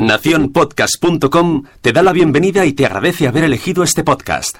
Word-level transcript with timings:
Naciónpodcast.com 0.00 1.64
te 1.80 1.92
da 1.92 2.02
la 2.02 2.12
bienvenida 2.12 2.64
y 2.64 2.72
te 2.72 2.86
agradece 2.86 3.28
haber 3.28 3.44
elegido 3.44 3.82
este 3.82 4.02
podcast. 4.02 4.58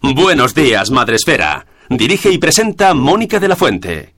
Buenos 0.00 0.54
días, 0.54 0.90
Madre 0.90 1.16
Esfera. 1.16 1.66
Dirige 1.88 2.30
y 2.30 2.38
presenta 2.38 2.94
Mónica 2.94 3.40
de 3.40 3.48
la 3.48 3.56
Fuente. 3.56 4.14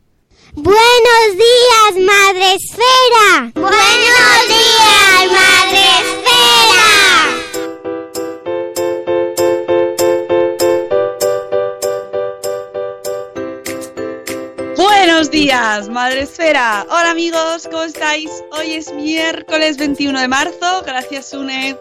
Buenos 0.52 1.28
días, 1.32 2.06
Madre 2.06 2.54
Esfera. 2.54 3.52
Buenos 3.54 4.48
días, 4.48 5.32
Madre 5.32 6.43
Buenos 15.06 15.30
días, 15.30 15.90
Madre 15.90 16.22
Esfera. 16.22 16.86
Hola 16.88 17.10
amigos, 17.10 17.68
¿cómo 17.70 17.82
estáis? 17.82 18.30
Hoy 18.52 18.72
es 18.72 18.90
miércoles 18.94 19.76
21 19.76 20.18
de 20.18 20.28
marzo. 20.28 20.82
Gracias, 20.86 21.34
Une. 21.34 21.76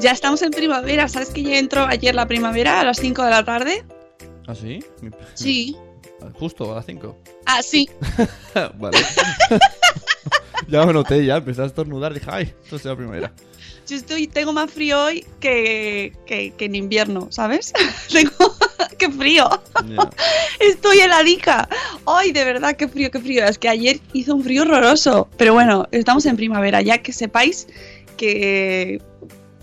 Ya 0.00 0.12
estamos 0.12 0.40
en 0.40 0.52
primavera. 0.52 1.06
¿Sabes 1.06 1.28
que 1.28 1.42
ya 1.42 1.58
entró 1.58 1.84
ayer 1.84 2.14
la 2.14 2.26
primavera 2.26 2.80
a 2.80 2.84
las 2.84 2.96
5 2.96 3.24
de 3.24 3.30
la 3.30 3.44
tarde? 3.44 3.84
¿Ah, 4.46 4.54
sí? 4.54 4.82
Sí. 5.34 5.76
Justo 6.38 6.72
a 6.72 6.76
las 6.76 6.86
5. 6.86 7.14
Ah, 7.44 7.62
sí. 7.62 7.90
vale. 8.78 8.98
ya 10.66 10.86
me 10.86 10.94
noté, 10.94 11.26
ya 11.26 11.36
empecé 11.36 11.60
a 11.60 11.66
estornudar. 11.66 12.14
Dije, 12.14 12.26
ay, 12.30 12.54
esto 12.64 12.76
es 12.76 12.84
la 12.86 12.96
primavera. 12.96 13.34
Yo 13.86 13.96
estoy, 13.96 14.28
tengo 14.28 14.54
más 14.54 14.70
frío 14.70 15.04
hoy 15.04 15.26
que, 15.40 16.16
que, 16.24 16.54
que 16.56 16.64
en 16.64 16.74
invierno, 16.74 17.26
¿sabes? 17.30 17.74
tengo... 18.10 18.51
¡Qué 18.98 19.10
frío! 19.10 19.48
Ya. 19.86 20.10
Estoy 20.60 21.00
heladica. 21.00 21.68
Ay, 22.06 22.32
de 22.32 22.44
verdad, 22.44 22.76
qué 22.76 22.88
frío, 22.88 23.10
qué 23.10 23.18
frío. 23.20 23.44
Es 23.44 23.58
que 23.58 23.68
ayer 23.68 24.00
hizo 24.12 24.34
un 24.34 24.42
frío 24.44 24.62
horroroso. 24.62 25.28
Pero 25.36 25.54
bueno, 25.54 25.88
estamos 25.90 26.24
en 26.26 26.36
primavera, 26.36 26.82
ya 26.82 26.98
que 26.98 27.12
sepáis 27.12 27.66
que 28.16 29.00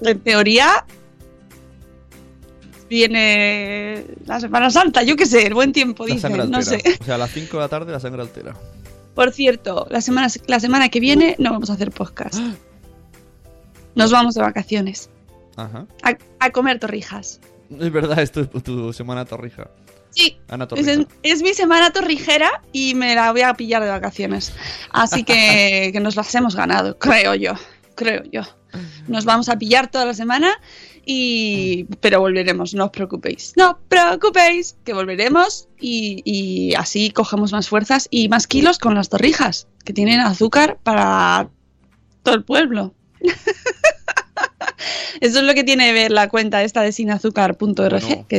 en 0.02 0.20
teoría 0.22 0.86
viene 2.90 4.04
la 4.26 4.40
Semana 4.40 4.70
Santa, 4.70 5.04
yo 5.04 5.16
qué 5.16 5.26
sé, 5.26 5.46
el 5.48 5.54
buen 5.54 5.72
tiempo, 5.72 6.08
La 6.08 6.18
sangre 6.18 6.44
dicen, 6.46 6.52
no 6.52 6.58
altera. 6.58 6.80
sé. 6.80 6.98
O 7.02 7.04
sea, 7.06 7.16
a 7.16 7.18
las 7.20 7.32
5 7.32 7.58
de 7.58 7.64
la 7.64 7.70
tarde 7.70 7.92
la 7.92 8.00
sangre 8.00 8.22
altera. 8.22 8.56
Por 9.14 9.32
cierto, 9.32 9.88
la 9.90 10.02
semana, 10.02 10.28
la 10.48 10.60
semana 10.60 10.90
que 10.90 11.00
viene 11.00 11.36
no 11.40 11.52
vamos 11.52 11.70
a 11.70 11.74
hacer 11.74 11.92
podcast. 11.92 12.40
Nos 13.96 14.12
vamos 14.12 14.36
de 14.36 14.42
vacaciones. 14.42 15.10
Ajá. 15.56 15.86
A, 16.04 16.18
a 16.40 16.50
comer 16.52 16.80
torrijas. 16.80 17.40
Es 17.80 17.92
verdad, 17.92 18.20
esto 18.20 18.42
es 18.42 18.64
tu 18.64 18.92
semana 18.94 19.26
torrija. 19.26 19.70
Sí, 20.12 20.40
Ana 20.48 20.64
Es, 20.64 20.70
Torrija. 20.70 21.08
es 21.22 21.42
mi 21.44 21.54
semana 21.54 21.92
torrijera 21.92 22.64
y 22.74 22.96
me 22.96 23.14
la 23.14 23.32
voy 23.32 23.42
a 23.42 23.54
pillar 23.54 23.84
de 23.84 23.90
vacaciones. 23.90 24.52
Así 24.92 25.24
que, 25.24 25.90
que 25.94 26.00
nos 26.00 26.16
las 26.16 26.34
hemos 26.34 26.56
ganado, 26.56 26.98
creo 26.98 27.36
yo. 27.36 27.54
Creo 27.96 28.24
yo. 28.32 28.42
Nos 29.08 29.26
vamos 29.26 29.50
a 29.50 29.58
pillar 29.58 29.90
toda 29.90 30.06
la 30.06 30.14
semana 30.14 30.52
y 31.06 31.86
pero 32.02 32.20
volveremos, 32.20 32.74
no 32.74 32.86
os 32.86 32.92
preocupéis. 32.92 33.54
No 33.56 33.72
os 33.72 33.78
preocupéis, 33.88 34.78
que 34.84 34.94
volveremos 34.94 35.68
y, 35.80 36.22
y 36.24 36.76
así 36.76 37.12
cogemos 37.12 37.52
más 37.52 37.68
fuerzas 37.68 38.08
y 38.12 38.30
más 38.30 38.48
kilos 38.48 38.78
con 38.78 38.96
las 38.96 39.10
torrijas, 39.10 39.68
que 39.86 39.94
tienen 39.94 40.20
azúcar 40.20 40.80
para 40.84 41.50
todo 42.24 42.36
el 42.36 42.44
pueblo. 42.44 42.94
Eso 45.22 45.40
es 45.40 45.46
lo 45.46 45.54
que 45.54 45.64
tiene 45.64 45.86
que 45.88 45.94
ver 45.94 46.12
la 46.12 46.30
cuenta 46.30 46.64
esta 46.64 46.82
de 46.82 46.92
sinazúcar.org, 46.92 48.02
Bueno, 48.02 48.26
que 48.28 48.38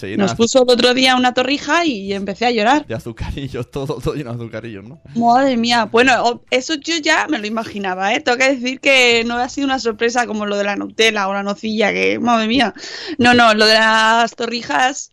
llena- 0.00 0.16
nos 0.16 0.34
puso 0.34 0.62
el 0.62 0.70
otro 0.70 0.94
día 0.94 1.16
una 1.16 1.34
torrija 1.34 1.84
y 1.84 2.12
empecé 2.12 2.46
a 2.46 2.50
llorar. 2.50 2.86
De 2.86 2.94
azucarillos, 2.94 3.70
todo, 3.70 3.98
todo 4.00 4.14
lleno 4.14 4.30
de 4.34 4.36
azucarillos, 4.42 4.84
¿no? 4.84 5.00
Madre 5.14 5.56
mía, 5.56 5.86
bueno, 5.86 6.42
eso 6.50 6.74
yo 6.74 6.96
ya 6.98 7.26
me 7.28 7.38
lo 7.38 7.46
imaginaba, 7.46 8.12
¿eh? 8.14 8.20
Tengo 8.20 8.38
que 8.38 8.54
decir 8.54 8.80
que 8.80 9.24
no 9.26 9.36
ha 9.36 9.48
sido 9.48 9.66
una 9.66 9.78
sorpresa 9.78 10.26
como 10.26 10.46
lo 10.46 10.56
de 10.56 10.64
la 10.64 10.76
Nutella 10.76 11.28
o 11.28 11.32
la 11.32 11.42
nocilla, 11.42 11.92
que, 11.92 12.18
madre 12.18 12.46
mía. 12.48 12.74
No, 13.18 13.34
no, 13.34 13.54
lo 13.54 13.66
de 13.66 13.74
las 13.74 14.34
torrijas, 14.36 15.12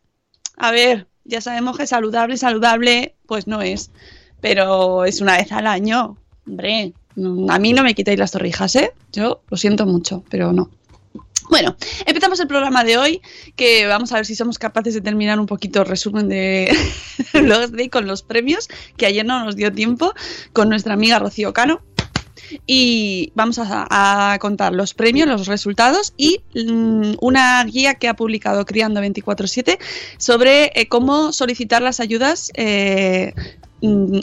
a 0.57 0.71
ver, 0.71 1.07
ya 1.23 1.41
sabemos 1.41 1.77
que 1.77 1.87
saludable, 1.87 2.37
saludable, 2.37 3.15
pues 3.25 3.47
no 3.47 3.61
es. 3.61 3.91
Pero 4.41 5.05
es 5.05 5.21
una 5.21 5.37
vez 5.37 5.51
al 5.51 5.65
año, 5.67 6.17
hombre. 6.45 6.93
A 7.49 7.59
mí 7.59 7.73
no 7.73 7.83
me 7.83 7.93
quitéis 7.93 8.19
las 8.19 8.31
torrijas, 8.31 8.75
¿eh? 8.75 8.91
Yo 9.13 9.41
lo 9.49 9.57
siento 9.57 9.85
mucho, 9.85 10.23
pero 10.29 10.51
no. 10.51 10.69
Bueno, 11.49 11.75
empezamos 12.05 12.39
el 12.39 12.47
programa 12.47 12.83
de 12.83 12.97
hoy, 12.97 13.21
que 13.55 13.85
vamos 13.85 14.11
a 14.11 14.15
ver 14.15 14.25
si 14.25 14.35
somos 14.35 14.57
capaces 14.57 14.93
de 14.93 15.01
terminar 15.01 15.39
un 15.39 15.45
poquito 15.45 15.81
el 15.81 15.87
resumen 15.87 16.27
de 16.27 16.75
Day 17.71 17.89
con 17.89 18.07
los 18.07 18.23
premios, 18.23 18.67
que 18.97 19.05
ayer 19.05 19.25
no 19.25 19.45
nos 19.45 19.55
dio 19.55 19.71
tiempo, 19.71 20.13
con 20.53 20.69
nuestra 20.69 20.93
amiga 20.93 21.19
Rocío 21.19 21.53
Cano. 21.53 21.81
Y 22.67 23.31
vamos 23.33 23.59
a, 23.59 24.37
contar 24.39 24.73
los 24.73 24.93
premios, 24.93 25.27
los 25.27 25.47
resultados 25.47 26.13
y 26.15 26.41
mm, 26.53 27.13
una 27.21 27.63
guía 27.63 27.95
que 27.95 28.07
ha 28.07 28.15
publicado 28.15 28.65
Criando 28.65 29.01
24-7 29.01 29.79
sobre 30.17 30.71
eh, 30.75 30.87
cómo 30.87 31.31
solicitar 31.31 31.81
las 31.81 31.99
ayudas 31.99 32.51
eh, 32.53 33.33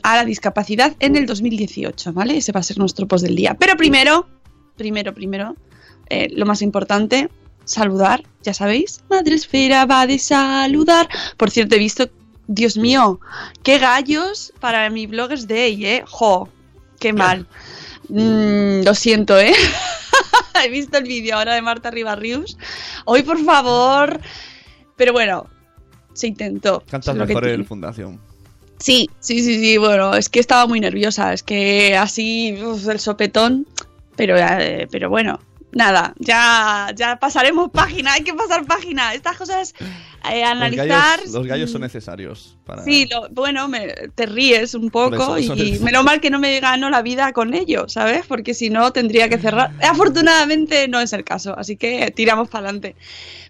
a 0.02 0.16
la 0.16 0.24
discapacidad 0.24 0.96
en 1.00 1.16
el 1.16 1.26
2018, 1.26 2.12
¿vale? 2.12 2.36
Ese 2.36 2.52
va 2.52 2.60
a 2.60 2.62
ser 2.62 2.78
nuestro 2.78 3.06
post 3.06 3.24
del 3.24 3.36
día. 3.36 3.54
Pero 3.58 3.76
primero, 3.76 4.26
primero, 4.76 5.14
primero, 5.14 5.56
eh, 6.08 6.28
lo 6.32 6.46
más 6.46 6.62
importante, 6.62 7.28
saludar, 7.64 8.22
ya 8.42 8.54
sabéis. 8.54 9.02
Madre 9.08 9.34
Esfera 9.34 9.86
va 9.86 10.06
de 10.06 10.18
saludar. 10.18 11.08
Por 11.36 11.50
cierto, 11.50 11.76
he 11.76 11.78
visto, 11.78 12.10
Dios 12.46 12.76
mío, 12.76 13.20
qué 13.62 13.78
gallos 13.78 14.52
para 14.60 14.88
mi 14.90 15.06
Bloggers 15.06 15.46
Day, 15.46 15.84
¿eh? 15.84 16.04
Jo, 16.06 16.48
qué 16.98 17.12
mal. 17.12 17.46
Mm, 18.08 18.84
lo 18.84 18.94
siento, 18.94 19.38
¿eh? 19.38 19.52
he 20.64 20.68
visto 20.68 20.98
el 20.98 21.04
vídeo 21.04 21.36
ahora 21.36 21.54
de 21.54 21.62
Marta 21.62 21.90
Ribarrius. 21.90 22.56
Hoy, 23.04 23.22
por 23.22 23.42
favor. 23.44 24.20
Pero 24.96 25.12
bueno, 25.12 25.46
se 26.12 26.26
intentó. 26.26 26.82
Cantas 26.90 27.14
mejor 27.16 27.46
el 27.46 27.64
Fundación. 27.64 28.20
Sí, 28.82 29.08
sí, 29.20 29.40
sí, 29.42 29.60
sí, 29.60 29.76
bueno, 29.78 30.14
es 30.14 30.28
que 30.28 30.40
estaba 30.40 30.66
muy 30.66 30.80
nerviosa, 30.80 31.32
es 31.32 31.42
que 31.42 31.96
así, 31.96 32.58
uf, 32.62 32.88
el 32.88 32.98
sopetón, 32.98 33.66
pero, 34.16 34.36
eh, 34.36 34.88
pero 34.90 35.08
bueno, 35.08 35.38
nada, 35.70 36.14
ya, 36.18 36.90
ya 36.94 37.16
pasaremos 37.16 37.70
página, 37.70 38.14
hay 38.14 38.24
que 38.24 38.34
pasar 38.34 38.66
página, 38.66 39.14
estas 39.14 39.36
cosas, 39.38 39.72
eh, 40.30 40.40
Los 40.40 40.50
analizar... 40.50 41.18
gallos, 41.20 41.32
los 41.32 41.46
gallos 41.46 41.70
mm, 41.70 41.72
son 41.72 41.80
necesarios 41.82 42.56
para... 42.66 42.84
Sí, 42.84 43.06
lo- 43.10 43.28
bueno, 43.30 43.68
me- 43.68 43.94
te 44.14 44.26
ríes 44.26 44.74
un 44.74 44.90
poco 44.90 45.36
eso, 45.36 45.36
eso 45.36 45.54
y 45.54 45.72
es. 45.74 45.80
menos 45.80 46.02
mal 46.04 46.20
que 46.20 46.30
no 46.30 46.38
me 46.40 46.58
gano 46.60 46.90
la 46.90 47.02
vida 47.02 47.32
con 47.32 47.54
ello, 47.54 47.88
¿sabes? 47.88 48.26
Porque 48.26 48.52
si 48.52 48.68
no 48.68 48.92
tendría 48.92 49.28
que 49.28 49.38
cerrar. 49.38 49.70
Afortunadamente 49.82 50.88
no 50.88 51.00
es 51.00 51.12
el 51.12 51.24
caso, 51.24 51.56
así 51.58 51.76
que 51.76 52.10
tiramos 52.10 52.48
para 52.48 52.64
adelante. 52.68 52.96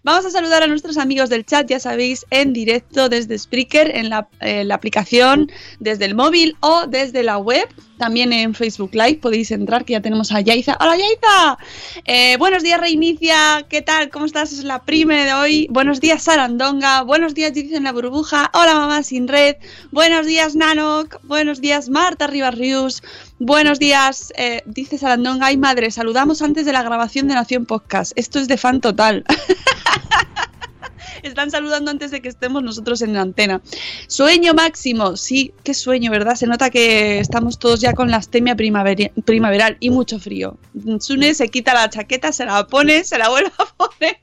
Vamos 0.04 0.26
a 0.26 0.30
saludar 0.30 0.64
a 0.64 0.66
nuestros 0.66 0.98
amigos 0.98 1.30
del 1.30 1.46
chat, 1.46 1.68
ya 1.68 1.78
sabéis, 1.78 2.26
en 2.30 2.52
directo 2.52 3.08
desde 3.08 3.38
Spreaker, 3.38 3.96
en 3.96 4.10
la, 4.10 4.26
eh, 4.40 4.64
la 4.64 4.74
aplicación, 4.74 5.48
desde 5.78 6.06
el 6.06 6.16
móvil 6.16 6.56
o 6.58 6.88
desde 6.88 7.22
la 7.22 7.38
web. 7.38 7.68
También 7.98 8.32
en 8.32 8.52
Facebook 8.52 8.90
Live 8.94 9.20
podéis 9.22 9.52
entrar, 9.52 9.84
que 9.84 9.92
ya 9.92 10.00
tenemos 10.00 10.32
a 10.32 10.40
Yaiza. 10.40 10.76
¡Hola, 10.80 10.96
Yaiza! 10.96 11.56
Eh, 12.04 12.36
buenos 12.36 12.64
días, 12.64 12.80
Reinicia. 12.80 13.64
¿Qué 13.68 13.80
tal? 13.80 14.10
¿Cómo 14.10 14.26
estás? 14.26 14.52
Es 14.52 14.64
la 14.64 14.82
prime 14.82 15.24
de 15.24 15.34
hoy. 15.34 15.68
Buenos 15.70 16.00
días, 16.00 16.24
Sarandonga. 16.24 17.02
Buenos 17.02 17.32
días, 17.34 17.52
Judith 17.54 17.74
en 17.74 17.84
la 17.84 17.92
burbuja. 17.92 18.50
Hola, 18.54 18.74
mamá 18.74 19.04
sin 19.04 19.28
red. 19.28 19.54
Buenos 19.92 20.26
días, 20.26 20.56
Nanok. 20.56 21.20
Buenos 21.22 21.60
días, 21.60 21.88
Marta 21.88 22.26
Ribarrius. 22.26 23.04
Buenos 23.38 23.78
días, 23.78 24.32
eh, 24.36 24.62
dice 24.66 24.98
Sarandonga. 24.98 25.46
Ay, 25.46 25.58
madre, 25.58 25.92
saludamos 25.92 26.42
antes 26.42 26.66
de 26.66 26.72
la 26.72 26.82
grabación 26.82 27.28
de 27.28 27.34
Nación 27.34 27.66
Podcast. 27.66 28.12
Esto 28.16 28.40
es 28.40 28.48
de 28.48 28.56
fan 28.56 28.80
total. 28.80 29.24
Están 31.22 31.50
saludando 31.50 31.90
antes 31.90 32.10
de 32.10 32.20
que 32.22 32.28
estemos 32.28 32.62
nosotros 32.62 33.02
en 33.02 33.14
la 33.14 33.20
antena. 33.22 33.60
Sueño 34.06 34.54
máximo, 34.54 35.16
sí, 35.16 35.52
qué 35.64 35.74
sueño, 35.74 36.10
¿verdad? 36.10 36.34
Se 36.34 36.46
nota 36.46 36.70
que 36.70 37.18
estamos 37.18 37.58
todos 37.58 37.80
ya 37.80 37.92
con 37.92 38.10
la 38.10 38.16
astemia 38.18 38.56
primaveri- 38.56 39.12
primaveral 39.24 39.76
y 39.80 39.90
mucho 39.90 40.18
frío. 40.18 40.56
Sune 41.00 41.34
se 41.34 41.48
quita 41.48 41.74
la 41.74 41.88
chaqueta, 41.90 42.32
se 42.32 42.44
la 42.44 42.66
pone, 42.66 43.04
se 43.04 43.18
la 43.18 43.28
vuelve 43.28 43.50
a 43.58 43.64
poner. 43.76 44.18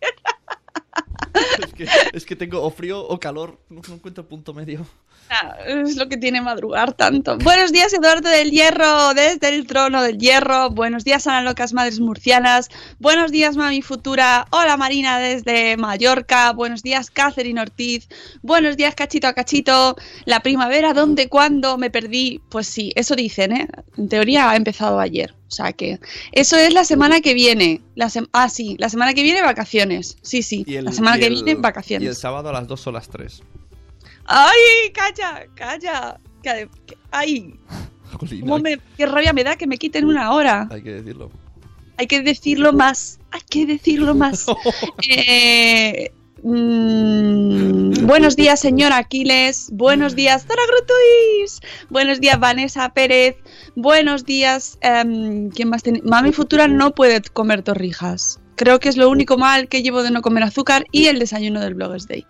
Es 2.13 2.25
que, 2.25 2.35
tengo 2.35 2.61
o 2.61 2.69
frío 2.69 2.99
o 3.01 3.19
calor. 3.19 3.59
No, 3.69 3.81
encuentro 3.93 4.27
punto 4.27 4.53
medio. 4.53 4.85
Ah, 5.29 5.57
Es 5.65 5.95
lo 5.95 6.09
que 6.09 6.17
tiene 6.17 6.41
madrugar 6.41 6.93
tanto. 6.93 7.37
Buenos 7.37 7.71
días, 7.71 7.93
Eduardo 7.93 8.29
del 8.29 8.51
Hierro, 8.51 9.13
desde 9.13 9.49
el 9.49 9.67
trono 9.67 10.01
del 10.01 10.17
Hierro. 10.17 10.71
Buenos 10.71 11.03
días, 11.03 11.27
Ana 11.27 11.43
Locas 11.43 11.73
Madres 11.73 11.99
Murcianas. 11.99 12.69
Buenos 12.99 13.31
días, 13.31 13.55
Mami 13.55 13.81
Futura. 13.81 14.47
Hola, 14.51 14.75
Marina, 14.77 15.19
desde 15.19 15.77
Mallorca. 15.77 16.51
Buenos 16.53 16.81
días, 16.81 17.11
Catherine 17.11 17.61
Ortiz. 17.61 18.07
Buenos 18.41 18.75
días, 18.75 18.95
Cachito 18.95 19.27
a 19.27 19.33
Cachito. 19.33 19.95
La 20.25 20.41
primavera, 20.41 20.93
¿dónde, 20.93 21.29
cuándo? 21.29 21.77
Me 21.77 21.89
perdí. 21.89 22.41
Pues 22.49 22.67
sí, 22.67 22.91
eso 22.95 23.15
dicen, 23.15 23.51
¿eh? 23.53 23.67
En 23.97 24.09
teoría 24.09 24.49
ha 24.49 24.55
empezado 24.55 24.99
ayer. 24.99 25.38
O 25.49 25.51
sea 25.51 25.73
que 25.73 25.99
eso 26.31 26.55
es 26.57 26.71
la 26.73 26.83
semana 26.85 27.21
que 27.21 27.33
viene. 27.33 27.81
La 27.95 28.09
ah, 28.33 28.49
sí, 28.49 28.75
la 28.77 28.87
semana 28.87 29.13
que 29.15 29.23
viene 29.23 29.41
vacaciones. 29.41 30.17
Sí, 30.21 30.43
sí. 30.43 30.63
El- 30.67 30.85
la 30.85 30.91
semana 30.91 31.17
que 31.17 31.25
el- 31.25 31.33
viene 31.33 31.51
Y 31.51 31.55
el 31.55 31.61
vacaciones. 31.61 32.17
sábado 32.19 32.49
a 32.49 32.53
las 32.53 32.67
2 32.67 32.85
o 32.87 32.91
las 32.91 33.09
3. 33.09 33.41
¡Ay, 34.25 34.91
calla, 34.93 35.45
calla! 35.55 36.19
Que- 36.43 36.69
que- 36.85 36.97
¡Ay! 37.11 37.55
Jolín, 38.19 38.41
¿Cómo 38.41 38.59
me, 38.59 38.79
qué 38.97 39.05
rabia 39.05 39.33
me 39.33 39.43
da 39.43 39.55
que 39.55 39.67
me 39.67 39.77
quiten 39.77 40.05
una 40.05 40.31
hora. 40.33 40.67
hay 40.71 40.81
que 40.83 40.91
decirlo. 40.93 41.31
Hay 41.97 42.07
que 42.07 42.21
decirlo 42.21 42.71
más. 42.71 43.19
Hay 43.31 43.41
que 43.49 43.65
decirlo 43.65 44.13
más. 44.15 44.45
Eh, 45.09 46.11
mm, 46.43 48.05
buenos 48.05 48.35
días, 48.35 48.59
señor 48.59 48.93
Aquiles. 48.93 49.69
Buenos 49.71 50.15
días, 50.15 50.45
Zora 50.45 50.61
Grutuis. 50.67 51.61
Buenos 51.89 52.19
días, 52.19 52.39
Vanessa 52.39 52.89
Pérez. 52.93 53.37
Buenos 53.75 54.25
días. 54.25 54.77
em, 54.81 55.49
¿Quién 55.49 55.69
más 55.69 55.83
tiene? 55.83 56.01
Mami 56.03 56.31
Futura 56.31 56.67
no 56.67 56.95
puede 56.95 57.21
comer 57.21 57.63
torrijas. 57.63 58.39
Creo 58.55 58.79
que 58.79 58.89
es 58.89 58.97
lo 58.97 59.09
único 59.09 59.37
mal 59.37 59.67
que 59.67 59.81
llevo 59.81 60.03
de 60.03 60.11
no 60.11 60.21
comer 60.21 60.43
azúcar 60.43 60.85
y 60.91 61.07
el 61.07 61.19
desayuno 61.19 61.61
del 61.61 61.75
Bloggers 61.75 62.07
Day. 62.07 62.25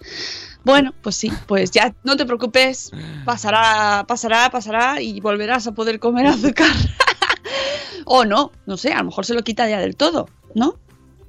Bueno, 0.64 0.94
pues 1.02 1.16
sí, 1.16 1.32
pues 1.48 1.72
ya 1.72 1.96
no 2.04 2.18
te 2.18 2.26
preocupes, 2.26 2.92
pasará, 3.26 4.06
pasará, 4.08 4.50
pasará 4.52 5.02
y 5.02 5.20
volverás 5.22 5.66
a 5.68 5.74
poder 5.74 6.00
comer 6.00 6.28
azúcar. 6.28 6.68
o 8.06 8.26
no, 8.26 8.52
no 8.66 8.78
sé, 8.78 8.92
a 8.92 9.00
lo 9.00 9.06
mejor 9.06 9.26
se 9.26 9.34
lo 9.34 9.44
quita 9.44 9.68
ya 9.70 9.80
del 9.80 9.96
todo, 9.96 10.28
¿no? 10.54 10.76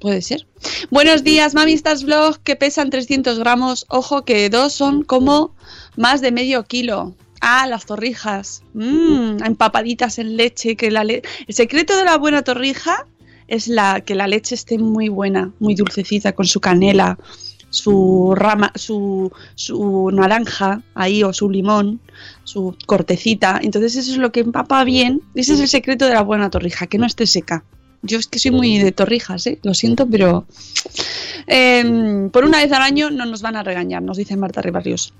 Puede 0.01 0.23
ser. 0.23 0.47
Buenos 0.89 1.23
días, 1.23 1.53
Mamistas 1.53 2.03
Vlog, 2.03 2.39
que 2.39 2.55
pesan 2.55 2.89
300 2.89 3.37
gramos. 3.37 3.85
Ojo 3.87 4.25
que 4.25 4.49
dos 4.49 4.73
son 4.73 5.03
como 5.03 5.55
más 5.95 6.21
de 6.21 6.31
medio 6.31 6.63
kilo. 6.63 7.15
Ah, 7.39 7.67
las 7.67 7.85
torrijas. 7.85 8.63
Mmm, 8.73 9.43
empapaditas 9.45 10.17
en 10.17 10.37
leche. 10.37 10.75
Que 10.75 10.87
El 10.87 11.53
secreto 11.53 11.95
de 11.95 12.03
la 12.03 12.17
buena 12.17 12.41
torrija 12.41 13.05
es 13.47 13.67
la 13.67 14.01
que 14.01 14.15
la 14.15 14.25
leche 14.25 14.55
esté 14.55 14.79
muy 14.79 15.07
buena, 15.07 15.51
muy 15.59 15.75
dulcecita, 15.75 16.33
con 16.33 16.47
su 16.47 16.59
canela, 16.59 17.19
su 17.69 18.33
rama, 18.35 18.71
su, 18.73 19.31
su 19.53 20.09
naranja 20.11 20.81
ahí 20.95 21.21
o 21.23 21.31
su 21.31 21.47
limón, 21.47 22.01
su 22.43 22.75
cortecita. 22.87 23.59
Entonces 23.61 23.95
eso 23.97 24.13
es 24.13 24.17
lo 24.17 24.31
que 24.31 24.39
empapa 24.39 24.83
bien. 24.83 25.21
Ese 25.35 25.53
es 25.53 25.59
el 25.59 25.67
secreto 25.67 26.05
de 26.05 26.15
la 26.15 26.23
buena 26.23 26.49
torrija, 26.49 26.87
que 26.87 26.97
no 26.97 27.05
esté 27.05 27.27
seca. 27.27 27.63
Yo 28.03 28.17
es 28.17 28.27
que 28.27 28.39
soy 28.39 28.51
muy 28.51 28.79
de 28.79 28.91
torrijas, 28.91 29.45
¿eh? 29.47 29.59
lo 29.63 29.73
siento, 29.73 30.07
pero 30.07 30.45
em, 31.47 32.29
por 32.29 32.45
una 32.45 32.59
vez 32.59 32.71
al 32.71 32.81
año 32.81 33.09
no 33.09 33.25
nos 33.25 33.41
van 33.41 33.55
a 33.55 33.63
regañar, 33.63 34.01
nos 34.01 34.17
dice 34.17 34.35
Marta 34.37 34.61
Ribarrios. 34.61 35.13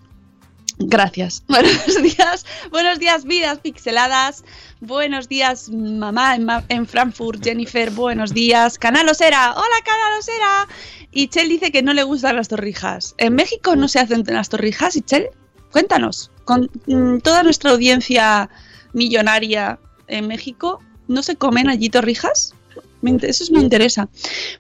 Gracias. 0.84 1.44
Buenos 1.48 2.02
días, 2.02 2.46
buenos 2.72 2.98
días, 2.98 3.24
vidas 3.26 3.60
pixeladas. 3.60 4.44
Buenos 4.80 5.30
días, 5.30 5.70
mamá 5.70 6.36
en, 6.36 6.46
Ma- 6.46 6.64
en 6.70 6.88
Frankfurt, 6.88 7.44
Jennifer. 7.44 7.92
Buenos 7.92 8.34
días, 8.34 8.80
Canal 8.80 9.08
Osera. 9.08 9.52
Hola, 9.52 9.76
Canal 9.86 10.18
Osera. 10.20 10.68
Y 11.12 11.28
Chel 11.28 11.50
dice 11.50 11.72
que 11.72 11.84
no 11.84 11.94
le 11.94 12.02
gustan 12.02 12.36
las 12.36 12.48
torrijas. 12.48 13.14
¿En 13.20 13.36
México 13.36 13.76
no 13.76 13.88
se 13.88 14.00
hacen 14.00 14.24
las 14.26 14.50
torrijas, 14.50 14.98
Chel? 15.06 15.28
Cuéntanos. 15.72 16.32
Con 16.46 16.68
mm, 16.88 17.20
toda 17.20 17.44
nuestra 17.44 17.72
audiencia 17.72 18.50
millonaria 18.94 19.78
en 20.08 20.28
México, 20.28 20.80
¿no 21.08 21.22
se 21.22 21.36
comen 21.36 21.70
allí 21.70 21.90
torrijas? 21.90 22.56
Eso 23.04 23.52
me 23.54 23.62
interesa. 23.62 24.10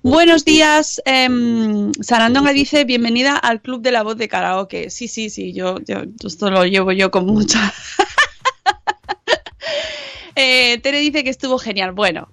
Buenos 0.01 0.45
días, 0.45 0.99
em, 1.05 1.91
Sarandonga 2.01 2.53
dice, 2.53 2.85
bienvenida 2.85 3.37
al 3.37 3.61
Club 3.61 3.83
de 3.83 3.91
la 3.91 4.01
Voz 4.01 4.17
de 4.17 4.27
Karaoke. 4.27 4.89
Sí, 4.89 5.07
sí, 5.07 5.29
sí, 5.29 5.53
yo, 5.53 5.77
yo 5.85 6.01
esto 6.25 6.49
lo 6.49 6.65
llevo 6.65 6.91
yo 6.91 7.11
con 7.11 7.25
mucha... 7.25 7.73
Eh, 10.33 10.79
Tere 10.81 10.99
dice 10.99 11.25
que 11.25 11.29
estuvo 11.29 11.57
genial. 11.59 11.91
Bueno, 11.91 12.29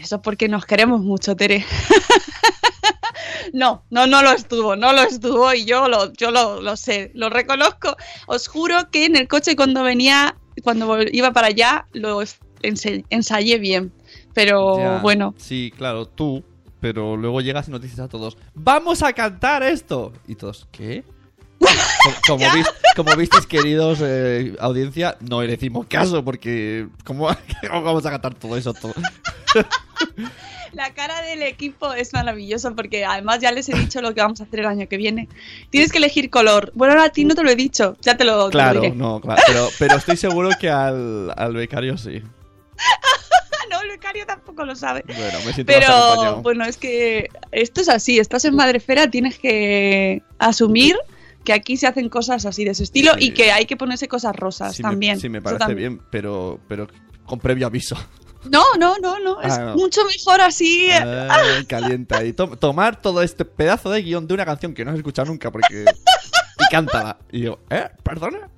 eso 0.00 0.16
es 0.16 0.22
porque 0.22 0.48
nos 0.48 0.64
queremos 0.64 1.00
mucho, 1.02 1.34
Tere. 1.34 1.66
No, 3.52 3.84
no, 3.90 4.06
no 4.06 4.22
lo 4.22 4.30
estuvo, 4.30 4.76
no 4.76 4.92
lo 4.92 5.02
estuvo 5.02 5.52
y 5.52 5.66
yo 5.66 5.88
lo, 5.88 6.12
yo 6.14 6.30
lo, 6.30 6.62
lo 6.62 6.76
sé, 6.76 7.10
lo 7.14 7.28
reconozco. 7.28 7.96
Os 8.26 8.46
juro 8.46 8.90
que 8.90 9.04
en 9.04 9.16
el 9.16 9.28
coche 9.28 9.56
cuando 9.56 9.82
venía, 9.82 10.36
cuando 10.62 10.96
iba 11.10 11.32
para 11.32 11.48
allá, 11.48 11.86
lo 11.92 12.22
ensayé 12.62 13.58
bien. 13.58 13.92
Pero 14.34 14.78
Ya, 14.78 14.98
bueno, 14.98 15.34
Sí, 15.38 15.72
claro, 15.76 16.06
tú. 16.06 16.42
Pero 16.80 17.16
luego 17.16 17.40
llegas 17.40 17.68
y 17.68 17.70
nos 17.70 17.80
dices 17.80 18.00
a 18.00 18.08
todos: 18.08 18.36
¡Vamos 18.54 19.02
a 19.02 19.12
cantar 19.12 19.62
esto! 19.62 20.12
Y 20.26 20.34
todos, 20.34 20.66
¿qué? 20.72 21.04
Como, 21.60 21.70
como, 22.26 22.44
vis- 22.56 22.72
como 22.96 23.14
visteis, 23.16 23.46
queridos 23.46 24.00
eh, 24.02 24.56
audiencia, 24.58 25.16
no 25.20 25.42
le 25.42 25.48
decimos 25.48 25.86
caso 25.86 26.24
porque 26.24 26.88
¿cómo, 27.04 27.28
cómo 27.70 27.82
vamos 27.82 28.04
a 28.04 28.10
cantar 28.10 28.34
todo 28.34 28.56
eso? 28.56 28.74
Todo? 28.74 28.94
la 30.72 30.92
cara 30.94 31.20
del 31.22 31.42
equipo 31.42 31.92
es 31.92 32.12
maravillosa 32.14 32.70
porque 32.72 33.04
además 33.04 33.40
ya 33.40 33.52
les 33.52 33.68
he 33.68 33.74
dicho 33.76 34.00
lo 34.00 34.14
que 34.14 34.22
vamos 34.22 34.40
a 34.40 34.44
hacer 34.44 34.60
el 34.60 34.66
año 34.66 34.88
que 34.88 34.96
viene. 34.96 35.28
Tienes 35.70 35.92
que 35.92 35.98
elegir 35.98 36.30
color. 36.30 36.72
Bueno, 36.74 37.00
a 37.00 37.10
ti 37.10 37.24
no 37.24 37.34
te 37.34 37.42
lo 37.44 37.50
he 37.50 37.56
dicho, 37.56 37.96
ya 38.00 38.16
te 38.16 38.24
lo, 38.24 38.38
te 38.38 38.44
lo 38.44 38.50
Claro, 38.50 38.80
diré. 38.80 38.94
no, 38.96 39.20
claro. 39.20 39.40
Pero, 39.46 39.68
pero 39.78 39.96
estoy 39.96 40.16
seguro 40.16 40.48
que 40.58 40.70
al, 40.70 41.32
al 41.36 41.52
becario 41.54 41.96
sí. 41.98 42.22
Tampoco 44.52 44.64
lo 44.66 44.76
sabe. 44.76 45.02
Bueno, 45.06 45.38
me 45.46 45.52
siento 45.52 45.64
Pero 45.72 46.42
bueno, 46.42 46.64
es 46.64 46.76
que 46.76 47.28
esto 47.50 47.80
es 47.80 47.88
así, 47.88 48.18
estás 48.18 48.44
en 48.44 48.54
Madrefera, 48.54 49.10
tienes 49.10 49.38
que 49.38 50.22
asumir 50.38 50.96
que 51.44 51.52
aquí 51.52 51.76
se 51.76 51.86
hacen 51.88 52.08
cosas 52.08 52.46
así 52.46 52.64
de 52.64 52.70
ese 52.70 52.84
estilo 52.84 53.14
Sí. 53.18 53.26
y 53.26 53.30
que 53.32 53.50
hay 53.50 53.64
que 53.66 53.76
ponerse 53.76 54.06
cosas 54.08 54.36
rosas 54.36 54.76
sí, 54.76 54.82
también. 54.82 55.14
Me, 55.16 55.20
sí, 55.20 55.28
me 55.28 55.42
parece 55.42 55.58
también. 55.58 55.94
bien, 55.96 56.06
pero, 56.10 56.60
pero 56.68 56.86
con 57.26 57.38
previo 57.40 57.66
aviso. 57.66 57.96
No, 58.50 58.62
no, 58.78 58.96
no, 58.98 59.18
no, 59.20 59.40
es 59.40 59.52
Ah, 59.52 59.64
no. 59.66 59.74
mucho 59.76 60.04
mejor 60.04 60.40
así. 60.40 60.88
Ay, 60.90 61.64
calienta. 61.66 62.24
Y 62.24 62.32
to- 62.32 62.56
tomar 62.56 63.00
todo 63.00 63.22
este 63.22 63.44
pedazo 63.44 63.90
de 63.90 64.02
guion 64.02 64.26
de 64.26 64.34
una 64.34 64.44
canción 64.44 64.74
que 64.74 64.84
no 64.84 64.90
has 64.92 64.96
escuchado 64.98 65.26
nunca 65.28 65.50
porque... 65.50 65.84
Y 66.58 66.64
cántala. 66.70 67.18
Y 67.32 67.40
yo, 67.42 67.58
¿eh? 67.70 67.88
¿Perdona? 68.04 68.48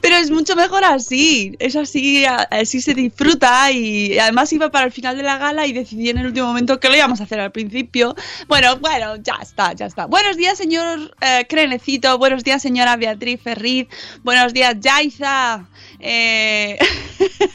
Pero 0.00 0.16
es 0.16 0.30
mucho 0.30 0.56
mejor 0.56 0.84
así, 0.84 1.54
es 1.58 1.76
así, 1.76 2.24
así 2.24 2.80
se 2.80 2.94
disfruta 2.94 3.70
y 3.70 4.18
además 4.18 4.52
iba 4.52 4.70
para 4.70 4.86
el 4.86 4.92
final 4.92 5.16
de 5.16 5.22
la 5.22 5.38
gala 5.38 5.66
y 5.66 5.72
decidí 5.72 6.10
en 6.10 6.18
el 6.18 6.26
último 6.26 6.46
momento 6.46 6.80
que 6.80 6.88
lo 6.88 6.96
íbamos 6.96 7.20
a 7.20 7.24
hacer 7.24 7.40
al 7.40 7.52
principio. 7.52 8.14
Bueno, 8.48 8.76
bueno, 8.76 9.16
ya 9.16 9.38
está, 9.42 9.72
ya 9.74 9.86
está. 9.86 10.06
Buenos 10.06 10.36
días, 10.36 10.56
señor 10.56 11.14
eh, 11.20 11.46
Crenecito, 11.48 12.18
buenos 12.18 12.44
días, 12.44 12.62
señora 12.62 12.96
Beatriz 12.96 13.40
Ferriz, 13.40 13.88
buenos 14.22 14.52
días, 14.52 14.76
Yaiza. 14.80 15.68
Eh, 16.00 16.78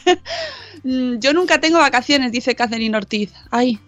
mm, 0.84 1.18
Yo 1.18 1.32
nunca 1.32 1.60
tengo 1.60 1.78
vacaciones, 1.78 2.32
dice 2.32 2.54
Catherine 2.54 2.96
Ortiz. 2.96 3.32
Ay, 3.50 3.78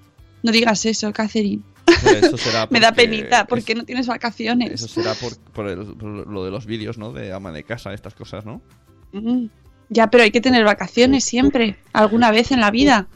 no 0.42 0.52
digas 0.52 0.84
eso, 0.86 1.12
Catherine. 1.12 1.62
Eso 1.86 2.36
será 2.38 2.66
Me 2.70 2.80
da 2.80 2.92
penita, 2.92 3.40
es- 3.40 3.46
porque 3.48 3.74
no 3.74 3.84
tienes 3.84 4.06
vacaciones. 4.06 4.70
Eso 4.72 4.88
será 4.88 5.14
por, 5.14 5.36
por 5.38 5.68
el- 5.68 5.94
por 5.96 6.26
lo 6.26 6.44
de 6.44 6.50
los 6.50 6.66
vídeos, 6.66 6.98
¿no? 6.98 7.12
De 7.12 7.32
ama 7.32 7.52
de 7.52 7.64
casa, 7.64 7.92
estas 7.92 8.14
cosas, 8.14 8.44
¿no? 8.44 8.60
Mm, 9.12 9.46
Ya, 9.90 10.08
pero 10.10 10.24
hay 10.24 10.30
que 10.30 10.40
tener 10.40 10.64
vacaciones 10.64 11.24
siempre, 11.24 11.76
alguna 11.92 12.30
vez 12.30 12.50
en 12.52 12.60
la 12.60 12.70
vida. 12.70 13.06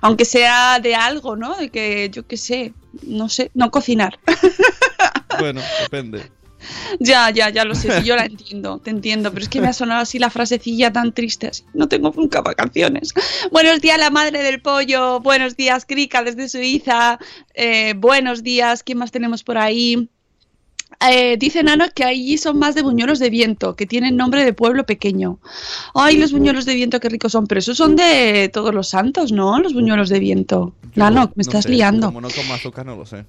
Aunque 0.00 0.24
sea 0.24 0.78
de 0.80 0.94
algo, 0.94 1.36
¿no? 1.36 1.56
De 1.56 1.68
que, 1.70 2.10
yo 2.10 2.26
qué 2.26 2.36
sé, 2.36 2.72
no 3.02 3.28
sé, 3.28 3.50
no 3.54 3.70
cocinar. 3.70 4.18
Bueno, 5.38 5.60
depende. 5.82 6.22
Ya, 7.00 7.30
ya, 7.30 7.50
ya 7.50 7.64
lo 7.64 7.74
sé, 7.74 8.00
sí, 8.00 8.06
yo 8.06 8.16
la 8.16 8.26
entiendo, 8.26 8.78
te 8.78 8.90
entiendo, 8.90 9.32
pero 9.32 9.42
es 9.42 9.48
que 9.48 9.60
me 9.60 9.68
ha 9.68 9.72
sonado 9.72 10.02
así 10.02 10.18
la 10.18 10.30
frasecilla 10.30 10.92
tan 10.92 11.12
triste, 11.12 11.48
así, 11.48 11.64
no 11.74 11.88
tengo 11.88 12.12
nunca 12.14 12.40
vacaciones. 12.40 13.14
Buenos 13.50 13.80
días, 13.80 13.98
la 13.98 14.10
madre 14.10 14.42
del 14.42 14.60
pollo, 14.60 15.20
buenos 15.20 15.56
días, 15.56 15.84
Krika 15.84 16.22
desde 16.22 16.48
Suiza, 16.48 17.18
eh, 17.54 17.94
buenos 17.96 18.42
días, 18.42 18.82
¿quién 18.82 18.98
más 18.98 19.10
tenemos 19.10 19.42
por 19.42 19.58
ahí? 19.58 20.08
Eh, 21.10 21.36
dice 21.36 21.62
Nano 21.62 21.86
que 21.94 22.04
allí 22.04 22.38
son 22.38 22.58
más 22.58 22.74
de 22.74 22.82
buñuelos 22.82 23.18
de 23.18 23.30
viento, 23.30 23.74
que 23.74 23.86
tienen 23.86 24.16
nombre 24.16 24.44
de 24.44 24.52
pueblo 24.52 24.86
pequeño. 24.86 25.38
Ay, 25.94 26.16
los 26.16 26.32
buñuelos 26.32 26.64
de 26.64 26.74
viento, 26.74 27.00
qué 27.00 27.08
ricos 27.08 27.32
son, 27.32 27.46
pero 27.46 27.58
esos 27.58 27.76
son 27.76 27.96
de 27.96 28.50
todos 28.52 28.74
los 28.74 28.88
santos, 28.88 29.32
¿no? 29.32 29.58
Los 29.58 29.74
buñuelos 29.74 30.08
de 30.10 30.20
viento. 30.20 30.74
Nano, 30.94 31.22
me 31.22 31.32
No 31.36 31.42
estás 31.42 31.64
sé, 31.64 31.70
liando. 31.70 32.08
Como 32.08 32.20
no 32.20 32.28
como 32.30 32.54
azúcar, 32.54 32.86
no 32.86 32.96
lo 32.96 33.06
sé. 33.06 33.24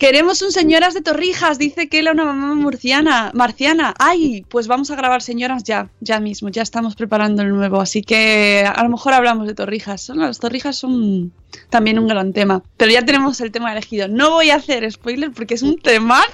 Queremos 0.00 0.40
un 0.40 0.50
señoras 0.50 0.94
de 0.94 1.02
Torrijas, 1.02 1.58
dice 1.58 1.90
que 1.90 1.98
era 1.98 2.12
una 2.12 2.24
mamá 2.24 2.54
murciana, 2.54 3.32
marciana. 3.34 3.92
Ay, 3.98 4.46
pues 4.48 4.66
vamos 4.66 4.90
a 4.90 4.96
grabar 4.96 5.20
señoras 5.20 5.62
ya, 5.62 5.90
ya 6.00 6.20
mismo, 6.20 6.48
ya 6.48 6.62
estamos 6.62 6.94
preparando 6.94 7.42
el 7.42 7.50
nuevo, 7.50 7.82
así 7.82 8.00
que 8.00 8.64
a 8.66 8.82
lo 8.82 8.88
mejor 8.88 9.12
hablamos 9.12 9.46
de 9.46 9.52
Torrijas. 9.52 10.08
Las 10.08 10.38
Torrijas 10.38 10.76
son 10.76 11.34
también 11.68 11.98
un 11.98 12.08
gran 12.08 12.32
tema, 12.32 12.62
pero 12.78 12.90
ya 12.90 13.04
tenemos 13.04 13.42
el 13.42 13.52
tema 13.52 13.72
elegido. 13.72 14.08
No 14.08 14.30
voy 14.30 14.48
a 14.48 14.56
hacer 14.56 14.90
spoiler 14.90 15.32
porque 15.32 15.52
es 15.52 15.62
un 15.62 15.78
temazo. 15.78 16.24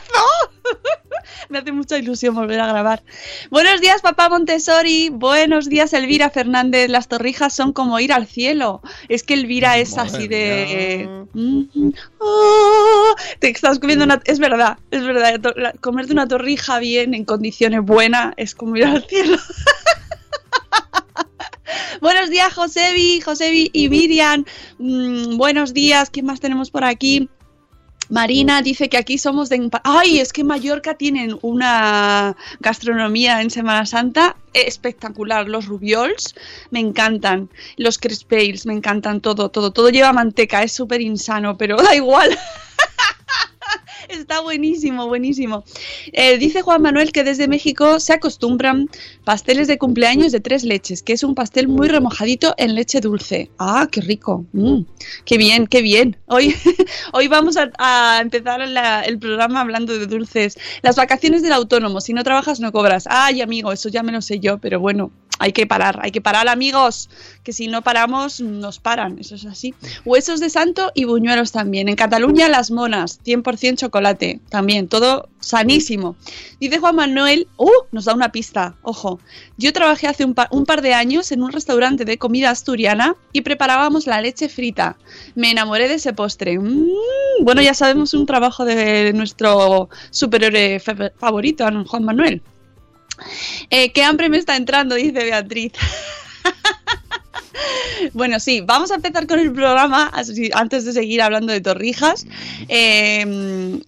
Me 1.48 1.58
hace 1.58 1.72
mucha 1.72 1.98
ilusión 1.98 2.34
volver 2.34 2.60
a 2.60 2.66
grabar. 2.66 3.02
Buenos 3.50 3.80
días, 3.80 4.02
papá 4.02 4.28
Montessori. 4.28 5.10
Buenos 5.10 5.68
días, 5.68 5.92
Elvira 5.92 6.30
Fernández. 6.30 6.88
Las 6.90 7.08
torrijas 7.08 7.54
son 7.54 7.72
como 7.72 7.98
ir 8.00 8.12
al 8.12 8.26
cielo. 8.26 8.82
Es 9.08 9.22
que 9.22 9.34
Elvira 9.34 9.78
es 9.78 9.96
Madre 9.96 10.10
así 10.10 10.28
de. 10.28 11.26
Mm, 11.32 11.90
oh, 12.18 13.14
te 13.38 13.50
estás 13.50 13.78
comiendo 13.78 14.04
una. 14.04 14.20
Es 14.24 14.38
verdad, 14.38 14.78
es 14.90 15.04
verdad. 15.04 15.40
Comerte 15.80 16.12
una 16.12 16.28
torrija 16.28 16.78
bien, 16.78 17.14
en 17.14 17.24
condiciones 17.24 17.82
buenas, 17.82 18.34
es 18.36 18.54
como 18.54 18.76
ir 18.76 18.84
al 18.84 19.04
cielo. 19.04 19.38
Buenos 22.00 22.30
días, 22.30 22.52
Josebi, 22.52 23.20
Josebi 23.20 23.70
y 23.72 23.88
Miriam. 23.88 24.44
Mm, 24.78 25.36
buenos 25.36 25.72
días, 25.72 26.10
¿qué 26.10 26.22
más 26.22 26.40
tenemos 26.40 26.70
por 26.70 26.84
aquí? 26.84 27.28
Marina 28.08 28.62
dice 28.62 28.88
que 28.88 28.96
aquí 28.96 29.18
somos 29.18 29.48
de... 29.48 29.68
¡Ay! 29.82 30.20
Es 30.20 30.32
que 30.32 30.42
en 30.42 30.46
Mallorca 30.46 30.94
tienen 30.94 31.38
una 31.42 32.36
gastronomía 32.60 33.42
en 33.42 33.50
Semana 33.50 33.86
Santa 33.86 34.36
espectacular. 34.52 35.48
Los 35.48 35.66
rubiols 35.66 36.34
me 36.70 36.80
encantan. 36.80 37.50
Los 37.76 37.98
crespales 37.98 38.66
me 38.66 38.74
encantan 38.74 39.20
todo, 39.20 39.50
todo. 39.50 39.72
Todo 39.72 39.90
lleva 39.90 40.12
manteca. 40.12 40.62
Es 40.62 40.72
súper 40.72 41.00
insano, 41.00 41.56
pero 41.56 41.76
da 41.82 41.94
igual. 41.94 42.38
Está 44.08 44.40
buenísimo, 44.40 45.06
buenísimo. 45.06 45.64
Eh, 46.12 46.38
dice 46.38 46.62
Juan 46.62 46.82
Manuel 46.82 47.12
que 47.12 47.24
desde 47.24 47.48
México 47.48 48.00
se 48.00 48.12
acostumbran 48.12 48.88
pasteles 49.24 49.68
de 49.68 49.78
cumpleaños 49.78 50.32
de 50.32 50.40
tres 50.40 50.64
leches, 50.64 51.02
que 51.02 51.12
es 51.12 51.22
un 51.22 51.34
pastel 51.34 51.68
muy 51.68 51.88
remojadito 51.88 52.54
en 52.58 52.74
leche 52.74 53.00
dulce. 53.00 53.50
¡Ah, 53.58 53.88
qué 53.90 54.00
rico! 54.00 54.44
Mm, 54.52 54.82
¡Qué 55.24 55.38
bien, 55.38 55.66
qué 55.66 55.82
bien! 55.82 56.16
Hoy, 56.26 56.54
hoy 57.12 57.28
vamos 57.28 57.56
a, 57.56 58.20
empezar 58.20 58.60
el 58.60 59.18
programa 59.18 59.60
hablando 59.60 59.98
de 59.98 60.06
dulces. 60.06 60.58
Las 60.82 60.96
vacaciones 60.96 61.42
del 61.42 61.52
autónomo, 61.52 62.00
si 62.00 62.12
no 62.12 62.24
trabajas 62.24 62.60
no 62.60 62.72
cobras. 62.72 63.06
¡Ay, 63.08 63.40
amigo! 63.40 63.72
Eso 63.72 63.88
ya 63.88 64.02
me 64.02 64.12
lo 64.12 64.22
sé 64.22 64.40
yo, 64.40 64.58
pero 64.58 64.80
bueno, 64.80 65.10
hay 65.38 65.52
que 65.52 65.66
parar, 65.66 65.98
hay 66.02 66.10
que 66.10 66.20
parar, 66.20 66.48
amigos, 66.48 67.08
que 67.42 67.52
si 67.52 67.68
no 67.68 67.82
paramos 67.82 68.40
nos 68.40 68.78
paran, 68.80 69.18
eso 69.18 69.34
es 69.34 69.44
así. 69.46 69.74
Huesos 70.04 70.40
de 70.40 70.50
santo 70.50 70.90
y 70.94 71.04
buñuelos 71.04 71.52
también. 71.52 71.88
En 71.88 71.96
Cataluña 71.96 72.48
las 72.48 72.70
monas, 72.70 73.20
100% 73.24 73.76
chocolate, 73.76 74.40
también, 74.48 74.88
todo 74.88 75.28
sanísimo. 75.40 76.16
Dice 76.60 76.78
Juan 76.78 76.96
Manuel, 76.96 77.46
¡uh! 77.56 77.70
Nos 77.92 78.06
da 78.06 78.14
una 78.14 78.32
pista, 78.32 78.74
ojo. 78.82 79.20
Yo 79.58 79.72
trabajé 79.72 80.08
hace 80.08 80.24
un, 80.24 80.34
pa- 80.34 80.48
un 80.50 80.64
par 80.64 80.82
de 80.82 80.94
años 80.94 81.30
en 81.32 81.42
un 81.42 81.52
restaurante 81.52 82.04
de 82.04 82.18
comida 82.18 82.50
asturiana 82.50 83.14
y 83.32 83.42
preparábamos 83.42 84.06
la 84.06 84.20
leche 84.20 84.48
frita. 84.48 84.96
Me 85.34 85.50
enamoré 85.50 85.88
de 85.88 85.94
ese 85.94 86.12
postre. 86.12 86.58
Mm, 86.58 86.86
bueno, 87.42 87.62
ya 87.62 87.74
sabemos 87.74 88.12
un 88.14 88.26
trabajo 88.26 88.64
de 88.64 89.12
nuestro 89.12 89.88
superhéroe 90.10 90.80
fe- 90.80 91.12
favorito, 91.18 91.66
Juan 91.86 92.04
Manuel. 92.04 92.42
Eh, 93.70 93.92
¿Qué 93.92 94.02
hambre 94.02 94.28
me 94.28 94.38
está 94.38 94.56
entrando? 94.56 94.94
Dice 94.94 95.12
Beatriz. 95.24 95.72
Bueno, 98.12 98.38
sí, 98.38 98.60
vamos 98.60 98.90
a 98.90 98.96
empezar 98.96 99.26
con 99.26 99.38
el 99.38 99.50
programa 99.52 100.12
antes 100.54 100.84
de 100.84 100.92
seguir 100.92 101.22
hablando 101.22 101.52
de 101.52 101.60
torrijas. 101.62 102.26
eh, 102.68 103.80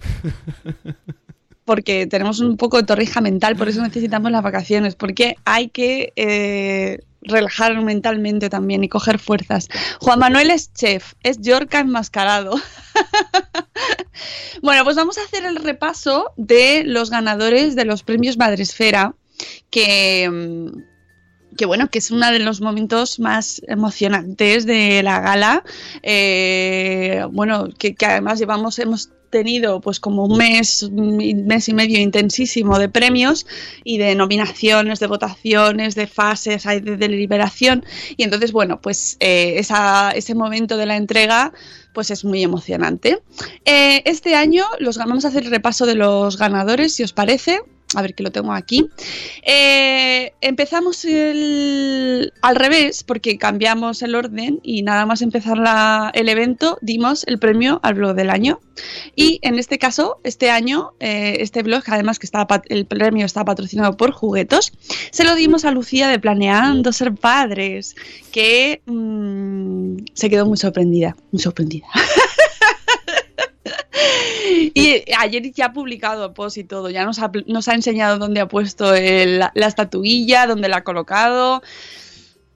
porque 1.68 2.06
tenemos 2.06 2.40
un 2.40 2.56
poco 2.56 2.78
de 2.78 2.84
torrija 2.84 3.20
mental, 3.20 3.54
por 3.54 3.68
eso 3.68 3.82
necesitamos 3.82 4.30
las 4.32 4.42
vacaciones, 4.42 4.94
porque 4.94 5.36
hay 5.44 5.68
que 5.68 6.14
eh, 6.16 7.00
relajar 7.22 7.80
mentalmente 7.82 8.48
también 8.48 8.84
y 8.84 8.88
coger 8.88 9.18
fuerzas. 9.18 9.68
Juan 10.00 10.18
Manuel 10.18 10.50
es 10.50 10.72
chef, 10.72 11.14
es 11.22 11.40
Yorca 11.40 11.80
enmascarado. 11.80 12.54
bueno, 14.62 14.84
pues 14.84 14.96
vamos 14.96 15.18
a 15.18 15.22
hacer 15.22 15.44
el 15.44 15.56
repaso 15.56 16.32
de 16.36 16.84
los 16.84 17.10
ganadores 17.10 17.74
de 17.76 17.84
los 17.84 18.02
premios 18.02 18.36
Madresfera, 18.36 19.14
que... 19.70 20.70
que 21.56 21.66
bueno, 21.66 21.88
que 21.88 21.98
es 21.98 22.10
uno 22.10 22.30
de 22.30 22.38
los 22.38 22.60
momentos 22.60 23.18
más 23.18 23.60
emocionantes 23.66 24.64
de 24.64 25.02
la 25.02 25.20
gala. 25.20 25.64
Eh, 26.02 27.24
bueno, 27.32 27.68
que, 27.78 27.94
que 27.94 28.06
además 28.06 28.38
llevamos, 28.38 28.78
hemos 28.78 29.10
tenido 29.30 29.80
pues 29.80 30.00
como 30.00 30.24
un 30.24 30.36
mes, 30.36 30.88
mes 30.90 31.68
y 31.68 31.74
medio 31.74 32.00
intensísimo 32.00 32.78
de 32.78 32.88
premios 32.88 33.46
y 33.84 33.98
de 33.98 34.14
nominaciones, 34.14 35.00
de 35.00 35.06
votaciones, 35.06 35.94
de 35.94 36.06
fases, 36.06 36.64
de 36.64 36.96
deliberación. 36.96 37.84
Y 38.16 38.24
entonces, 38.24 38.52
bueno, 38.52 38.80
pues 38.80 39.16
eh, 39.20 39.60
ese 40.14 40.34
momento 40.34 40.76
de 40.76 40.86
la 40.86 40.96
entrega 40.96 41.52
pues 41.92 42.10
es 42.10 42.24
muy 42.24 42.42
emocionante. 42.42 43.18
Eh, 43.64 44.02
este 44.04 44.34
año 44.34 44.64
los, 44.78 44.98
vamos 44.98 45.24
a 45.24 45.28
hacer 45.28 45.44
el 45.44 45.50
repaso 45.50 45.84
de 45.84 45.94
los 45.94 46.36
ganadores, 46.36 46.94
si 46.94 47.02
os 47.02 47.12
parece. 47.12 47.60
A 47.94 48.02
ver 48.02 48.14
que 48.14 48.22
lo 48.22 48.30
tengo 48.30 48.52
aquí. 48.52 48.86
Eh, 49.42 50.34
empezamos 50.42 51.06
el- 51.06 52.34
al 52.42 52.56
revés 52.56 53.02
porque 53.02 53.38
cambiamos 53.38 54.02
el 54.02 54.14
orden 54.14 54.60
y 54.62 54.82
nada 54.82 55.06
más 55.06 55.22
empezar 55.22 55.56
la- 55.56 56.10
el 56.14 56.28
evento 56.28 56.76
dimos 56.82 57.24
el 57.26 57.38
premio 57.38 57.80
al 57.82 57.94
blog 57.94 58.14
del 58.14 58.28
año. 58.28 58.60
Y 59.16 59.38
en 59.42 59.58
este 59.58 59.78
caso, 59.78 60.20
este 60.22 60.50
año, 60.50 60.90
eh, 61.00 61.38
este 61.40 61.62
blog, 61.62 61.82
además 61.86 62.18
que 62.18 62.28
el 62.68 62.86
premio 62.86 63.24
está 63.24 63.44
patrocinado 63.44 63.96
por 63.96 64.12
Juguetos, 64.12 64.72
se 65.10 65.24
lo 65.24 65.34
dimos 65.34 65.64
a 65.64 65.70
Lucía 65.70 66.08
de 66.08 66.18
Planeando 66.18 66.92
Ser 66.92 67.14
Padres, 67.14 67.96
que 68.30 68.82
mm, 68.84 69.96
se 70.12 70.28
quedó 70.28 70.44
muy 70.44 70.58
sorprendida, 70.58 71.16
muy 71.32 71.40
sorprendida. 71.42 71.86
Y 74.78 75.04
ayer 75.18 75.50
ya 75.52 75.66
ha 75.66 75.72
publicado 75.72 76.32
post 76.34 76.56
y 76.58 76.64
todo, 76.64 76.90
ya 76.90 77.04
nos 77.04 77.18
ha, 77.18 77.30
nos 77.46 77.68
ha 77.68 77.74
enseñado 77.74 78.18
dónde 78.18 78.40
ha 78.40 78.48
puesto 78.48 78.94
el- 78.94 79.38
la, 79.38 79.52
la 79.54 79.66
estatuilla, 79.66 80.46
dónde 80.46 80.68
la 80.68 80.78
ha 80.78 80.84
colocado. 80.84 81.62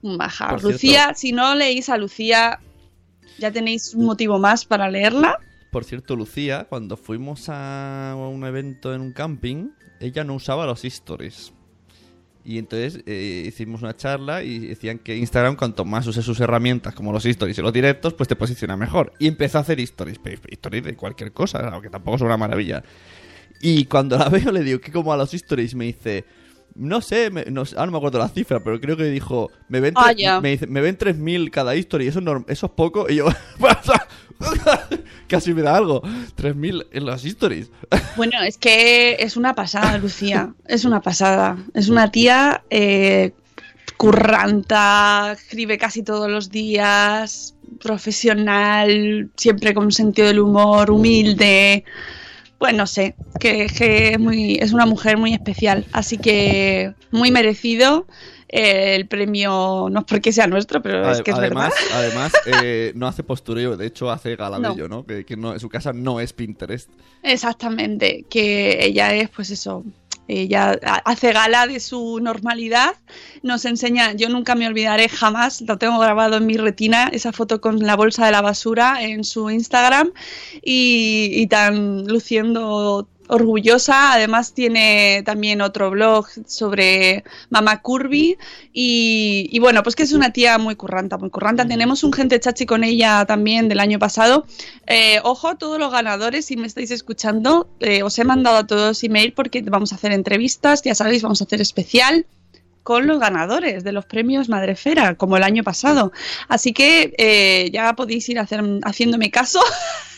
Baja. 0.01 0.49
Por 0.49 0.63
Lucía, 0.63 1.03
cierto- 1.05 1.19
si 1.19 1.31
no 1.31 1.55
leéis 1.55 1.89
a 1.89 1.97
Lucía, 1.97 2.59
ya 3.39 3.51
tenéis 3.51 3.93
un 3.93 4.05
motivo 4.05 4.37
más 4.39 4.65
para 4.65 4.89
leerla. 4.89 5.37
Por 5.71 5.85
cierto, 5.85 6.15
Lucía, 6.15 6.65
cuando 6.69 6.97
fuimos 6.97 7.45
a 7.49 8.15
un 8.17 8.45
evento 8.45 8.93
en 8.93 9.01
un 9.01 9.11
camping, 9.13 9.69
ella 9.99 10.23
no 10.23 10.35
usaba 10.35 10.65
los 10.65 10.83
stories. 10.85 11.51
Y 12.45 12.57
entonces 12.57 13.01
eh, 13.05 13.45
hicimos 13.47 13.81
una 13.81 13.95
charla 13.95 14.43
y 14.43 14.59
decían 14.59 14.99
que 14.99 15.15
Instagram, 15.15 15.55
cuanto 15.55 15.85
más 15.85 16.05
uses 16.07 16.25
sus 16.25 16.39
herramientas 16.41 16.93
como 16.93 17.13
los 17.13 17.25
stories 17.25 17.57
y 17.57 17.61
los 17.61 17.71
directos, 17.71 18.13
pues 18.13 18.27
te 18.27 18.35
posiciona 18.35 18.75
mejor. 18.75 19.13
Y 19.17 19.27
empezó 19.27 19.59
a 19.59 19.61
hacer 19.61 19.79
stories, 19.79 20.19
stories 20.49 20.83
de 20.83 20.95
cualquier 20.95 21.31
cosa, 21.31 21.59
claro, 21.59 21.81
que 21.81 21.89
tampoco 21.89 22.17
es 22.17 22.21
una 22.21 22.35
maravilla. 22.35 22.83
Y 23.61 23.85
cuando 23.85 24.17
la 24.17 24.27
veo 24.29 24.51
le 24.51 24.61
digo 24.61 24.79
que 24.79 24.91
como 24.91 25.13
a 25.13 25.17
los 25.17 25.33
stories 25.33 25.73
me 25.73 25.85
dice, 25.85 26.25
no 26.75 27.01
sé, 27.01 27.29
me- 27.29 27.45
no, 27.45 27.61
ahora 27.61 27.85
no 27.87 27.91
me 27.93 27.97
acuerdo 27.97 28.19
la 28.19 28.29
cifra, 28.29 28.63
pero 28.63 28.79
creo 28.81 28.97
que 28.97 29.03
dijo, 29.05 29.51
me 29.69 29.79
ven, 29.79 29.93
Ah, 29.97 30.11
ya. 30.11 30.41
me, 30.41 30.59
me 30.67 30.81
ven 30.81 30.97
3.000 30.97 31.49
cada 31.51 31.75
history, 31.75 32.07
eso 32.07 32.19
eso 32.47 32.65
es 32.65 32.71
poco. 32.71 33.09
Y 33.09 33.15
yo, 33.15 33.27
casi 35.27 35.53
me 35.53 35.61
da 35.61 35.75
algo, 35.77 36.01
3.000 36.35 36.87
en 36.91 37.05
las 37.05 37.23
stories. 37.25 37.69
Bueno, 38.15 38.41
es 38.43 38.57
que 38.57 39.15
es 39.19 39.37
una 39.37 39.55
pasada, 39.55 39.97
Lucía. 39.97 40.53
Es 40.67 40.85
una 40.85 41.01
pasada. 41.01 41.57
Es 41.73 41.89
una 41.89 42.11
tía 42.11 42.63
eh, 42.69 43.31
curranta, 43.97 45.31
escribe 45.33 45.77
casi 45.77 46.03
todos 46.03 46.29
los 46.29 46.49
días, 46.51 47.55
profesional, 47.81 49.29
siempre 49.35 49.73
con 49.73 49.85
un 49.85 49.91
sentido 49.91 50.27
del 50.27 50.39
humor, 50.39 50.91
humilde. 50.91 51.83
Bueno, 52.63 52.77
no 52.77 52.87
sé, 52.87 53.13
que, 53.41 53.67
que 53.67 54.13
es, 54.13 54.19
muy, 54.21 54.55
es 54.55 54.71
una 54.71 54.85
mujer 54.85 55.17
muy 55.17 55.33
especial. 55.33 55.85
Así 55.91 56.17
que 56.17 56.93
muy 57.11 57.29
merecido 57.29 58.07
eh, 58.47 58.95
el 58.95 59.05
premio, 59.05 59.89
no 59.91 59.99
es 59.99 60.05
porque 60.05 60.31
sea 60.31 60.47
nuestro, 60.47 60.81
pero 60.81 61.11
es 61.11 61.21
que 61.21 61.31
es 61.31 61.37
además, 61.37 61.73
verdad. 61.77 61.91
además 61.99 62.31
eh, 62.63 62.93
no 62.95 63.05
hace 63.05 63.21
postureo, 63.21 63.75
de 63.75 63.87
hecho 63.87 64.09
hace 64.09 64.37
gala 64.37 64.59
No. 64.59 64.69
de 64.69 64.75
ello, 64.75 64.87
¿no? 64.87 65.05
Que, 65.05 65.25
que 65.25 65.35
no, 65.35 65.59
su 65.59 65.67
casa 65.67 65.91
no 65.91 66.21
es 66.21 66.31
Pinterest. 66.31 66.89
Exactamente, 67.21 68.23
que 68.29 68.85
ella 68.85 69.13
es, 69.13 69.29
pues 69.29 69.49
eso, 69.49 69.83
ella 70.27 70.79
ha- 70.83 71.01
hace 71.05 71.33
gala 71.33 71.67
de 71.67 71.79
su 71.79 72.19
normalidad, 72.21 72.95
nos 73.41 73.65
enseña, 73.65 74.13
yo 74.13 74.29
nunca 74.29 74.55
me 74.55 74.67
olvidaré 74.67 75.09
jamás, 75.09 75.61
lo 75.61 75.77
tengo 75.77 75.99
grabado 75.99 76.37
en 76.37 76.45
mi 76.45 76.57
retina, 76.57 77.09
esa 77.11 77.31
foto 77.33 77.61
con 77.61 77.79
la 77.79 77.95
bolsa 77.95 78.25
de 78.25 78.31
la 78.31 78.41
basura 78.41 79.03
en 79.03 79.23
su 79.23 79.49
Instagram 79.49 80.11
y, 80.63 81.29
y 81.33 81.47
tan 81.47 82.05
luciendo 82.07 83.07
orgullosa, 83.33 84.13
además 84.13 84.53
tiene 84.53 85.23
también 85.25 85.61
otro 85.61 85.89
blog 85.89 86.27
sobre 86.45 87.23
Mama 87.49 87.81
Curvy 87.81 88.37
y, 88.71 89.57
bueno, 89.59 89.81
pues 89.83 89.95
que 89.95 90.03
es 90.03 90.13
una 90.13 90.31
tía 90.31 90.57
muy 90.57 90.75
curranta, 90.75 91.17
muy 91.17 91.29
curranta. 91.29 91.67
Tenemos 91.67 92.03
un 92.03 92.13
gente 92.13 92.39
chachi 92.39 92.65
con 92.65 92.83
ella 92.83 93.25
también 93.25 93.69
del 93.69 93.79
año 93.79 93.99
pasado. 93.99 94.45
Eh, 94.87 95.19
ojo 95.23 95.49
a 95.49 95.57
todos 95.57 95.79
los 95.79 95.91
ganadores, 95.91 96.45
si 96.45 96.57
me 96.57 96.67
estáis 96.67 96.91
escuchando, 96.91 97.67
eh, 97.79 98.03
os 98.03 98.17
he 98.19 98.23
mandado 98.23 98.57
a 98.57 98.67
todos 98.67 99.03
email 99.03 99.33
porque 99.33 99.61
vamos 99.63 99.91
a 99.91 99.95
hacer 99.95 100.11
entrevistas, 100.11 100.83
ya 100.83 100.93
sabéis, 100.93 101.23
vamos 101.23 101.41
a 101.41 101.45
hacer 101.45 101.59
especial 101.61 102.27
con 102.83 103.07
los 103.07 103.19
ganadores 103.19 103.83
de 103.83 103.93
los 103.93 104.05
premios 104.05 104.49
Madrefera, 104.49 105.15
como 105.15 105.37
el 105.37 105.43
año 105.43 105.63
pasado. 105.63 106.11
Así 106.49 106.73
que 106.73 107.13
eh, 107.17 107.71
ya 107.71 107.93
podéis 107.95 108.27
ir 108.29 108.37
hacer, 108.37 108.61
haciéndome 108.83 109.31
caso. 109.31 109.59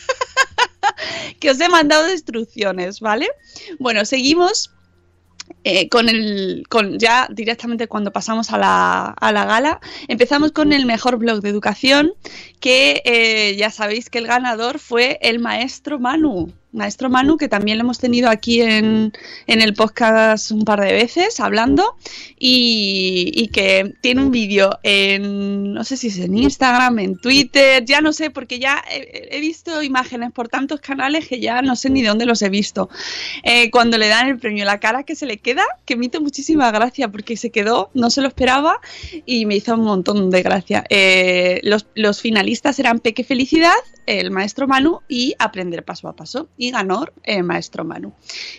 que 1.40 1.50
os 1.50 1.60
he 1.60 1.68
mandado 1.68 2.10
instrucciones, 2.10 3.00
¿vale? 3.00 3.28
Bueno, 3.78 4.04
seguimos 4.04 4.70
eh, 5.64 5.88
con 5.88 6.08
el 6.08 6.64
con 6.68 6.98
ya 6.98 7.28
directamente 7.30 7.88
cuando 7.88 8.12
pasamos 8.12 8.50
a 8.50 8.58
la, 8.58 9.06
a 9.10 9.32
la 9.32 9.44
gala 9.44 9.80
empezamos 10.08 10.50
con 10.50 10.72
el 10.72 10.86
mejor 10.86 11.18
blog 11.18 11.40
de 11.40 11.50
educación 11.50 12.14
que 12.58 13.02
eh, 13.04 13.54
ya 13.56 13.70
sabéis 13.70 14.10
que 14.10 14.18
el 14.18 14.26
ganador 14.26 14.80
fue 14.80 15.18
el 15.22 15.38
maestro 15.38 16.00
Manu 16.00 16.52
maestro 16.76 17.10
Manu 17.10 17.36
que 17.36 17.48
también 17.48 17.78
lo 17.78 17.84
hemos 17.84 17.98
tenido 17.98 18.30
aquí 18.30 18.62
en, 18.62 19.12
en 19.46 19.62
el 19.62 19.74
podcast 19.74 20.50
un 20.50 20.64
par 20.64 20.80
de 20.80 20.92
veces 20.92 21.40
hablando 21.40 21.96
y, 22.38 23.50
que 23.52 23.94
tiene 24.00 24.22
un 24.22 24.30
vídeo 24.32 24.78
en 24.82 25.72
no 25.72 25.84
sé 25.84 25.96
si 25.96 26.08
es 26.08 26.18
en 26.18 26.36
Instagram 26.36 26.98
en 26.98 27.16
Twitter 27.16 27.84
ya 27.84 28.00
no 28.00 28.12
sé 28.12 28.30
porque 28.30 28.58
ya 28.58 28.84
he, 28.90 29.40
visto 29.40 29.82
imágenes 29.82 30.32
por 30.32 30.48
tantos 30.48 30.80
canales 30.80 31.28
que 31.28 31.40
ya 31.40 31.62
no 31.62 31.76
sé 31.76 31.90
ni 31.90 32.02
dónde 32.02 32.26
los 32.26 32.42
he 32.42 32.48
visto 32.48 32.90
eh, 33.42 33.70
cuando 33.70 33.98
le 33.98 34.08
dan 34.08 34.28
el 34.28 34.38
premio, 34.38 34.64
la 34.64 34.80
cara 34.80 35.02
que 35.04 35.14
se 35.14 35.26
le 35.26 35.38
queda, 35.38 35.64
que 35.84 35.96
me 35.96 36.06
hizo 36.06 36.20
muchísima 36.20 36.70
gracia 36.70 37.08
porque 37.08 37.36
se 37.36 37.50
quedó, 37.50 37.90
no 37.94 38.10
se 38.10 38.20
lo 38.20 38.28
esperaba 38.28 38.80
y 39.24 39.46
me 39.46 39.56
hizo 39.56 39.74
un 39.74 39.84
montón 39.84 40.30
de 40.30 40.42
gracia. 40.42 40.84
Eh, 40.90 41.60
los, 41.62 41.86
los 41.94 42.20
finalistas 42.20 42.78
eran 42.78 43.00
Peque 43.00 43.24
Felicidad, 43.24 43.74
el 44.06 44.30
maestro 44.30 44.66
Manu 44.66 45.00
y 45.08 45.34
Aprender 45.38 45.84
Paso 45.84 46.08
a 46.08 46.16
Paso. 46.16 46.48
Y 46.56 46.70
ganó 46.70 47.06
el 47.24 47.44
maestro 47.44 47.84
Manu, 47.84 48.14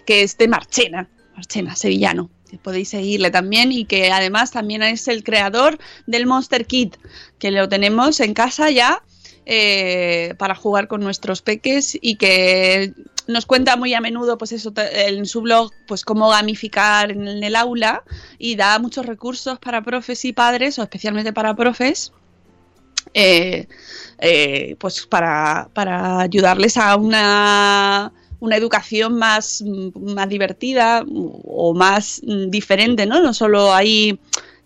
que 0.06 0.24
es 0.24 0.38
de 0.38 0.48
Marchena, 0.48 1.10
Marchena, 1.36 1.76
sevillano. 1.76 2.30
Que 2.50 2.58
podéis 2.58 2.90
seguirle 2.90 3.30
también 3.30 3.74
y 3.74 3.84
que 3.84 4.10
además 4.10 4.52
también 4.52 4.82
es 4.82 5.10
el 5.10 5.24
creador 5.24 5.78
del 6.06 6.26
Monster 6.26 6.66
Kit, 6.66 6.96
que 7.40 7.52
lo 7.52 7.68
tenemos 7.68 8.22
en 8.22 8.34
casa 8.34 8.70
ya 8.70 9.04
eh, 9.46 10.34
para 10.38 10.56
jugar 10.56 10.90
con 10.90 11.00
nuestros 11.00 11.42
peques 11.42 11.98
y 12.02 12.16
que 12.16 12.94
nos 13.28 13.46
cuenta 13.46 13.78
muy 13.78 13.94
a 13.94 14.02
menudo 14.02 14.38
pues 14.38 14.52
eso 14.52 14.74
en 14.76 15.26
su 15.26 15.42
blog 15.42 15.72
pues 15.88 16.04
cómo 16.04 16.30
gamificar 16.30 17.12
en 17.12 17.28
el 17.28 17.56
aula 17.56 18.04
y 18.38 18.58
da 18.58 18.78
muchos 18.80 19.06
recursos 19.06 19.58
para 19.60 19.82
profes 19.84 20.26
y 20.26 20.34
padres 20.34 20.80
o 20.80 20.84
especialmente 20.84 21.32
para 21.32 21.56
profes 21.56 22.12
eh, 23.14 23.68
eh, 24.20 24.76
pues 24.80 25.06
para, 25.06 25.70
para 25.74 26.22
ayudarles 26.22 26.78
a 26.78 26.96
una 26.96 28.12
una 28.40 28.56
educación 28.56 29.18
más, 29.18 29.64
más 30.00 30.30
divertida 30.30 31.04
o 31.08 31.74
más 31.74 32.22
diferente, 32.24 33.06
¿no? 33.06 33.20
No 33.20 33.34
solo 33.34 33.74
ahí 33.74 34.20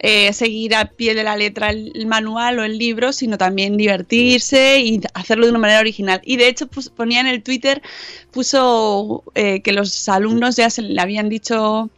eh, 0.03 0.33
seguir 0.33 0.73
al 0.75 0.89
pie 0.89 1.13
de 1.13 1.23
la 1.23 1.37
letra 1.37 1.69
el, 1.69 2.07
manual 2.07 2.59
o 2.59 2.63
el 2.63 2.77
libro, 2.77 3.13
sino 3.13 3.37
también 3.37 3.77
divertirse 3.77 4.79
y 4.79 4.99
hacerlo 5.13 5.45
de 5.45 5.51
una 5.51 5.59
manera 5.59 5.79
original. 5.79 6.21
Y 6.23 6.37
de 6.37 6.47
hecho 6.47 6.67
ponía 6.95 7.21
en 7.21 7.27
el 7.27 7.43
Twitter, 7.43 7.81
puso 8.31 9.23
eh, 9.35 9.61
que 9.61 9.71
los 9.71 10.09
alumnos 10.09 10.55
ya 10.55 10.69
se 10.69 10.81
le 10.81 10.99
habían 10.99 11.29
dicho 11.29 11.89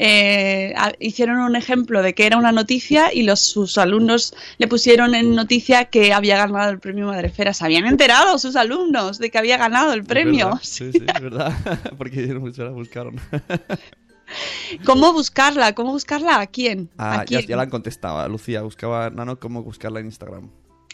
eh, 0.00 0.72
a- 0.76 0.92
hicieron 1.00 1.40
un 1.40 1.56
ejemplo 1.56 2.02
de 2.02 2.14
que 2.14 2.24
era 2.24 2.36
una 2.36 2.52
noticia 2.52 3.12
y 3.12 3.24
los 3.24 3.40
sus 3.40 3.76
alumnos 3.78 4.32
le 4.58 4.68
pusieron 4.68 5.16
en 5.16 5.34
noticia 5.34 5.86
que 5.86 6.12
había 6.12 6.36
ganado 6.38 6.70
el 6.70 6.78
premio 6.78 7.06
Madrefera. 7.08 7.52
Se 7.52 7.64
habían 7.64 7.84
enterado 7.84 8.38
sus 8.38 8.54
alumnos 8.54 9.18
de 9.18 9.30
que 9.30 9.38
había 9.38 9.56
ganado 9.56 9.92
el 9.92 10.04
premio. 10.04 10.46
Verdad, 10.50 10.60
Sí, 10.62 10.92
sí, 10.92 11.00
es 11.14 11.20
verdad. 11.22 11.52
Porque 11.98 12.20
mucho 12.34 12.64
la 12.64 12.70
buscaron. 12.70 13.16
¿Cómo 14.84 15.12
buscarla? 15.12 15.74
¿Cómo 15.74 15.92
buscarla? 15.92 16.40
¿A 16.40 16.46
quién? 16.46 16.90
Ah, 16.98 17.14
¿A 17.14 17.16
ya, 17.20 17.38
quién? 17.38 17.46
ya 17.46 17.56
la 17.56 17.62
han 17.62 17.70
contestado. 17.70 18.28
Lucía 18.28 18.62
buscaba 18.62 19.10
Nano 19.10 19.38
cómo 19.40 19.62
buscarla 19.62 20.00
en 20.00 20.06
Instagram. 20.06 20.50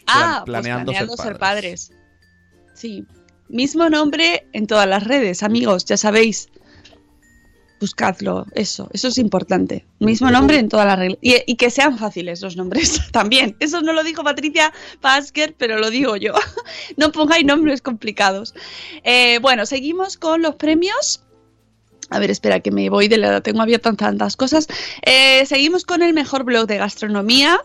Ah, 0.06 0.42
pues 0.46 0.52
planeando 0.62 0.92
ser 0.92 1.08
ser 1.10 1.38
padres. 1.38 1.92
Sí. 2.74 3.04
Mismo 3.48 3.90
nombre 3.90 4.46
en 4.52 4.66
todas 4.66 4.88
las 4.88 5.04
redes, 5.04 5.42
amigos, 5.42 5.84
ya 5.84 5.96
sabéis. 5.96 6.48
Buscadlo, 7.84 8.46
eso, 8.54 8.88
eso 8.94 9.08
es 9.08 9.18
importante. 9.18 9.84
Mismo 9.98 10.30
nombre 10.30 10.58
en 10.58 10.70
todas 10.70 10.86
las. 10.86 11.18
Y, 11.20 11.36
y 11.46 11.56
que 11.56 11.68
sean 11.68 11.98
fáciles 11.98 12.40
los 12.40 12.56
nombres 12.56 12.98
también. 13.12 13.56
Eso 13.60 13.82
no 13.82 13.92
lo 13.92 14.02
dijo 14.02 14.24
Patricia 14.24 14.72
Pasker, 15.02 15.54
pero 15.58 15.78
lo 15.78 15.90
digo 15.90 16.16
yo. 16.16 16.32
no 16.96 17.12
pongáis 17.12 17.44
nombres 17.44 17.82
complicados. 17.82 18.54
Eh, 19.02 19.38
bueno, 19.42 19.66
seguimos 19.66 20.16
con 20.16 20.40
los 20.40 20.54
premios. 20.54 21.24
A 22.08 22.18
ver, 22.18 22.30
espera, 22.30 22.60
que 22.60 22.70
me 22.70 22.88
voy 22.88 23.08
de 23.08 23.18
la. 23.18 23.42
Tengo 23.42 23.60
abiertas 23.60 23.98
tantas 23.98 24.34
cosas. 24.34 24.66
Eh, 25.02 25.44
seguimos 25.44 25.84
con 25.84 26.02
el 26.02 26.14
mejor 26.14 26.44
blog 26.44 26.66
de 26.66 26.78
gastronomía. 26.78 27.60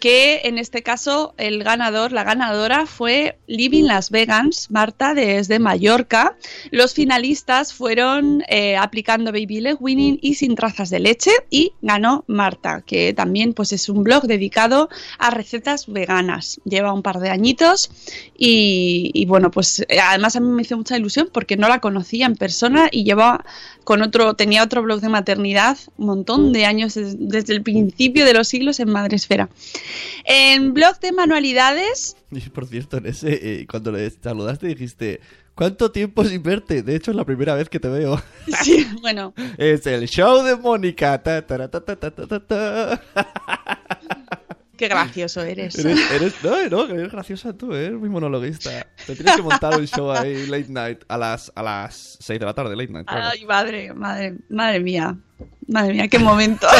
Que 0.00 0.42
en 0.44 0.58
este 0.58 0.82
caso 0.82 1.34
el 1.38 1.64
ganador, 1.64 2.12
la 2.12 2.24
ganadora 2.24 2.86
fue 2.86 3.38
Living 3.46 3.84
Las 3.84 4.10
Vegans, 4.10 4.70
Marta 4.70 5.14
desde 5.14 5.58
Mallorca. 5.58 6.36
Los 6.70 6.94
finalistas 6.94 7.74
fueron 7.74 8.44
eh, 8.48 8.76
aplicando 8.76 9.32
Baby 9.32 9.60
Leg 9.60 9.76
Winning 9.80 10.18
y 10.22 10.34
Sin 10.34 10.54
Trazas 10.54 10.90
de 10.90 11.00
Leche 11.00 11.32
y 11.50 11.72
ganó 11.82 12.24
Marta, 12.28 12.82
que 12.86 13.12
también 13.12 13.54
pues 13.54 13.72
es 13.72 13.88
un 13.88 14.04
blog 14.04 14.24
dedicado 14.24 14.88
a 15.18 15.30
recetas 15.30 15.86
veganas. 15.86 16.60
Lleva 16.64 16.92
un 16.92 17.02
par 17.02 17.18
de 17.18 17.30
añitos 17.30 17.90
y, 18.36 19.10
y, 19.14 19.26
bueno, 19.26 19.50
pues 19.50 19.80
eh, 19.88 19.98
además 20.00 20.36
a 20.36 20.40
mí 20.40 20.48
me 20.48 20.62
hizo 20.62 20.76
mucha 20.76 20.96
ilusión 20.96 21.28
porque 21.32 21.56
no 21.56 21.68
la 21.68 21.80
conocía 21.80 22.26
en 22.26 22.36
persona 22.36 22.88
y 22.90 23.04
lleva 23.04 23.44
con 23.88 24.02
otro, 24.02 24.34
tenía 24.34 24.62
otro 24.62 24.82
blog 24.82 25.00
de 25.00 25.08
maternidad 25.08 25.78
un 25.96 26.04
montón 26.08 26.52
de 26.52 26.66
años 26.66 26.92
des- 26.92 27.16
desde 27.18 27.54
el 27.54 27.62
principio 27.62 28.26
de 28.26 28.34
los 28.34 28.46
siglos 28.46 28.80
en 28.80 28.90
Madresfera. 28.90 29.48
En 30.26 30.74
blog 30.74 31.00
de 31.00 31.10
manualidades, 31.12 32.14
Y 32.30 32.40
por 32.50 32.66
cierto, 32.66 32.98
en 32.98 33.06
ese, 33.06 33.30
eh, 33.60 33.66
cuando 33.66 33.90
le 33.92 34.10
saludaste 34.10 34.66
dijiste, 34.66 35.20
¿cuánto 35.54 35.90
tiempo 35.90 36.22
sin 36.22 36.42
verte? 36.42 36.82
De 36.82 36.96
hecho, 36.96 37.12
es 37.12 37.16
la 37.16 37.24
primera 37.24 37.54
vez 37.54 37.70
que 37.70 37.80
te 37.80 37.88
veo. 37.88 38.20
sí, 38.62 38.86
bueno, 39.00 39.32
Es 39.56 39.86
el 39.86 40.06
show 40.06 40.42
de 40.44 40.54
Mónica. 40.56 41.22
Ta, 41.22 41.46
ta, 41.46 41.66
ta. 41.70 43.00
qué 44.78 44.88
gracioso 44.88 45.42
eres. 45.42 45.78
Eres, 45.78 46.10
eres, 46.10 46.34
no, 46.42 46.68
no, 46.70 46.94
eres 46.94 47.12
graciosa 47.12 47.52
tú, 47.52 47.74
¿eh? 47.74 47.86
eres 47.86 47.98
muy 47.98 48.08
monologuista. 48.08 48.86
Te 49.06 49.14
tienes 49.14 49.36
que 49.36 49.42
montar 49.42 49.78
un 49.78 49.86
show 49.86 50.10
ahí 50.10 50.46
late 50.46 50.68
night 50.68 51.00
a 51.08 51.18
las, 51.18 51.52
a 51.54 51.62
las 51.62 52.16
6 52.20 52.40
de 52.40 52.46
la 52.46 52.54
tarde, 52.54 52.74
late 52.74 52.92
night. 52.92 53.06
claro. 53.06 53.28
Ay, 53.32 53.44
madre, 53.44 53.92
madre, 53.92 54.36
madre 54.48 54.80
mía. 54.80 55.16
Madre 55.66 55.92
mía, 55.92 56.08
qué 56.08 56.18
momento. 56.18 56.66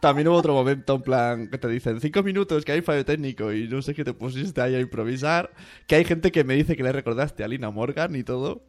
También 0.00 0.28
hubo 0.28 0.36
otro 0.36 0.54
momento 0.54 0.94
en 0.94 1.02
plan 1.02 1.48
que 1.48 1.58
te 1.58 1.68
dicen 1.68 2.00
5 2.00 2.22
minutos 2.22 2.64
que 2.64 2.72
hay 2.72 2.80
fallo 2.80 3.04
técnico 3.04 3.52
y 3.52 3.68
no 3.68 3.82
sé 3.82 3.94
qué 3.94 4.04
te 4.04 4.14
pusiste 4.14 4.60
ahí 4.60 4.74
a 4.74 4.80
improvisar. 4.80 5.50
Que 5.86 5.96
hay 5.96 6.04
gente 6.04 6.32
que 6.32 6.44
me 6.44 6.54
dice 6.54 6.76
que 6.76 6.82
le 6.82 6.92
recordaste 6.92 7.44
a 7.44 7.48
Lina 7.48 7.70
Morgan 7.70 8.16
y 8.16 8.22
todo. 8.22 8.64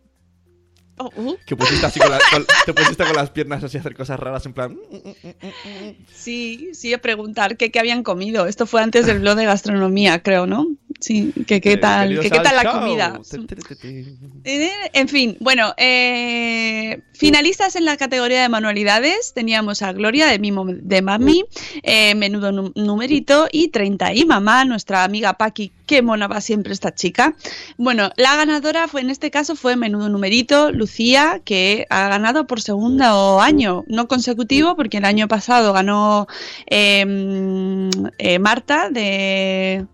Oh, 0.97 1.09
uh, 1.15 1.35
Que 1.45 1.55
pusiste 1.55 1.85
así 1.87 1.99
con, 1.99 2.11
la- 2.11 2.19
con- 2.31 2.45
te 2.65 2.73
pusiste 2.73 3.03
con 3.03 3.15
las 3.15 3.31
piernas 3.31 3.63
así 3.63 3.77
a 3.77 3.79
hacer 3.79 3.95
cosas 3.95 4.19
raras 4.19 4.45
en 4.45 4.53
plan. 4.53 4.77
sí, 6.13 6.69
sí, 6.73 6.93
a 6.93 6.99
preguntar 7.01 7.57
qué, 7.57 7.71
qué 7.71 7.79
habían 7.79 8.03
comido. 8.03 8.45
Esto 8.45 8.65
fue 8.65 8.81
antes 8.81 9.05
del 9.05 9.19
blog 9.19 9.35
de 9.35 9.45
gastronomía, 9.45 10.21
creo, 10.21 10.45
¿no? 10.45 10.67
Sí, 11.03 11.33
que 11.45 11.59
qué 11.59 11.75
tal, 11.75 12.07
que 12.21 12.29
qué 12.29 12.37
al 12.37 12.43
tal 12.43 12.55
la 12.55 12.63
comida. 12.79 13.19
Eh, 14.45 14.71
En 14.93 15.09
fin, 15.09 15.35
bueno, 15.41 15.73
eh, 15.77 17.01
finalistas 17.13 17.75
en 17.75 17.83
la 17.83 17.97
categoría 17.97 18.41
de 18.41 18.47
manualidades 18.47 19.33
teníamos 19.33 19.81
a 19.81 19.91
Gloria 19.91 20.27
de 20.27 20.39
Mimo 20.39 20.65
de 20.65 21.01
Mami, 21.01 21.43
eh, 21.81 22.15
Menudo 22.15 22.53
Nu- 22.53 22.71
Numerito 22.75 23.47
y 23.51 23.67
30 23.67 24.13
y 24.13 24.23
Mamá, 24.23 24.63
nuestra 24.63 25.03
amiga 25.03 25.33
Paqui, 25.33 25.73
qué 25.85 26.01
mona 26.01 26.27
va 26.27 26.39
siempre 26.39 26.71
esta 26.71 26.95
chica. 26.95 27.35
Bueno, 27.77 28.09
la 28.15 28.37
ganadora 28.37 28.87
fue 28.87 29.01
en 29.01 29.09
este 29.09 29.29
caso 29.29 29.57
fue 29.57 29.75
Menudo 29.75 30.07
Numerito, 30.07 30.71
Lucía, 30.71 31.41
que 31.43 31.85
ha 31.89 32.07
ganado 32.07 32.47
por 32.47 32.61
segundo 32.61 33.41
año, 33.41 33.83
no 33.87 34.07
consecutivo, 34.07 34.77
porque 34.77 34.99
el 34.99 35.05
año 35.05 35.27
pasado 35.27 35.73
ganó 35.73 36.27
eh, 36.67 38.39
Marta 38.39 38.89
de... 38.89 39.85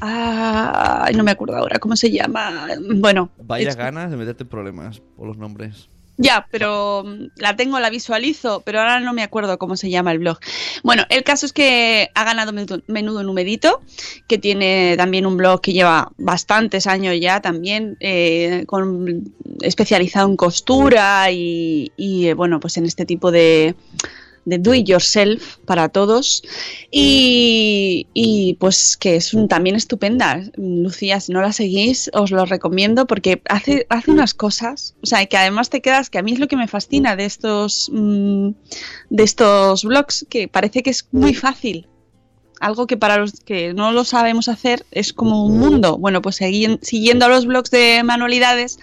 Ah, 0.00 1.04
ay, 1.06 1.14
no 1.14 1.22
me 1.24 1.30
acuerdo 1.30 1.56
ahora 1.56 1.78
cómo 1.78 1.96
se 1.96 2.10
llama. 2.10 2.68
Bueno, 2.96 3.30
Vaya 3.38 3.68
es- 3.70 3.76
ganas 3.76 4.10
de 4.10 4.16
meterte 4.16 4.42
en 4.44 4.48
problemas 4.48 5.00
por 5.16 5.26
los 5.26 5.36
nombres. 5.38 5.88
ya, 6.18 6.46
pero 6.50 7.02
mm, 7.04 7.26
la 7.36 7.56
tengo, 7.56 7.78
la 7.80 7.90
visualizo, 7.90 8.62
pero 8.64 8.80
ahora 8.80 9.00
no 9.00 9.12
me 9.12 9.22
acuerdo 9.22 9.58
cómo 9.58 9.76
se 9.76 9.90
llama 9.90 10.12
el 10.12 10.18
blog. 10.18 10.38
Bueno, 10.82 11.04
el 11.10 11.24
caso 11.24 11.44
es 11.46 11.52
que 11.52 12.08
ha 12.14 12.24
ganado 12.24 12.52
Menudo, 12.52 12.80
Menudo 12.88 13.22
Numerito, 13.22 13.82
que 14.26 14.38
tiene 14.38 14.94
también 14.96 15.26
un 15.26 15.36
blog 15.36 15.60
que 15.60 15.72
lleva 15.74 16.12
bastantes 16.18 16.86
años 16.86 17.14
ya 17.20 17.40
también, 17.40 17.96
eh, 18.00 18.64
con, 18.66 19.32
especializado 19.60 20.28
en 20.28 20.36
costura 20.36 21.30
y, 21.30 21.92
y, 21.96 22.28
eh, 22.28 22.34
bueno, 22.34 22.60
pues 22.60 22.76
en 22.78 22.86
este 22.86 23.04
tipo 23.06 23.30
de, 23.30 23.74
de 24.46 24.56
do 24.58 24.72
it 24.72 24.86
yourself 24.88 25.58
para 25.66 25.90
todos. 25.90 26.42
Y, 26.90 28.06
y, 28.14 28.54
pues 28.54 28.96
que 28.96 29.16
es 29.16 29.34
un- 29.34 29.48
también 29.48 29.76
estupenda. 29.76 30.40
Lucía 30.56 31.20
si 31.20 31.32
no 31.32 31.42
la 31.42 31.52
seguís 31.52 32.10
os 32.14 32.30
lo 32.30 32.46
recomiendo 32.46 33.06
porque 33.06 33.42
hace, 33.48 33.86
hace 33.90 34.10
unas 34.10 34.32
cosas. 34.32 34.94
O 35.02 35.06
sea 35.06 35.26
que 35.26 35.36
además 35.36 35.68
te 35.68 35.82
quedas 35.82 36.08
que 36.08 36.18
a 36.18 36.22
mí 36.22 36.32
es 36.32 36.38
lo 36.38 36.48
que 36.48 36.56
me 36.56 36.68
fascina 36.68 37.14
de 37.16 37.26
estos 37.26 37.90
mm, 37.92 38.50
de 39.10 39.22
estos 39.22 39.84
blogs 39.84 40.26
que 40.30 40.48
parece 40.48 40.82
que 40.82 40.90
es 40.90 41.06
muy 41.12 41.34
fácil. 41.34 41.86
Algo 42.58 42.86
que 42.86 42.96
para 42.96 43.18
los 43.18 43.32
que 43.40 43.74
no 43.74 43.92
lo 43.92 44.04
sabemos 44.04 44.48
hacer 44.48 44.86
es 44.90 45.12
como 45.12 45.44
un 45.44 45.58
mundo. 45.58 45.98
Bueno 45.98 46.22
pues 46.22 46.40
segui- 46.40 46.78
siguiendo 46.82 47.28
los 47.28 47.44
blogs 47.46 47.70
de 47.70 48.02
manualidades 48.02 48.78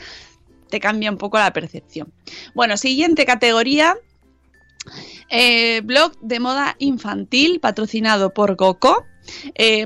te 0.69 0.80
cambia 0.80 1.10
un 1.12 1.17
poco 1.17 1.38
la 1.39 1.54
percepción. 1.54 2.12
Bueno 2.54 2.78
siguiente 2.78 3.26
categoría 3.26 3.95
eh, 5.30 5.82
blog 5.84 6.14
de 6.22 6.40
moda 6.40 6.76
infantil 6.80 7.60
patrocinado 7.60 8.34
por 8.34 8.56
Goku. 8.56 8.94
eh, 9.56 9.86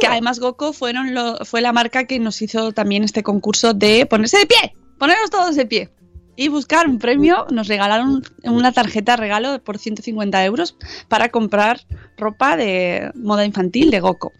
que 0.00 0.06
además 0.06 0.38
Goku 0.38 0.72
fueron 0.72 1.12
lo- 1.14 1.44
fue 1.44 1.60
la 1.60 1.72
marca 1.72 2.04
que 2.04 2.18
nos 2.20 2.40
hizo 2.42 2.72
también 2.72 3.02
este 3.04 3.22
concurso 3.22 3.74
de 3.74 4.06
ponerse 4.06 4.38
de 4.38 4.46
pie, 4.46 4.74
ponernos 4.98 5.30
todos 5.30 5.56
de 5.56 5.66
pie 5.66 5.90
y 6.36 6.46
buscar 6.48 6.86
un 6.86 6.98
premio. 7.00 7.46
Nos 7.50 7.66
regalaron 7.66 8.22
una 8.44 8.70
tarjeta 8.72 9.16
regalo 9.16 9.62
por 9.64 9.78
150 9.78 10.44
euros 10.44 10.76
para 11.08 11.30
comprar 11.30 11.80
ropa 12.16 12.56
de 12.56 13.10
moda 13.16 13.44
infantil 13.44 13.90
de 13.90 13.98
Goku. 13.98 14.30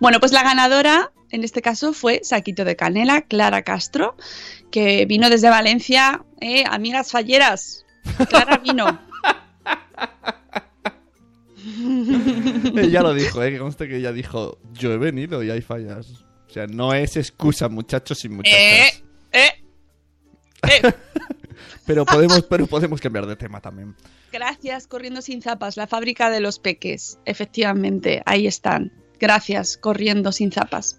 Bueno, 0.00 0.20
pues 0.20 0.32
la 0.32 0.42
ganadora 0.42 1.10
en 1.30 1.42
este 1.42 1.62
caso 1.62 1.92
fue 1.94 2.20
Saquito 2.22 2.64
de 2.66 2.76
Canela, 2.76 3.22
Clara 3.22 3.62
Castro, 3.62 4.14
que 4.70 5.06
vino 5.06 5.28
desde 5.30 5.48
Valencia. 5.48 6.22
Eh, 6.40 6.64
amigas 6.70 7.10
falleras, 7.10 7.84
Clara 8.28 8.58
vino. 8.58 9.00
Ella 12.76 13.02
lo 13.02 13.14
dijo, 13.14 13.42
¿eh? 13.42 13.52
Que 13.52 13.58
conste 13.58 13.88
que 13.88 13.96
ella 13.96 14.12
dijo, 14.12 14.58
yo 14.72 14.92
he 14.92 14.98
venido 14.98 15.42
y 15.42 15.50
hay 15.50 15.62
fallas. 15.62 16.24
O 16.48 16.50
sea, 16.50 16.66
no 16.66 16.92
es 16.94 17.16
excusa, 17.16 17.68
muchachos 17.68 18.24
y 18.24 18.28
muchachas. 18.28 18.60
Eh, 18.60 18.88
eh, 19.32 19.50
eh. 20.62 20.82
Pero 21.86 22.04
podemos, 22.04 22.42
pero 22.42 22.66
podemos 22.66 23.00
cambiar 23.00 23.26
de 23.26 23.36
tema 23.36 23.60
también. 23.60 23.94
Gracias, 24.32 24.88
Corriendo 24.88 25.22
Sin 25.22 25.40
Zapas, 25.40 25.76
la 25.76 25.86
fábrica 25.86 26.30
de 26.30 26.40
los 26.40 26.58
peques. 26.58 27.20
Efectivamente, 27.24 28.22
ahí 28.26 28.48
están. 28.48 28.92
Gracias, 29.18 29.76
Corriendo 29.76 30.32
Sin 30.32 30.52
Zapas. 30.52 30.98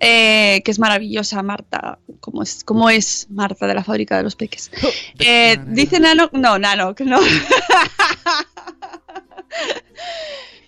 Eh, 0.00 0.62
que 0.64 0.70
es 0.70 0.78
maravillosa, 0.78 1.42
Marta. 1.42 1.98
¿Cómo 2.20 2.42
es, 2.42 2.62
¿Cómo 2.64 2.88
es 2.90 3.26
Marta 3.30 3.66
de 3.66 3.74
la 3.74 3.82
fábrica 3.84 4.16
de 4.16 4.22
los 4.22 4.36
peques? 4.36 4.70
Eh, 5.18 5.58
dice 5.66 5.98
Nano. 5.98 6.30
No, 6.32 6.58
Nano, 6.58 6.94
que 6.94 7.04
no. 7.04 7.18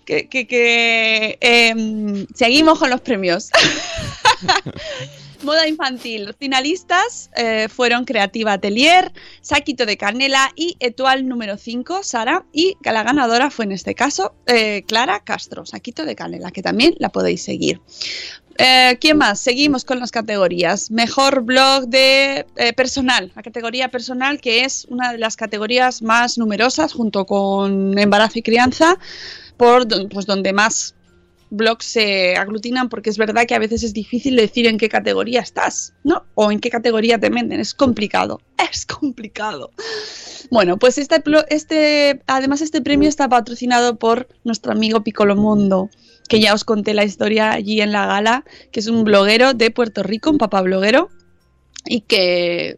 que, 0.05 0.27
que, 0.27 0.45
que, 0.47 1.37
em, 1.39 2.27
seguimos 2.35 2.79
con 2.79 2.89
los 2.89 3.01
premios. 3.01 3.49
Moda 5.43 5.67
infantil. 5.67 6.35
Finalistas 6.37 7.31
eh, 7.35 7.67
fueron 7.67 8.05
Creativa 8.05 8.53
Atelier, 8.53 9.11
Saquito 9.41 9.87
de 9.87 9.97
Canela 9.97 10.51
y 10.55 10.77
Etual 10.79 11.27
número 11.27 11.57
5, 11.57 12.03
Sara. 12.03 12.45
Y 12.53 12.77
la 12.83 13.01
ganadora 13.01 13.49
fue 13.49 13.65
en 13.65 13.71
este 13.71 13.95
caso 13.95 14.35
eh, 14.45 14.83
Clara 14.87 15.23
Castro, 15.23 15.65
Saquito 15.65 16.05
de 16.05 16.15
Canela, 16.15 16.51
que 16.51 16.61
también 16.61 16.93
la 16.99 17.09
podéis 17.09 17.41
seguir. 17.41 17.81
Eh, 18.59 18.97
¿Quién 19.01 19.17
más? 19.17 19.39
Seguimos 19.39 19.83
con 19.83 19.99
las 19.99 20.11
categorías. 20.11 20.91
Mejor 20.91 21.41
blog 21.41 21.87
de 21.87 22.45
personal. 22.77 23.31
La 23.35 23.41
categoría 23.41 23.89
personal, 23.89 24.39
que 24.39 24.63
es 24.63 24.85
una 24.89 25.11
de 25.11 25.17
las 25.17 25.37
categorías 25.37 26.03
más 26.03 26.37
numerosas 26.37 26.93
junto 26.93 27.25
con 27.25 27.97
embarazo 27.97 28.37
y 28.37 28.43
crianza, 28.43 28.99
por 29.57 29.87
pues, 30.09 30.27
donde 30.27 30.53
más 30.53 30.93
blogs 31.51 31.85
se 31.85 32.35
aglutinan, 32.35 32.89
porque 32.89 33.11
es 33.11 33.17
verdad 33.17 33.45
que 33.45 33.53
a 33.53 33.59
veces 33.59 33.83
es 33.83 33.93
difícil 33.93 34.35
decir 34.35 34.65
en 34.65 34.77
qué 34.77 34.89
categoría 34.89 35.41
estás, 35.41 35.93
¿no? 36.03 36.23
O 36.33 36.51
en 36.51 36.59
qué 36.59 36.71
categoría 36.71 37.19
te 37.19 37.29
meten. 37.29 37.59
Es 37.59 37.75
complicado. 37.75 38.41
Es 38.71 38.85
complicado. 38.85 39.71
Bueno, 40.49 40.77
pues 40.77 40.97
este, 40.97 41.21
este, 41.49 42.21
además 42.27 42.61
este 42.61 42.81
premio 42.81 43.09
está 43.09 43.27
patrocinado 43.27 43.97
por 43.97 44.29
nuestro 44.43 44.71
amigo 44.71 45.03
Picolomondo, 45.03 45.89
que 46.29 46.39
ya 46.39 46.53
os 46.53 46.63
conté 46.63 46.93
la 46.93 47.03
historia 47.03 47.51
allí 47.51 47.81
en 47.81 47.91
la 47.91 48.05
gala, 48.05 48.45
que 48.71 48.79
es 48.79 48.87
un 48.87 49.03
bloguero 49.03 49.53
de 49.53 49.71
Puerto 49.71 50.03
Rico, 50.03 50.29
un 50.29 50.37
papá 50.37 50.61
bloguero, 50.61 51.09
y 51.85 52.01
que, 52.01 52.77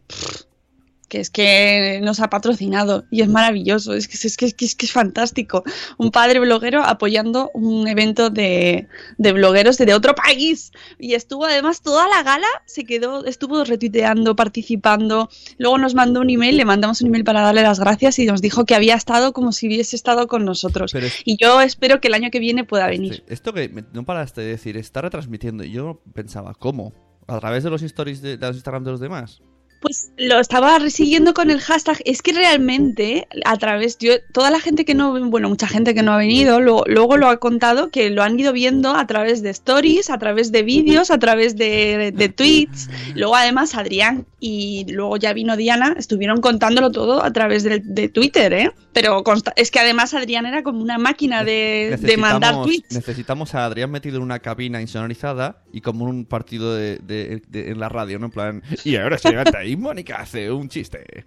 que 1.13 1.19
es 1.19 1.29
que 1.29 1.99
nos 2.01 2.19
ha 2.21 2.29
patrocinado 2.31 3.05
y 3.11 3.21
es 3.21 3.29
maravilloso, 3.29 3.93
es 3.93 4.07
que 4.07 4.15
es, 4.27 4.35
que, 4.35 4.45
es 4.47 4.53
que- 4.55 4.65
es 4.65 4.73
que 4.75 4.85
es 4.87 4.91
fantástico. 4.91 5.63
Un 5.99 6.09
padre 6.09 6.39
bloguero 6.39 6.81
apoyando 6.83 7.51
un 7.53 7.87
evento 7.87 8.31
de, 8.31 8.87
de 9.19 9.31
blogueros 9.31 9.77
de, 9.77 9.93
otro 9.93 10.15
país. 10.15 10.71
Y 10.97 11.13
estuvo 11.13 11.45
además 11.45 11.81
toda 11.81 12.07
la 12.07 12.23
gala, 12.23 12.47
se 12.65 12.83
quedó, 12.83 13.25
estuvo 13.25 13.63
retuiteando, 13.63 14.35
participando. 14.35 15.29
Luego 15.59 15.77
nos 15.77 15.93
mandó 15.93 16.21
un 16.21 16.31
email, 16.31 16.57
le 16.57 16.65
mandamos 16.65 17.01
un 17.01 17.09
email 17.09 17.23
para 17.23 17.41
darle 17.41 17.61
las 17.61 17.79
gracias 17.79 18.17
y 18.17 18.25
nos 18.25 18.41
dijo 18.41 18.65
que 18.65 18.73
había 18.73 18.95
estado 18.95 19.33
como 19.33 19.51
si 19.51 19.67
hubiese 19.67 19.95
estado 19.95 20.27
con 20.27 20.45
nosotros. 20.45 20.95
Es- 20.95 21.21
Y 21.25 21.37
yo 21.37 21.61
espero 21.61 22.01
que 22.01 22.07
el 22.07 22.15
año 22.15 22.31
que 22.31 22.39
viene 22.39 22.63
pueda 22.63 22.87
venir. 22.87 23.13
Este- 23.13 23.33
esto 23.35 23.53
que 23.53 23.69
me- 23.69 23.83
no 23.93 24.03
paraste 24.03 24.41
de 24.41 24.47
decir, 24.47 24.77
está 24.77 25.01
retransmitiendo. 25.01 25.63
Y 25.63 25.71
yo 25.71 26.01
pensaba, 26.13 26.55
¿cómo? 26.55 26.91
¿A 27.27 27.39
través 27.39 27.63
de 27.63 27.69
los 27.69 27.83
stories 27.83 28.21
de, 28.21 28.37
de 28.37 28.47
los 28.47 28.55
Instagram 28.55 28.83
de 28.83 28.91
los 28.91 28.99
demás? 28.99 29.41
Pues 29.83 30.11
lo 30.17 30.39
estaba 30.39 30.79
siguiendo 30.89 31.33
con 31.33 31.51
el 31.51 31.59
hashtag. 31.59 31.97
Es 32.05 32.21
que 32.21 32.31
realmente, 32.31 33.27
a 33.43 33.57
través, 33.57 33.97
yo, 33.97 34.13
toda 34.31 34.49
la 34.49 34.61
gente 34.61 34.85
que 34.85 34.95
no, 34.95 35.29
bueno, 35.29 35.49
mucha 35.49 35.67
gente 35.67 35.93
que 35.93 36.01
no 36.03 36.13
ha 36.13 36.17
venido, 36.17 36.61
luego, 36.61 36.85
luego 36.87 37.17
lo 37.17 37.27
ha 37.27 37.37
contado 37.37 37.89
que 37.91 38.09
lo 38.09 38.23
han 38.23 38.39
ido 38.39 38.53
viendo 38.53 38.95
a 38.95 39.05
través 39.07 39.43
de 39.43 39.49
stories, 39.49 40.09
a 40.09 40.17
través 40.17 40.53
de 40.53 40.63
vídeos, 40.63 41.11
a 41.11 41.19
través 41.19 41.57
de, 41.57 42.13
de 42.15 42.29
tweets. 42.29 42.89
Luego, 43.13 43.35
además, 43.35 43.75
Adrián 43.75 44.25
y 44.39 44.85
luego 44.89 45.17
ya 45.17 45.33
vino 45.33 45.55
Diana, 45.57 45.95
estuvieron 45.97 46.39
contándolo 46.41 46.91
todo 46.91 47.23
a 47.23 47.31
través 47.31 47.63
de, 47.63 47.79
de 47.83 48.09
Twitter, 48.09 48.51
¿eh? 48.53 48.71
Pero 48.93 49.23
consta- 49.23 49.53
es 49.55 49.71
que 49.71 49.79
además 49.79 50.13
Adrián 50.13 50.45
era 50.45 50.63
como 50.63 50.81
una 50.81 50.97
máquina 50.97 51.43
de, 51.43 51.97
de 51.99 52.17
mandar 52.17 52.61
tweets. 52.63 52.93
Necesitamos 52.93 53.55
a 53.55 53.65
Adrián 53.65 53.89
metido 53.91 54.17
en 54.17 54.23
una 54.23 54.39
cabina 54.39 54.81
insonorizada 54.81 55.63
y 55.71 55.81
como 55.81 56.05
un 56.05 56.25
partido 56.25 56.75
de, 56.75 57.41
en 57.53 57.79
la 57.79 57.89
radio, 57.89 58.19
¿no? 58.19 58.27
En 58.27 58.31
plan, 58.31 58.63
y 58.83 58.95
ahora 58.97 59.17
se 59.17 59.31
levanta 59.31 59.63
y 59.73 59.77
Mónica 59.77 60.17
hace 60.17 60.51
un 60.51 60.69
chiste. 60.69 61.25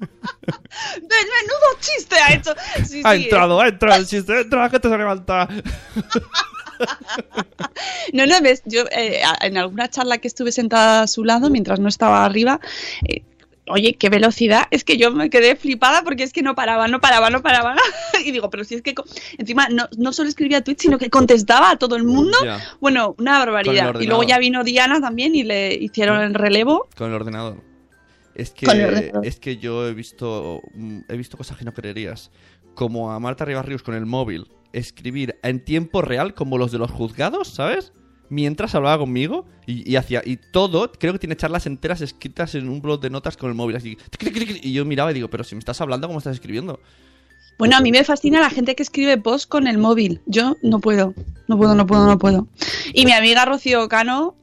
Menudo 0.00 1.68
chiste 1.80 2.14
ha 2.16 2.34
hecho. 2.34 2.54
Sí, 2.84 3.00
Ha 3.04 3.14
sí, 3.14 3.24
entrado, 3.24 3.60
ha 3.60 3.68
entrado 3.68 4.00
el 4.00 4.06
chiste, 4.06 4.40
entra, 4.42 4.62
la 4.62 4.70
gente 4.70 4.88
se 4.88 4.98
levanta. 4.98 5.48
No, 8.12 8.26
no, 8.26 8.40
ves, 8.42 8.62
yo 8.66 8.84
eh, 8.90 9.22
en 9.42 9.56
alguna 9.56 9.88
charla 9.88 10.18
que 10.18 10.26
estuve 10.28 10.50
sentada 10.52 11.02
a 11.02 11.06
su 11.06 11.24
lado 11.24 11.48
mientras 11.48 11.78
no 11.78 11.88
estaba 11.88 12.24
arriba, 12.24 12.60
eh, 13.08 13.22
oye, 13.72 13.94
qué 13.94 14.08
velocidad, 14.08 14.66
es 14.70 14.84
que 14.84 14.96
yo 14.96 15.10
me 15.10 15.30
quedé 15.30 15.56
flipada 15.56 16.02
porque 16.02 16.22
es 16.22 16.32
que 16.32 16.42
no 16.42 16.54
paraba, 16.54 16.88
no 16.88 17.00
paraba, 17.00 17.30
no 17.30 17.42
paraba. 17.42 17.74
y 18.24 18.30
digo, 18.30 18.50
pero 18.50 18.64
si 18.64 18.74
es 18.74 18.82
que 18.82 18.94
encima 19.38 19.68
no, 19.68 19.88
no 19.96 20.12
solo 20.12 20.28
escribía 20.28 20.62
tweets, 20.62 20.82
sino 20.82 20.98
que 20.98 21.10
contestaba 21.10 21.70
a 21.70 21.76
todo 21.76 21.96
el 21.96 22.04
mundo. 22.04 22.36
Bueno, 22.80 23.14
una 23.18 23.38
barbaridad. 23.38 23.98
Y 24.00 24.06
luego 24.06 24.22
ya 24.22 24.38
vino 24.38 24.64
Diana 24.64 25.00
también 25.00 25.34
y 25.34 25.42
le 25.42 25.74
hicieron 25.74 26.20
el 26.20 26.34
relevo. 26.34 26.88
con 26.96 27.08
el 27.08 27.14
ordenador. 27.14 27.62
Es 28.34 28.50
que, 28.50 28.64
Con 28.64 28.80
el 28.80 28.86
ordenador. 28.86 29.26
es 29.26 29.38
que 29.38 29.58
yo 29.58 29.86
he 29.86 29.92
visto, 29.92 30.62
mm, 30.74 31.00
he 31.08 31.16
visto 31.16 31.36
cosas 31.36 31.58
que 31.58 31.64
no 31.64 31.72
creerías. 31.72 32.30
Como 32.74 33.12
a 33.12 33.20
Marta 33.20 33.44
Ribarrius 33.44 33.82
con 33.82 33.94
el 33.94 34.06
móvil, 34.06 34.46
escribir 34.72 35.38
en 35.42 35.62
tiempo 35.64 36.00
real 36.00 36.32
como 36.34 36.56
los 36.56 36.72
de 36.72 36.78
los 36.78 36.90
juzgados, 36.90 37.48
¿sabes? 37.48 37.92
Mientras 38.32 38.74
hablaba 38.74 38.98
conmigo 38.98 39.44
y, 39.66 39.88
y 39.88 39.96
hacía. 39.96 40.22
Y 40.24 40.38
todo, 40.38 40.90
creo 40.90 41.12
que 41.12 41.18
tiene 41.18 41.36
charlas 41.36 41.66
enteras 41.66 42.00
escritas 42.00 42.54
en 42.54 42.68
un 42.68 42.80
blog 42.80 42.98
de 43.00 43.10
notas 43.10 43.36
con 43.36 43.50
el 43.50 43.54
móvil 43.54 43.76
así. 43.76 43.98
Y 44.62 44.72
yo 44.72 44.86
miraba 44.86 45.10
y 45.10 45.14
digo, 45.14 45.28
pero 45.28 45.44
si 45.44 45.54
me 45.54 45.58
estás 45.58 45.80
hablando, 45.82 46.06
¿cómo 46.06 46.18
estás 46.18 46.34
escribiendo? 46.34 46.80
Bueno, 47.58 47.76
a 47.76 47.80
mí 47.80 47.92
me 47.92 48.02
fascina 48.04 48.40
la 48.40 48.48
gente 48.48 48.74
que 48.74 48.82
escribe 48.82 49.18
post 49.18 49.48
con 49.48 49.66
el 49.66 49.76
móvil. 49.76 50.22
Yo 50.24 50.56
no 50.62 50.80
puedo, 50.80 51.14
no 51.46 51.58
puedo, 51.58 51.74
no 51.74 51.86
puedo, 51.86 52.06
no 52.06 52.18
puedo. 52.18 52.48
Y 52.94 53.04
mi 53.04 53.12
amiga 53.12 53.44
Rocío 53.44 53.86
Cano, 53.88 54.34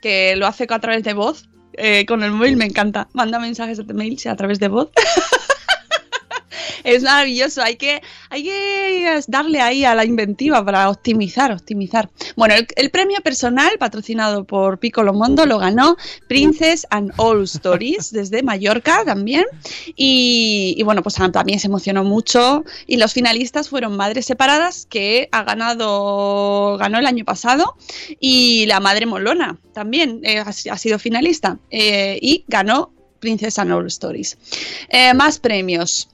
que 0.00 0.36
lo 0.36 0.46
hace 0.46 0.66
a 0.70 0.78
través 0.78 1.02
de 1.02 1.12
voz, 1.12 1.48
eh, 1.72 2.06
con 2.06 2.22
el 2.22 2.30
móvil 2.30 2.56
me 2.56 2.66
encanta. 2.66 3.08
Manda 3.14 3.40
mensajes 3.40 3.84
de 3.84 3.94
mail 3.94 4.16
a 4.28 4.36
través 4.36 4.60
de 4.60 4.68
voz. 4.68 4.90
es 6.84 7.02
maravilloso. 7.02 7.62
Hay 7.62 7.76
que, 7.76 8.02
hay 8.30 8.44
que 8.44 9.20
darle 9.28 9.60
ahí 9.60 9.84
a 9.84 9.94
la 9.94 10.04
inventiva 10.04 10.64
para 10.64 10.88
optimizar, 10.90 11.52
optimizar. 11.52 12.08
Bueno, 12.36 12.54
el, 12.54 12.90
premio 12.90 13.20
personal 13.20 13.76
patrocinado 13.78 14.44
por 14.44 14.78
Piccolo 14.78 15.12
Mondo 15.12 15.44
lo 15.46 15.58
ganó 15.58 15.96
Princess 16.28 16.86
and 16.90 17.12
All 17.16 17.44
Stories 17.44 18.12
desde 18.12 18.42
Mallorca 18.42 19.04
también. 19.04 19.44
Y, 19.96 20.80
bueno, 20.84 21.02
pues 21.02 21.16
también 21.32 21.58
se 21.58 21.66
emocionó 21.66 22.04
mucho. 22.04 22.64
Y 22.86 22.96
los 22.96 23.12
finalistas 23.12 23.68
fueron 23.68 23.96
Madres 23.96 24.26
Separadas, 24.26 24.86
que 24.88 25.28
ha 25.32 25.42
ganado, 25.42 26.76
ganó 26.78 26.98
el 26.98 27.06
año 27.06 27.24
pasado, 27.24 27.76
y 28.20 28.66
la 28.66 28.80
Madre 28.80 29.06
Molona 29.06 29.58
también 29.72 30.20
eh, 30.22 30.38
ha, 30.38 30.48
ha 30.48 30.78
sido 30.78 30.98
finalista. 30.98 31.58
eh, 31.70 32.18
y 32.20 32.44
ganó 32.48 32.92
Princess 33.20 33.58
and 33.58 33.72
All 33.72 33.86
Stories. 33.86 34.36
Eh, 34.88 35.14
más 35.14 35.38
premios. 35.38 36.08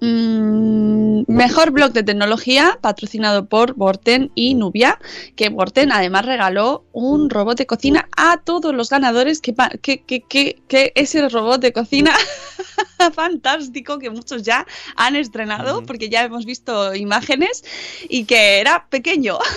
Mm, 0.00 1.24
mejor 1.26 1.72
blog 1.72 1.92
de 1.92 2.04
tecnología 2.04 2.78
patrocinado 2.80 3.46
por 3.46 3.74
Borten 3.74 4.30
y 4.36 4.54
Nubia, 4.54 5.00
que 5.34 5.48
Borten 5.48 5.90
además 5.90 6.24
regaló 6.24 6.84
un 6.92 7.30
robot 7.30 7.58
de 7.58 7.66
cocina 7.66 8.08
a 8.16 8.36
todos 8.38 8.72
los 8.74 8.90
ganadores 8.90 9.40
que, 9.40 9.54
que, 9.82 10.02
que, 10.02 10.20
que, 10.22 10.62
que 10.68 10.92
ese 10.94 11.28
robot 11.28 11.60
de 11.60 11.72
cocina 11.72 12.14
fantástico 13.12 13.98
que 13.98 14.10
muchos 14.10 14.44
ya 14.44 14.66
han 14.94 15.16
estrenado 15.16 15.82
porque 15.84 16.08
ya 16.08 16.22
hemos 16.22 16.44
visto 16.44 16.94
imágenes 16.94 17.64
y 18.08 18.24
que 18.24 18.60
era 18.60 18.86
pequeño. 18.88 19.38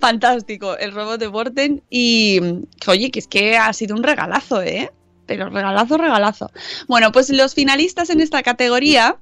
Fantástico, 0.00 0.76
el 0.76 0.92
robot 0.92 1.20
de 1.20 1.28
Borten 1.28 1.82
y 1.90 2.40
oye, 2.86 3.10
que 3.10 3.20
es 3.20 3.28
que 3.28 3.56
ha 3.56 3.72
sido 3.72 3.94
un 3.94 4.02
regalazo, 4.02 4.62
¿eh? 4.62 4.90
Pero 5.26 5.48
regalazo, 5.48 5.96
regalazo. 5.96 6.50
Bueno, 6.88 7.12
pues 7.12 7.30
los 7.30 7.54
finalistas 7.54 8.10
en 8.10 8.20
esta 8.20 8.42
categoría. 8.42 9.16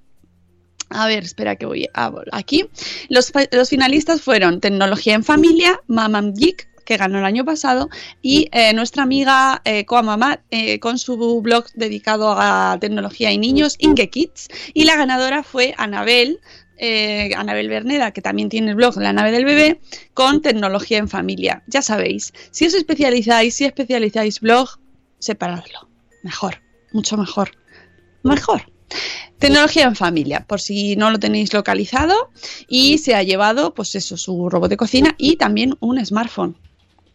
A 0.91 1.07
ver, 1.07 1.25
espera 1.25 1.57
que 1.57 1.67
voy 1.67 1.88
a, 1.95 2.12
aquí. 2.33 2.69
Los, 3.09 3.33
finalistas 3.69 4.21
fueron 4.21 4.61
Tecnología 4.61 5.15
en 5.15 5.25
Familia, 5.25 5.81
Mamam 5.87 6.35
Geek, 6.35 6.69
que 6.85 6.97
ganó 6.97 7.19
el 7.19 7.25
año 7.25 7.45
pasado, 7.45 7.88
y 8.21 8.49
eh, 8.53 8.75
nuestra 8.75 9.05
amiga 9.05 9.62
eh, 9.65 9.87
eh, 10.51 10.81
con 10.81 10.99
su 10.99 11.41
blog 11.41 11.67
dedicado 11.75 12.35
a 12.37 12.77
tecnología 12.81 13.33
y 13.33 13.38
niños, 13.38 13.77
Inge 13.79 14.11
Kids, 14.11 14.49
y 14.75 14.85
la 14.85 14.97
ganadora 14.97 15.43
fue 15.43 15.75
Anabel, 15.79 16.41
eh, 16.85 17.31
Anabel 17.37 17.69
Berneda, 17.69 18.11
que 18.11 18.23
también 18.23 18.49
tiene 18.49 18.71
el 18.71 18.75
blog 18.75 18.97
La 18.97 19.12
nave 19.12 19.31
del 19.31 19.45
bebé, 19.45 19.81
con 20.15 20.43
tecnología 20.43 20.99
en 20.99 21.09
familia. 21.09 21.62
Ya 21.69 21.81
sabéis, 21.81 22.33
si 22.51 22.67
os 22.67 22.75
especializáis, 22.75 23.55
si 23.55 23.65
especializáis 23.65 24.41
blog, 24.41 24.69
separadlo. 25.21 25.91
Mejor, 26.23 26.63
mucho 26.93 27.17
mejor. 27.17 27.51
Mejor. 28.23 28.63
Tecnología 29.39 29.85
en 29.85 29.97
familia, 29.97 30.45
por 30.47 30.61
si 30.61 30.95
no 30.97 31.11
lo 31.11 31.19
tenéis 31.19 31.53
localizado, 31.53 32.31
y 32.69 32.99
se 32.99 33.15
ha 33.15 33.23
llevado, 33.23 33.75
pues 33.75 33.95
eso, 33.95 34.17
su 34.17 34.49
robot 34.49 34.71
de 34.71 34.77
cocina 34.77 35.15
y 35.19 35.37
también 35.37 35.77
un 35.81 36.05
smartphone. 36.05 36.57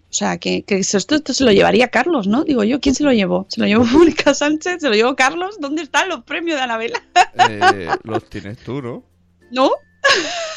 O 0.10 0.14
sea, 0.14 0.38
que, 0.38 0.64
que 0.64 0.80
esto, 0.80 0.98
esto 0.98 1.34
se 1.34 1.44
lo 1.44 1.52
llevaría 1.52 1.90
Carlos, 1.90 2.28
¿no? 2.28 2.44
Digo 2.44 2.64
yo, 2.64 2.80
¿quién 2.80 2.96
se 2.96 3.04
lo 3.04 3.12
llevó? 3.12 3.46
¿Se 3.50 3.60
lo 3.60 3.68
llevó 3.68 3.86
Mónica 3.92 4.34
Sánchez? 4.34 4.82
¿Se 4.82 4.90
lo 4.90 4.96
llevó 4.96 5.16
Carlos? 5.16 5.58
¿Dónde 5.60 5.84
están 5.84 6.10
los 6.10 6.24
premios 6.24 6.58
de 6.58 6.64
Anabela? 6.64 7.02
Eh, 7.50 7.90
los 8.04 8.30
tienes 8.30 8.58
tú, 8.60 8.82
¿no? 8.82 9.04
¿No? 9.52 9.72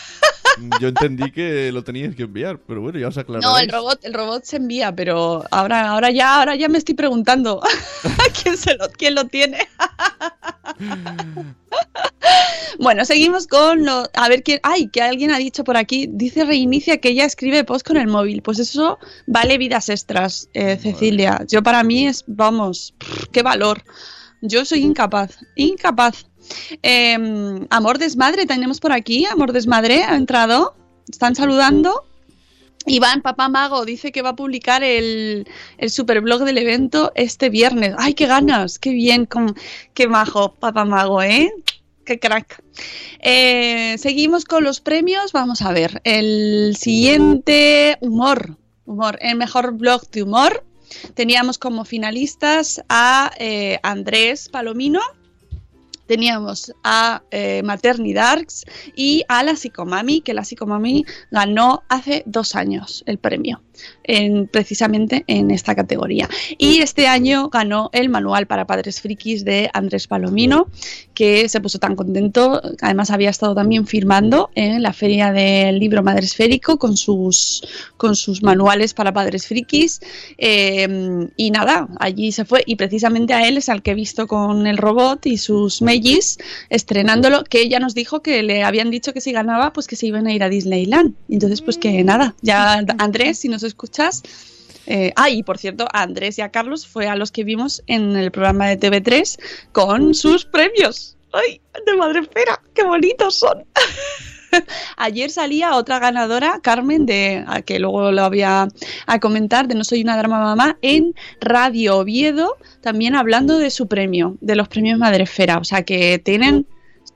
Yo 0.81 0.89
entendí 0.89 1.31
que 1.31 1.71
lo 1.73 1.85
tenías 1.85 2.15
que 2.15 2.25
enviar, 2.25 2.59
pero 2.67 2.81
bueno, 2.81 2.99
ya 2.99 3.09
os 3.09 3.19
aclararéis. 3.19 3.51
No, 3.51 3.59
el 3.59 3.69
robot, 3.69 4.05
el 4.05 4.15
robot 4.15 4.45
se 4.45 4.57
envía, 4.57 4.95
pero 4.95 5.45
ahora, 5.51 5.91
ahora 5.91 6.11
ya, 6.11 6.39
ahora 6.39 6.57
ya 6.57 6.69
me 6.69 6.79
estoy 6.79 6.95
preguntando 6.95 7.61
quién 8.43 8.57
se 8.57 8.75
lo, 8.75 8.89
quién 8.91 9.15
lo 9.15 9.27
tiene. 9.27 9.59
bueno, 12.79 13.05
seguimos 13.05 13.47
con 13.47 13.85
lo, 13.85 14.05
a 14.15 14.29
ver 14.29 14.43
quién, 14.43 14.61
ay, 14.63 14.89
que 14.89 15.03
alguien 15.03 15.31
ha 15.31 15.39
dicho 15.39 15.65
por 15.65 15.77
aquí, 15.77 16.09
dice 16.11 16.45
reinicia 16.45 16.99
que 16.99 17.11
ella 17.11 17.25
escribe 17.25 17.65
post 17.65 17.87
con 17.87 17.97
el 17.97 18.09
móvil, 18.09 18.43
pues 18.43 18.59
eso 18.59 18.99
vale 19.27 19.59
vidas 19.59 19.89
extras, 19.89 20.49
eh, 20.55 20.77
Cecilia. 20.77 21.45
Yo 21.49 21.63
para 21.63 21.83
mí 21.83 22.07
es, 22.07 22.25
vamos, 22.27 22.95
qué 23.33 23.43
valor. 23.43 23.83
Yo 24.43 24.65
soy 24.65 24.81
incapaz, 24.81 25.37
incapaz. 25.55 26.27
Eh, 26.83 27.67
Amor 27.71 27.99
Desmadre, 27.99 28.47
tenemos 28.47 28.81
por 28.81 28.93
aquí, 28.93 29.27
Amor 29.27 29.53
Desmadre 29.53 30.03
ha 30.05 30.17
entrado, 30.17 30.75
están 31.09 31.35
saludando. 31.35 32.05
Iván, 32.87 33.21
papá 33.21 33.51
mago, 33.51 33.85
dice 33.85 34.11
que 34.11 34.23
va 34.23 34.31
a 34.31 34.37
publicar 34.37 34.83
el, 34.83 35.47
el 35.77 35.91
superblog 35.91 36.45
del 36.45 36.57
evento 36.57 37.13
este 37.15 37.51
viernes. 37.51 37.95
¡Ay, 37.99 38.15
qué 38.15 38.27
ganas! 38.27 38.79
¡Qué 38.79 38.91
bien! 38.93 39.27
con- 39.27 39.55
¡Qué 39.93 40.09
majo, 40.09 40.55
papá 40.55 40.87
mago, 40.87 41.21
eh! 41.23 41.53
¡Qué 42.07 42.19
crack! 42.19 42.63
Eh, 43.21 43.97
seguimos 43.99 44.47
con 44.47 44.65
los 44.65 44.81
premios. 44.81 45.33
Vamos 45.33 45.61
a 45.61 45.73
ver. 45.73 46.01
El 46.05 46.75
siguiente, 46.75 47.99
humor. 48.01 48.57
Humor. 48.87 49.19
El 49.21 49.37
mejor 49.37 49.75
blog 49.75 50.09
de 50.11 50.23
humor. 50.23 50.65
Teníamos 51.15 51.59
como 51.59 51.85
finalistas 51.85 52.83
a 52.89 53.31
eh, 53.39 53.79
Andrés 53.83 54.49
Palomino. 54.49 55.01
Teníamos 56.11 56.75
a 56.83 57.23
eh, 57.31 57.63
Maternidarks 57.63 58.65
y 58.97 59.23
a 59.29 59.45
la 59.45 59.55
Psicomami, 59.55 60.23
que 60.23 60.35
la 60.35 60.43
Psicomami 60.43 61.05
ganó 61.31 61.85
hace 61.89 62.25
dos 62.27 62.57
años 62.57 63.05
el 63.07 63.19
premio, 63.19 63.63
en, 64.03 64.49
precisamente 64.49 65.23
en 65.29 65.53
esta 65.53 65.77
categoría. 65.77 66.29
Y 66.59 66.81
este 66.81 67.07
año 67.07 67.49
ganó 67.49 67.91
el 67.93 68.09
manual 68.09 68.49
para 68.49 68.67
padres 68.67 69.01
frikis 69.01 69.45
de 69.45 69.71
Andrés 69.73 70.09
Palomino, 70.09 70.67
que 71.21 71.51
se 71.51 71.61
puso 71.61 71.79
tan 71.79 71.97
contento. 71.97 72.63
Además, 72.81 73.11
había 73.11 73.29
estado 73.29 73.55
también 73.55 73.87
firmando 73.87 74.49
en 74.55 74.83
la 74.83 74.95
feria 74.95 75.33
del 75.33 75.79
libro 75.79 76.03
Madre 76.03 76.25
Esférico 76.25 76.79
con 76.79 76.97
sus, 76.97 77.63
con 77.99 78.17
sus 78.17 78.43
manuales 78.43 78.95
para 78.95 79.13
padres 79.13 79.47
frikis. 79.47 80.01
Eh, 80.39 81.29
y 81.37 81.51
nada, 81.51 81.89
allí 81.99 82.33
se 82.33 82.47
fue. 82.47 82.63
Y 82.65 82.77
precisamente 82.77 83.35
a 83.35 83.47
él 83.47 83.59
es 83.59 83.69
al 83.69 83.83
que 83.83 83.91
he 83.91 83.95
visto 83.95 84.27
con 84.27 84.67
el 84.67 84.79
robot 84.79 85.27
y 85.27 85.37
sus 85.37 85.83
Megis 85.83 86.39
estrenándolo, 86.71 87.45
que 87.45 87.61
ella 87.61 87.81
nos 87.81 87.95
dijo 87.95 88.23
que 88.23 88.43
le 88.43 88.63
habían 88.63 88.91
dicho 88.91 89.13
que 89.13 89.21
si 89.21 89.33
ganaba, 89.33 89.75
pues 89.75 89.87
que 89.87 89.97
se 89.97 90.07
iban 90.07 90.27
a 90.27 90.33
ir 90.33 90.43
a 90.43 90.49
Disneyland. 90.49 91.17
Entonces, 91.29 91.61
pues 91.61 91.77
que 91.77 92.03
nada, 92.03 92.35
ya 92.41 92.83
Andrés, 92.97 93.41
si 93.41 93.51
nos 93.51 93.63
escuchas. 93.63 94.23
Eh, 94.87 95.13
ah, 95.17 95.31
y 95.31 95.43
por 95.43 95.59
cierto, 95.59 95.87
a 95.93 96.03
Andrés 96.03 96.39
y 96.39 96.43
a 96.43 96.51
Carlos 96.51 96.87
fue 96.87 97.07
a 97.07 97.17
los 97.17 97.31
que 97.33 97.45
vimos 97.45 97.83
en 97.87 98.17
el 98.17 98.31
programa 98.31 98.69
de 98.69 98.79
TV3 98.79 99.39
con 99.73 100.15
sus 100.15 100.45
premios. 100.45 101.17
¡Ay, 101.33 101.61
de 101.87 101.95
madre 101.95 102.21
espera! 102.21 102.61
¡Qué 102.75 102.83
bonitos 102.85 103.39
son! 103.39 103.65
Ayer 104.97 105.31
salía 105.31 105.77
otra 105.77 106.01
ganadora, 106.01 106.59
Carmen, 106.61 107.07
de 107.07 107.45
a 107.47 107.63
que 107.63 107.79
luego 107.79 108.11
lo 108.11 108.29
voy 108.29 108.43
a, 108.43 108.67
a 109.07 109.21
comentar, 109.21 109.69
de 109.69 109.77
No 109.77 109.85
Soy 109.85 110.03
una 110.03 110.17
Drama 110.17 110.41
Mamá, 110.41 110.77
en 110.83 111.15
Radio 111.41 111.99
Oviedo, 111.99 112.57
también 112.81 113.15
hablando 113.15 113.59
de 113.59 113.71
su 113.71 113.87
premio, 113.87 114.37
de 114.41 114.57
los 114.57 114.67
premios 114.69 114.99
Madresfera. 114.99 115.59
O 115.59 115.65
sea 115.65 115.85
que 115.85 116.19
tienen 116.19 116.67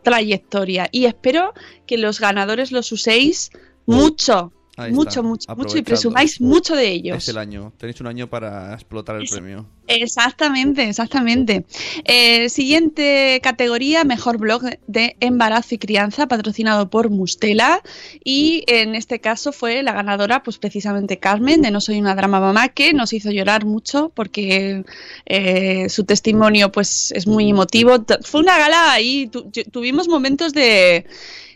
trayectoria. 0.04 0.88
Y 0.92 1.06
espero 1.06 1.52
que 1.86 1.98
los 1.98 2.20
ganadores 2.20 2.70
los 2.70 2.92
uséis 2.92 3.50
mucho, 3.86 4.52
Ahí 4.76 4.92
mucho, 4.92 5.08
está, 5.10 5.22
mucho, 5.22 5.54
mucho 5.56 5.78
y 5.78 5.82
presumáis 5.82 6.40
mucho 6.40 6.74
de 6.74 6.88
ellos. 6.90 7.16
Es 7.18 7.28
el 7.28 7.38
año. 7.38 7.72
Tenéis 7.78 8.00
un 8.00 8.08
año 8.08 8.28
para 8.28 8.74
explotar 8.74 9.16
el 9.16 9.22
Es- 9.24 9.30
premio. 9.30 9.66
Exactamente, 9.86 10.88
exactamente. 10.88 11.66
Eh, 12.04 12.48
siguiente 12.48 13.38
categoría, 13.42 14.02
mejor 14.04 14.38
blog 14.38 14.62
de 14.86 15.16
embarazo 15.20 15.74
y 15.74 15.78
crianza, 15.78 16.26
patrocinado 16.26 16.88
por 16.90 17.10
Mustela. 17.10 17.82
Y 18.24 18.64
en 18.66 18.94
este 18.94 19.20
caso 19.20 19.52
fue 19.52 19.82
la 19.82 19.92
ganadora, 19.92 20.42
pues 20.42 20.58
precisamente 20.58 21.18
Carmen, 21.18 21.62
de 21.62 21.70
No 21.70 21.80
Soy 21.80 21.98
una 22.00 22.14
Drama 22.14 22.40
Mamá, 22.40 22.68
que 22.70 22.92
nos 22.94 23.12
hizo 23.12 23.30
llorar 23.30 23.64
mucho 23.66 24.10
porque 24.14 24.84
eh, 25.26 25.88
su 25.90 26.04
testimonio 26.04 26.72
pues 26.72 27.12
es 27.12 27.26
muy 27.26 27.50
emotivo. 27.50 28.04
Fue 28.22 28.40
una 28.40 28.58
gala 28.58 28.92
ahí, 28.92 29.26
tu- 29.28 29.50
tu- 29.50 29.64
tuvimos 29.64 30.08
momentos 30.08 30.52
de... 30.52 31.06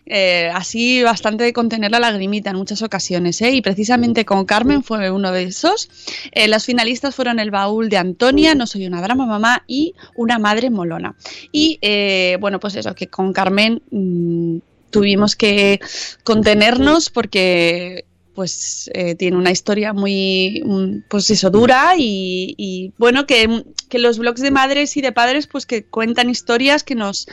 eh, 0.08 0.50
así 0.54 1.02
bastante 1.02 1.44
de 1.44 1.52
contener 1.52 1.90
la 1.90 2.00
lagrimita 2.00 2.50
en 2.50 2.56
muchas 2.56 2.82
ocasiones, 2.82 3.40
¿eh? 3.42 3.52
y 3.52 3.62
precisamente 3.62 4.24
con 4.24 4.44
Carmen 4.44 4.82
fue 4.82 5.10
uno 5.10 5.32
de 5.32 5.44
esos. 5.44 5.90
Eh, 6.32 6.48
las 6.48 6.64
finalistas 6.64 7.14
fueron 7.14 7.38
El 7.38 7.50
Baúl 7.50 7.88
de 7.88 7.98
Antonia, 7.98 8.54
No 8.54 8.66
Soy 8.66 8.86
una 8.86 9.02
Drama 9.02 9.26
Mamá 9.26 9.64
y 9.66 9.94
Una 10.14 10.38
Madre 10.38 10.70
Molona. 10.70 11.14
Y 11.52 11.78
bueno, 12.40 12.58
pues 12.60 12.74
eso, 12.76 12.94
que 12.94 13.08
con 13.08 13.32
Carmen 13.32 13.82
mm, 13.90 14.58
tuvimos 14.90 15.36
que 15.36 15.80
contenernos 16.24 17.10
porque 17.10 18.04
pues 18.38 18.88
eh, 18.94 19.16
tiene 19.16 19.36
una 19.36 19.50
historia 19.50 19.92
muy, 19.92 20.62
mm, 20.64 21.08
pues 21.10 21.28
eso, 21.28 21.50
dura 21.50 21.94
y, 21.98 22.92
bueno, 22.96 23.26
que, 23.26 23.64
que 23.88 23.98
los 23.98 24.16
blogs 24.16 24.40
de 24.40 24.52
madres 24.52 24.96
y 24.96 25.00
de 25.00 25.10
padres 25.10 25.48
pues 25.48 25.66
que 25.66 25.82
cuentan 25.82 26.30
historias 26.30 26.84
que 26.84 26.94
nos, 26.94 27.26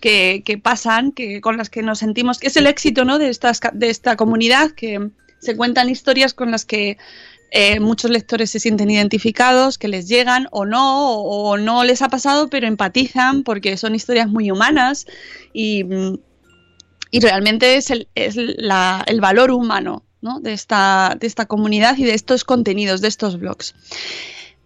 que, 0.00 0.60
pasan, 0.62 1.10
que 1.10 1.40
con 1.40 1.56
las 1.56 1.68
que 1.68 1.82
nos 1.82 1.98
sentimos, 1.98 2.38
que 2.38 2.46
es 2.46 2.56
el 2.56 2.68
éxito, 2.68 3.04
¿no? 3.04 3.18
De, 3.18 3.28
estas, 3.28 3.58
de 3.72 3.90
esta 3.90 4.14
comunidad, 4.14 4.70
que 4.70 5.10
se 5.40 5.56
cuentan 5.56 5.88
historias 5.88 6.32
con 6.32 6.52
las 6.52 6.64
que 6.64 6.96
eh, 7.50 7.80
muchos 7.80 8.12
lectores 8.12 8.48
se 8.48 8.60
sienten 8.60 8.88
identificados, 8.88 9.78
que 9.78 9.88
les 9.88 10.06
llegan 10.06 10.46
o 10.52 10.64
no, 10.64 11.10
o, 11.10 11.50
o 11.50 11.56
no 11.56 11.82
les 11.82 12.02
ha 12.02 12.08
pasado, 12.08 12.50
pero 12.50 12.68
empatizan 12.68 13.42
porque 13.42 13.76
son 13.76 13.96
historias 13.96 14.28
muy 14.28 14.48
humanas 14.52 15.06
y, 15.52 15.84
y 17.10 17.18
realmente 17.18 17.74
es 17.74 17.90
el, 17.90 18.06
es 18.14 18.36
la- 18.36 19.02
el 19.08 19.20
valor 19.20 19.50
humano 19.50 20.04
de, 20.22 20.52
esta, 20.52 21.16
de 21.18 21.26
esta 21.26 21.46
comunidad 21.46 21.96
y 21.98 22.04
de 22.04 22.14
estos 22.14 22.44
contenidos, 22.44 23.00
de 23.00 23.08
estos 23.08 23.38
blogs. 23.38 23.74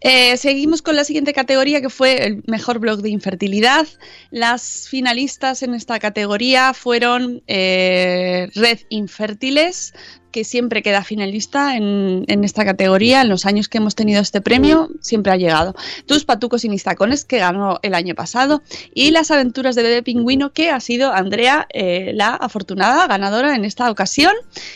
Eh, 0.01 0.37
seguimos 0.37 0.83
con 0.83 0.95
la 0.95 1.05
siguiente 1.05 1.33
categoría 1.33 1.81
que 1.81 1.89
fue 1.89 2.27
el 2.27 2.43
mejor 2.47 2.79
blog 2.79 3.01
de 3.01 3.09
infertilidad. 3.09 3.87
Las 4.31 4.89
finalistas 4.89 5.63
en 5.63 5.75
esta 5.75 5.99
categoría 5.99 6.75
fueron 6.75 7.43
eh, 7.47 8.49
Red 8.55 8.81
Infértiles, 8.91 9.95
que 10.37 10.45
siempre 10.45 10.83
queda 10.83 11.03
finalista 11.03 11.79
en, 11.79 12.25
en 12.29 12.45
esta 12.45 12.63
categoría. 12.67 13.23
En 13.23 13.31
los 13.31 13.47
años 13.47 13.69
que 13.71 13.79
hemos 13.79 13.95
tenido 13.95 14.21
este 14.21 14.43
premio, 14.43 14.91
siempre 15.01 15.33
ha 15.33 15.37
llegado. 15.37 15.75
Tus 16.05 16.27
Patucos 16.27 16.63
y 16.63 16.69
Nistacones, 16.69 17.25
que 17.25 17.39
ganó 17.39 17.79
el 17.81 17.95
año 17.95 18.15
pasado. 18.15 18.61
Y 18.93 19.13
Las 19.13 19.31
Aventuras 19.31 19.77
de 19.77 19.83
Bebé 19.83 20.03
Pingüino, 20.03 20.53
que 20.53 20.69
ha 20.69 20.79
sido 20.81 21.11
Andrea 21.11 21.67
eh, 21.73 22.11
la 22.15 22.35
afortunada 22.35 23.07
ganadora 23.07 23.55
en 23.57 23.65
esta 23.65 23.91
ocasión. 23.91 24.35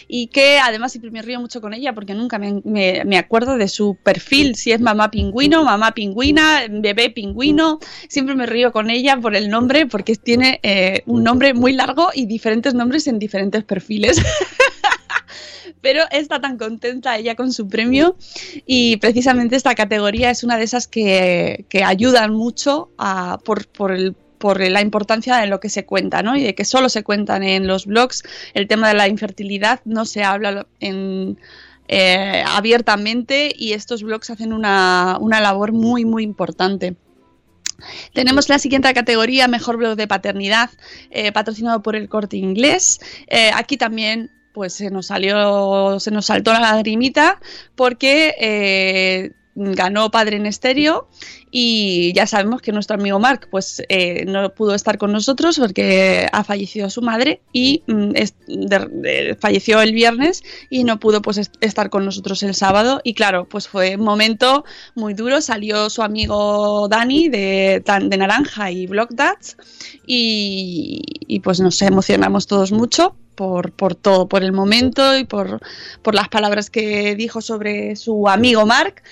Y 0.09 0.29
que 0.29 0.59
además 0.59 0.92
siempre 0.92 1.11
me 1.11 1.20
río 1.20 1.38
mucho 1.42 1.61
con 1.61 1.75
ella 1.75 1.92
porque 1.92 2.14
nunca 2.14 2.38
me, 2.38 2.62
me- 2.64 3.03
me 3.05 3.18
acuerdo 3.18 3.59
de 3.59 3.68
su 3.68 3.99
perfil, 4.03 4.55
si 4.55 4.73
es 4.73 4.81
mamá 4.81 5.11
pingüino, 5.11 5.62
mamá 5.62 5.92
pingüina, 5.92 6.62
bebé 6.70 7.11
pingüino. 7.11 7.81
Siempre 8.09 8.35
me 8.35 8.46
río 8.46 8.73
con 8.73 8.88
ella 8.88 9.18
por 9.18 9.37
el 9.37 9.51
nombre 9.51 9.85
porque 9.85 10.16
tiene 10.16 10.59
eh, 10.62 11.03
un 11.05 11.23
nombre 11.23 11.53
muy 11.53 11.75
largo 11.75 12.09
y 12.14 12.25
diferentes 12.25 12.73
nombres 12.73 13.07
en 13.09 13.18
diferentes 13.18 13.62
perfiles. 13.64 14.23
pero 15.80 16.02
está 16.10 16.40
tan 16.40 16.58
contenta 16.58 17.16
ella 17.16 17.34
con 17.34 17.52
su 17.52 17.68
premio 17.68 18.16
y 18.66 18.96
precisamente 18.98 19.56
esta 19.56 19.74
categoría 19.74 20.30
es 20.30 20.44
una 20.44 20.56
de 20.56 20.64
esas 20.64 20.86
que, 20.86 21.64
que 21.68 21.84
ayudan 21.84 22.32
mucho 22.34 22.90
a- 22.98 23.38
por, 23.44 23.66
por 23.68 23.92
el- 23.92 24.14
por 24.38 24.58
la 24.58 24.80
importancia 24.80 25.36
de 25.36 25.46
lo 25.46 25.60
que 25.60 25.68
se 25.68 25.84
cuenta, 25.84 26.22
¿no? 26.22 26.34
Y 26.34 26.42
de 26.42 26.54
que 26.54 26.64
solo 26.64 26.88
se 26.88 27.02
cuentan 27.02 27.42
en 27.42 27.66
los 27.66 27.84
blogs. 27.84 28.22
El 28.54 28.68
tema 28.68 28.88
de 28.88 28.94
la 28.94 29.06
infertilidad 29.06 29.80
no 29.84 30.06
se 30.06 30.24
habla 30.24 30.66
eh, 31.88 32.42
abiertamente 32.46 33.52
y 33.54 33.72
estos 33.72 34.02
blogs 34.02 34.30
hacen 34.30 34.52
una, 34.52 35.18
una 35.20 35.40
labor 35.40 35.72
muy, 35.72 36.04
muy 36.06 36.22
importante. 36.22 36.96
Tenemos 38.12 38.48
la 38.48 38.58
siguiente 38.58 38.92
categoría, 38.92 39.48
mejor 39.48 39.76
blog 39.76 39.96
de 39.96 40.06
paternidad, 40.06 40.70
eh, 41.10 41.32
patrocinado 41.32 41.82
por 41.82 41.96
el 41.96 42.08
corte 42.08 42.36
inglés. 42.36 43.00
Eh, 43.26 43.50
aquí 43.54 43.76
también 43.76 44.30
pues 44.52 44.74
se 44.74 44.90
nos 44.90 45.06
salió, 45.06 45.98
se 46.00 46.10
nos 46.10 46.26
saltó 46.26 46.52
la 46.52 46.60
lagrimita 46.60 47.40
porque 47.76 48.34
eh, 48.40 49.30
ganó 49.54 50.10
Padre 50.10 50.36
en 50.36 50.46
Estéreo 50.46 51.08
y 51.50 52.12
ya 52.14 52.26
sabemos 52.26 52.62
que 52.62 52.72
nuestro 52.72 52.94
amigo 52.96 53.18
Mark 53.18 53.48
pues 53.50 53.82
eh, 53.88 54.24
no 54.26 54.54
pudo 54.54 54.74
estar 54.74 54.96
con 54.98 55.12
nosotros 55.12 55.58
porque 55.58 56.28
ha 56.32 56.44
fallecido 56.44 56.88
su 56.88 57.02
madre 57.02 57.42
y 57.52 57.82
mm, 57.88 58.12
falleció 59.40 59.80
el 59.80 59.92
viernes 59.92 60.42
y 60.68 60.84
no 60.84 60.98
pudo 61.00 61.22
pues 61.22 61.38
est- 61.38 61.54
estar 61.60 61.90
con 61.90 62.04
nosotros 62.04 62.42
el 62.42 62.54
sábado. 62.54 63.00
Y 63.04 63.14
claro 63.14 63.48
pues 63.48 63.68
fue 63.68 63.96
un 63.96 64.04
momento 64.04 64.64
muy 64.94 65.14
duro. 65.14 65.40
Salió 65.40 65.90
su 65.90 66.02
amigo 66.02 66.88
Dani 66.88 67.28
de, 67.28 67.82
de 67.84 68.16
Naranja 68.16 68.70
y 68.70 68.86
Block 68.86 69.10
Dats 69.12 69.56
y, 70.06 71.02
y, 71.26 71.40
pues 71.40 71.60
nos 71.60 71.80
emocionamos 71.82 72.46
todos 72.46 72.72
mucho 72.72 73.16
por, 73.40 73.94
todo, 73.94 74.29
por 74.29 74.42
el 74.42 74.53
momento 74.53 75.16
y 75.16 75.24
por, 75.24 75.61
por 76.03 76.14
las 76.14 76.29
palabras 76.29 76.68
que 76.68 77.14
dijo 77.16 77.40
sobre 77.40 77.96
su 77.96 78.29
amigo 78.29 78.66
Mark. 78.66 79.03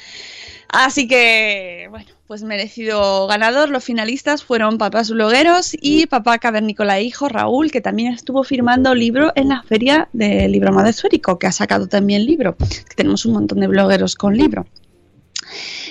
Así 0.69 1.09
que, 1.09 1.87
bueno, 1.89 2.11
pues 2.27 2.43
merecido 2.43 3.27
ganador. 3.27 3.71
Los 3.71 3.85
finalistas 3.85 4.45
fueron 4.45 4.77
Papás 4.77 5.11
Blogueros 5.11 5.75
y 5.81 6.05
Papá 6.07 6.39
Cavernícola 6.39 6.99
e 6.99 7.05
Hijo 7.05 7.31
Raúl, 7.31 7.71
que 7.71 7.81
también 7.81 8.13
estuvo 8.13 8.45
firmando 8.45 8.95
libro 8.95 9.33
en 9.35 9.49
la 9.49 9.63
feria 9.63 10.11
del 10.13 10.53
libro 10.53 10.73
madresférico, 10.73 11.39
que 11.39 11.47
ha 11.47 11.53
sacado 11.53 11.87
también 11.87 12.27
libro. 12.27 12.55
Tenemos 12.97 13.25
un 13.25 13.33
montón 13.33 13.61
de 13.61 13.67
blogueros 13.67 14.15
con 14.15 14.37
libro. 14.37 14.67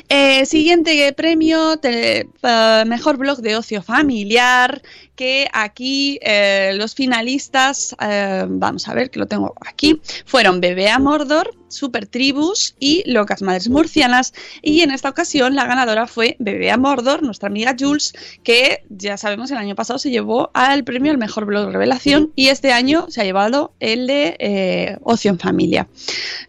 Eh, 0.10 0.46
siguiente 0.46 1.12
premio, 1.13 1.78
eh, 1.84 2.26
mejor 2.86 3.17
blog 3.17 3.39
de 3.39 3.58
ocio 3.58 3.82
familiar, 3.82 4.82
que 5.15 5.50
aquí 5.52 6.17
eh, 6.22 6.72
los 6.76 6.96
finalistas, 6.96 7.96
vamos 8.48 8.88
a 8.88 8.93
ver 8.93 9.10
que 9.10 9.20
lo 9.20 9.26
tengo 9.26 9.54
aquí, 9.65 10.02
fueron 10.26 10.62
Bebé 10.62 10.89
a 10.89 11.00
Mordor, 11.00 11.57
Super 11.67 12.08
Tribus 12.08 12.75
y 12.80 13.03
Locas 13.10 13.41
Madres 13.41 13.69
Murcianas. 13.69 14.34
Y 14.62 14.82
en 14.82 14.91
esta 14.91 15.10
ocasión 15.10 15.56
la 15.56 15.65
ganadora 15.65 16.08
fue 16.08 16.36
Bebé 16.39 16.71
a 16.71 16.77
Mordor, 16.77 17.23
nuestra 17.23 17.47
amiga 17.47 17.75
Jules, 17.77 18.13
que 18.43 18.84
ya 18.89 19.17
sabemos 19.17 19.51
el 19.51 19.58
año 19.58 19.75
pasado 19.75 19.99
se 19.99 20.12
llevó 20.12 20.49
al 20.53 20.84
premio 20.84 21.12
al 21.12 21.17
mejor 21.17 21.45
blog 21.45 21.71
revelación 21.71 22.32
y 22.36 22.47
este 22.47 22.71
año 22.71 23.08
se 23.10 23.21
ha 23.21 23.23
llevado 23.23 23.73
el 23.80 24.08
de 24.08 24.36
eh, 24.39 24.97
Ocio 25.03 25.32
en 25.32 25.39
Familia. 25.39 25.88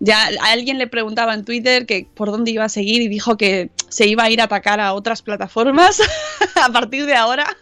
Ya 0.01 0.29
alguien 0.43 0.79
le 0.79 0.87
preguntaba 0.87 1.35
en 1.35 1.45
Twitter 1.45 1.87
que 1.87 2.09
por 2.15 2.31
dónde 2.31 2.51
iba 2.51 2.65
a 2.65 2.69
seguir 2.69 3.03
y 3.03 3.09
dijo 3.09 3.37
que 3.37 3.71
se 3.89 4.07
iba 4.07 4.25
a 4.25 4.31
ir 4.31 4.41
a 4.41 4.45
atacar 4.45 4.81
a 4.81 4.93
otras 4.93 5.23
plataformas 5.23 6.01
a 6.55 6.71
partir 6.71 7.07
de 7.07 7.15
ahora. 7.15 7.47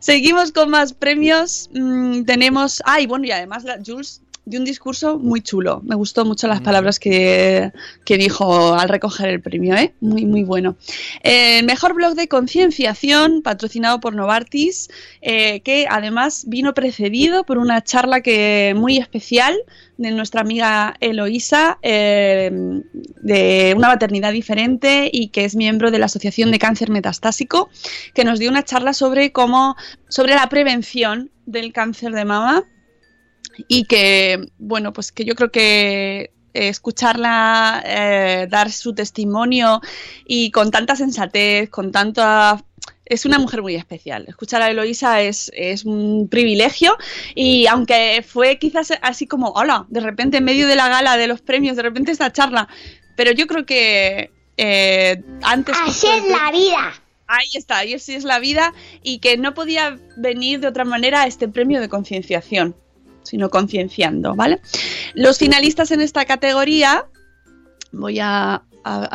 Seguimos 0.00 0.52
con 0.52 0.70
más 0.70 0.92
premios. 0.92 1.70
Mm, 1.72 2.24
tenemos. 2.24 2.82
Ay, 2.84 3.06
bueno, 3.06 3.26
y 3.26 3.30
además 3.30 3.64
la 3.64 3.78
Jules 3.84 4.22
dio 4.46 4.58
un 4.58 4.64
discurso 4.64 5.18
muy 5.18 5.40
chulo. 5.40 5.80
Me 5.84 5.94
gustó 5.94 6.24
mucho 6.24 6.46
las 6.46 6.60
palabras 6.60 6.98
que, 6.98 7.72
que 8.04 8.18
dijo 8.18 8.74
al 8.74 8.88
recoger 8.88 9.28
el 9.30 9.40
premio, 9.40 9.74
¿eh? 9.74 9.94
Muy, 10.00 10.26
muy 10.26 10.44
bueno. 10.44 10.76
Eh, 11.22 11.62
mejor 11.62 11.94
blog 11.94 12.14
de 12.14 12.28
concienciación, 12.28 13.42
patrocinado 13.42 14.00
por 14.00 14.14
Novartis, 14.14 14.88
eh, 15.22 15.60
que 15.60 15.86
además 15.88 16.44
vino 16.46 16.74
precedido 16.74 17.44
por 17.44 17.56
una 17.58 17.82
charla 17.82 18.20
que 18.20 18.74
muy 18.76 18.98
especial 18.98 19.56
de 19.96 20.10
nuestra 20.10 20.42
amiga 20.42 20.94
Eloísa, 21.00 21.78
eh, 21.82 22.50
de 23.22 23.74
una 23.76 23.88
maternidad 23.88 24.32
diferente 24.32 25.08
y 25.10 25.28
que 25.28 25.44
es 25.44 25.56
miembro 25.56 25.90
de 25.90 25.98
la 25.98 26.06
Asociación 26.06 26.50
de 26.50 26.58
Cáncer 26.58 26.90
Metastásico, 26.90 27.70
que 28.12 28.24
nos 28.24 28.38
dio 28.38 28.50
una 28.50 28.64
charla 28.64 28.92
sobre 28.92 29.32
cómo, 29.32 29.76
sobre 30.08 30.34
la 30.34 30.48
prevención 30.48 31.30
del 31.46 31.72
cáncer 31.72 32.12
de 32.12 32.24
mama 32.24 32.64
y 33.68 33.84
que, 33.84 34.46
bueno, 34.58 34.92
pues 34.92 35.12
que 35.12 35.24
yo 35.24 35.34
creo 35.34 35.50
que 35.50 36.30
eh, 36.54 36.68
escucharla 36.68 37.82
eh, 37.84 38.46
dar 38.48 38.70
su 38.70 38.94
testimonio 38.94 39.80
y 40.26 40.50
con 40.50 40.70
tanta 40.70 40.96
sensatez, 40.96 41.68
con 41.68 41.90
tanta... 41.92 42.64
Es 43.06 43.26
una 43.26 43.38
mujer 43.38 43.60
muy 43.60 43.74
especial. 43.74 44.24
Escuchar 44.28 44.62
a 44.62 44.70
Eloísa 44.70 45.20
es, 45.20 45.50
es 45.54 45.84
un 45.84 46.28
privilegio 46.30 46.96
y 47.34 47.66
aunque 47.66 48.24
fue 48.26 48.58
quizás 48.58 48.92
así 49.02 49.26
como, 49.26 49.50
hola, 49.50 49.84
de 49.88 50.00
repente 50.00 50.38
en 50.38 50.44
medio 50.44 50.66
de 50.66 50.76
la 50.76 50.88
gala 50.88 51.16
de 51.16 51.26
los 51.26 51.42
premios, 51.42 51.76
de 51.76 51.82
repente 51.82 52.12
esta 52.12 52.32
charla, 52.32 52.68
pero 53.16 53.32
yo 53.32 53.46
creo 53.46 53.66
que 53.66 54.30
eh, 54.56 55.22
antes... 55.42 55.76
Así 55.84 56.06
es 56.06 56.24
la 56.28 56.50
vida. 56.50 56.94
Ahí 57.26 57.48
está, 57.54 57.84
y 57.84 57.94
así 57.94 58.14
es 58.14 58.24
la 58.24 58.38
vida 58.38 58.72
y 59.02 59.18
que 59.18 59.36
no 59.38 59.54
podía 59.54 59.98
venir 60.16 60.60
de 60.60 60.68
otra 60.68 60.84
manera 60.84 61.22
a 61.22 61.26
este 61.26 61.48
premio 61.48 61.80
de 61.80 61.88
concienciación, 61.88 62.76
sino 63.24 63.50
concienciando, 63.50 64.34
¿vale? 64.34 64.60
Los 65.14 65.38
finalistas 65.38 65.90
en 65.90 66.00
esta 66.00 66.24
categoría, 66.24 67.06
voy 67.92 68.20
a, 68.20 68.62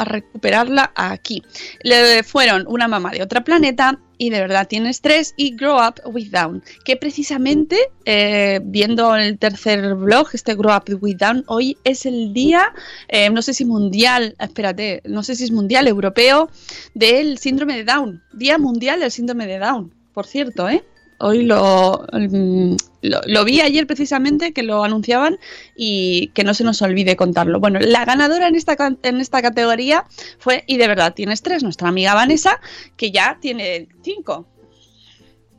recuperarla 0.04 0.92
aquí, 0.96 1.44
le 1.84 2.24
fueron 2.24 2.66
Una 2.68 2.88
mamá 2.88 3.12
de 3.12 3.22
otra 3.22 3.44
planeta 3.44 4.00
y 4.18 4.32
De 4.32 4.40
verdad 4.40 4.68
tienes 4.68 5.00
tres 5.00 5.36
y 5.38 5.56
Grow 5.56 5.78
Up 5.78 6.02
With 6.12 6.32
Down, 6.32 6.62
que 6.84 6.98
precisamente, 6.98 7.78
eh, 8.04 8.60
viendo 8.64 9.16
el 9.16 9.38
tercer 9.38 9.96
blog, 9.96 10.28
este 10.34 10.56
Grow 10.56 10.76
Up 10.76 11.00
With 11.00 11.18
Down, 11.18 11.46
hoy 11.48 11.78
es 11.86 12.06
el 12.06 12.34
día, 12.34 12.74
eh, 13.08 13.30
no 13.30 13.42
sé 13.42 13.54
si 13.54 13.64
mundial, 13.64 14.36
espérate, 14.40 15.02
no 15.06 15.24
sé 15.24 15.36
si 15.36 15.46
es 15.46 15.52
mundial, 15.52 15.88
europeo, 15.88 16.50
del 16.96 17.38
síndrome 17.38 17.78
de 17.78 17.86
Down, 17.86 18.22
Día 18.34 18.58
Mundial 18.58 19.00
del 19.00 19.12
Síndrome 19.12 19.48
de 19.48 19.60
Down, 19.60 19.94
por 20.14 20.28
cierto, 20.28 20.68
¿eh? 20.68 20.84
Hoy 21.20 21.44
lo, 21.44 22.06
mm, 22.14 22.76
lo, 23.02 23.22
lo 23.26 23.46
vi 23.46 23.62
ayer 23.62 23.86
precisamente 23.86 24.54
que 24.54 24.64
lo 24.64 24.84
anunciaban 24.84 25.38
y 25.76 26.30
que 26.34 26.44
no 26.44 26.54
se 26.54 26.64
nos 26.64 26.82
olvide 26.82 27.16
contarlo. 27.16 27.60
Bueno, 27.60 27.80
la 27.80 28.06
ganadora 28.06 28.48
en 28.48 28.56
esta, 28.56 28.76
en 29.04 29.20
esta 29.20 29.42
categoría 29.42 30.06
fue, 30.38 30.64
y 30.66 30.78
de 30.78 30.88
verdad 30.88 31.14
tienes 31.14 31.42
tres, 31.42 31.62
nuestra 31.64 31.90
amiga 31.90 32.14
Vanessa, 32.14 32.60
que 32.96 33.12
ya 33.12 33.38
tiene 33.42 33.90
cinco. 34.02 34.48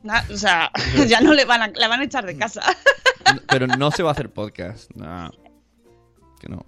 Na- 0.03 0.25
o 0.33 0.37
sea, 0.37 0.71
ya 1.07 1.21
no 1.21 1.33
le 1.33 1.45
van 1.45 1.61
a, 1.61 1.67
la 1.67 1.87
van 1.87 2.01
a 2.01 2.05
echar 2.05 2.25
de 2.25 2.37
casa. 2.37 2.61
Pero 3.47 3.67
no 3.67 3.91
se 3.91 4.01
va 4.03 4.09
a 4.09 4.13
hacer 4.13 4.31
podcast. 4.31 4.89
Nah. 4.95 5.29
Que 6.39 6.49
no. 6.49 6.65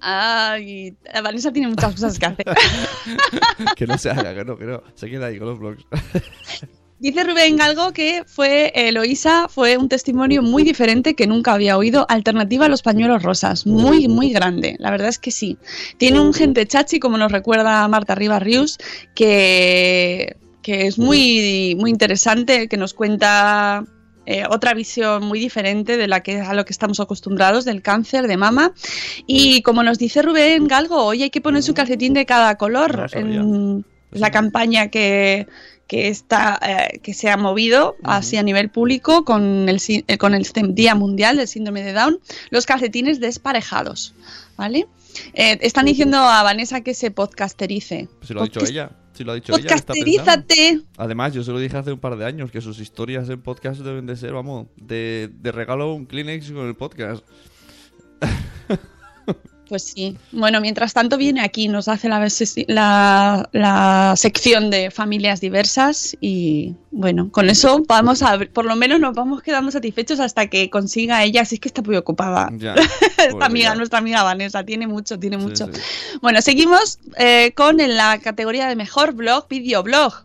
Ay, 0.00 0.96
Vanessa 1.24 1.50
tiene 1.50 1.68
muchas 1.68 1.92
cosas 1.92 2.18
que 2.18 2.26
hacer. 2.26 2.44
Que 3.74 3.86
no 3.86 3.98
se 3.98 4.10
haga, 4.10 4.34
que 4.34 4.44
no, 4.44 4.56
que 4.56 4.64
no. 4.64 4.82
Se 4.94 5.10
queda 5.10 5.26
ahí 5.26 5.38
con 5.38 5.48
los 5.48 5.58
blogs. 5.58 5.84
Dice 7.00 7.22
Rubén 7.22 7.56
Galgo 7.56 7.92
que 7.92 8.24
fue 8.26 8.72
Eloísa 8.74 9.46
fue 9.48 9.76
un 9.76 9.88
testimonio 9.88 10.42
muy 10.42 10.64
diferente 10.64 11.14
que 11.14 11.28
nunca 11.28 11.52
había 11.52 11.76
oído, 11.76 12.06
alternativa 12.08 12.66
a 12.66 12.68
los 12.68 12.82
pañuelos 12.82 13.22
rosas, 13.22 13.66
muy 13.66 14.08
muy 14.08 14.30
grande, 14.30 14.74
la 14.80 14.90
verdad 14.90 15.08
es 15.08 15.20
que 15.20 15.30
sí. 15.30 15.58
Tiene 15.96 16.18
un 16.20 16.34
gente 16.34 16.66
chachi 16.66 16.98
como 16.98 17.16
nos 17.16 17.30
recuerda 17.30 17.86
Marta 17.86 18.16
Rivas 18.16 18.42
Rius 18.42 18.78
que, 19.14 20.36
que 20.62 20.88
es 20.88 20.98
muy 20.98 21.76
muy 21.78 21.90
interesante, 21.90 22.66
que 22.66 22.76
nos 22.76 22.94
cuenta 22.94 23.84
eh, 24.26 24.42
otra 24.50 24.74
visión 24.74 25.22
muy 25.22 25.38
diferente 25.38 25.96
de 25.96 26.08
la 26.08 26.24
que 26.24 26.40
a 26.40 26.52
lo 26.52 26.64
que 26.64 26.72
estamos 26.72 26.98
acostumbrados 26.98 27.64
del 27.64 27.80
cáncer 27.80 28.26
de 28.26 28.36
mama. 28.36 28.72
Y 29.26 29.62
como 29.62 29.84
nos 29.84 29.98
dice 29.98 30.20
Rubén 30.20 30.66
Galgo, 30.66 31.04
hoy 31.04 31.22
hay 31.22 31.30
que 31.30 31.40
poner 31.40 31.62
su 31.62 31.74
calcetín 31.74 32.12
de 32.12 32.26
cada 32.26 32.56
color 32.56 33.08
No 33.14 33.20
en 33.20 33.84
la 34.10 34.30
campaña 34.30 34.88
que 34.88 35.46
que 35.88 36.08
está 36.08 36.60
eh, 36.62 37.00
que 37.00 37.14
se 37.14 37.28
ha 37.30 37.36
movido 37.36 37.96
así 38.04 38.36
a 38.36 38.42
nivel 38.44 38.70
público 38.70 39.24
con 39.24 39.68
el 39.68 39.80
eh, 39.88 40.18
con 40.18 40.34
el 40.34 40.46
Día 40.74 40.94
Mundial 40.94 41.38
del 41.38 41.48
Síndrome 41.48 41.82
de 41.82 41.92
Down, 41.94 42.20
los 42.50 42.66
calcetines 42.66 43.18
desparejados, 43.18 44.14
¿vale? 44.56 44.86
Eh, 45.34 45.58
están 45.62 45.86
diciendo 45.86 46.18
a 46.18 46.42
Vanessa 46.44 46.82
que 46.82 46.94
se 46.94 47.10
podcasterice. 47.10 48.08
Si 48.22 48.34
lo 48.34 48.42
ha 48.42 48.44
dicho 48.44 48.60
Podcast- 48.60 48.70
ella. 48.70 48.90
Si 49.14 49.24
lo 49.24 49.32
ha 49.32 49.34
dicho 49.34 49.52
ella. 49.52 49.62
Podcasterízate. 49.62 50.82
Además, 50.96 51.32
yo 51.32 51.42
se 51.42 51.50
lo 51.50 51.58
dije 51.58 51.76
hace 51.76 51.90
un 51.90 51.98
par 51.98 52.16
de 52.16 52.24
años 52.24 52.52
que 52.52 52.60
sus 52.60 52.78
historias 52.78 53.28
en 53.30 53.42
podcast 53.42 53.80
deben 53.80 54.06
de 54.06 54.14
ser, 54.14 54.32
vamos, 54.32 54.68
de, 54.76 55.28
de 55.40 55.50
regalo 55.50 55.92
un 55.92 56.06
Kleenex 56.06 56.52
con 56.52 56.68
el 56.68 56.76
podcast. 56.76 57.24
Pues 59.68 59.82
sí. 59.82 60.16
Bueno, 60.32 60.62
mientras 60.62 60.94
tanto 60.94 61.18
viene 61.18 61.42
aquí, 61.42 61.68
nos 61.68 61.88
hace 61.88 62.08
la, 62.08 62.18
vese- 62.24 62.64
la, 62.68 63.48
la 63.52 64.14
sección 64.16 64.70
de 64.70 64.90
familias 64.90 65.42
diversas 65.42 66.16
y 66.22 66.74
bueno, 66.90 67.30
con 67.30 67.50
eso 67.50 67.82
vamos 67.86 68.22
a, 68.22 68.38
por 68.54 68.64
lo 68.64 68.76
menos 68.76 68.98
nos 68.98 69.14
vamos 69.14 69.42
quedando 69.42 69.70
satisfechos 69.70 70.20
hasta 70.20 70.46
que 70.46 70.70
consiga 70.70 71.22
ella, 71.22 71.44
si 71.44 71.56
es 71.56 71.60
que 71.60 71.68
está 71.68 71.82
muy 71.82 71.96
ocupada. 71.96 72.50
Ya. 72.56 72.74
Esta 73.18 73.28
Pobre 73.30 73.44
amiga, 73.44 73.68
ya. 73.70 73.74
nuestra 73.74 73.98
amiga 73.98 74.22
Vanessa, 74.22 74.64
tiene 74.64 74.86
mucho, 74.86 75.18
tiene 75.18 75.36
mucho. 75.36 75.66
sí. 75.72 75.80
Bueno, 76.22 76.40
seguimos 76.40 76.98
eh, 77.18 77.52
con 77.54 77.80
en 77.80 77.94
la 77.96 78.18
categoría 78.20 78.68
de 78.68 78.74
mejor 78.76 79.12
blog, 79.12 79.48
videoblog, 79.48 80.24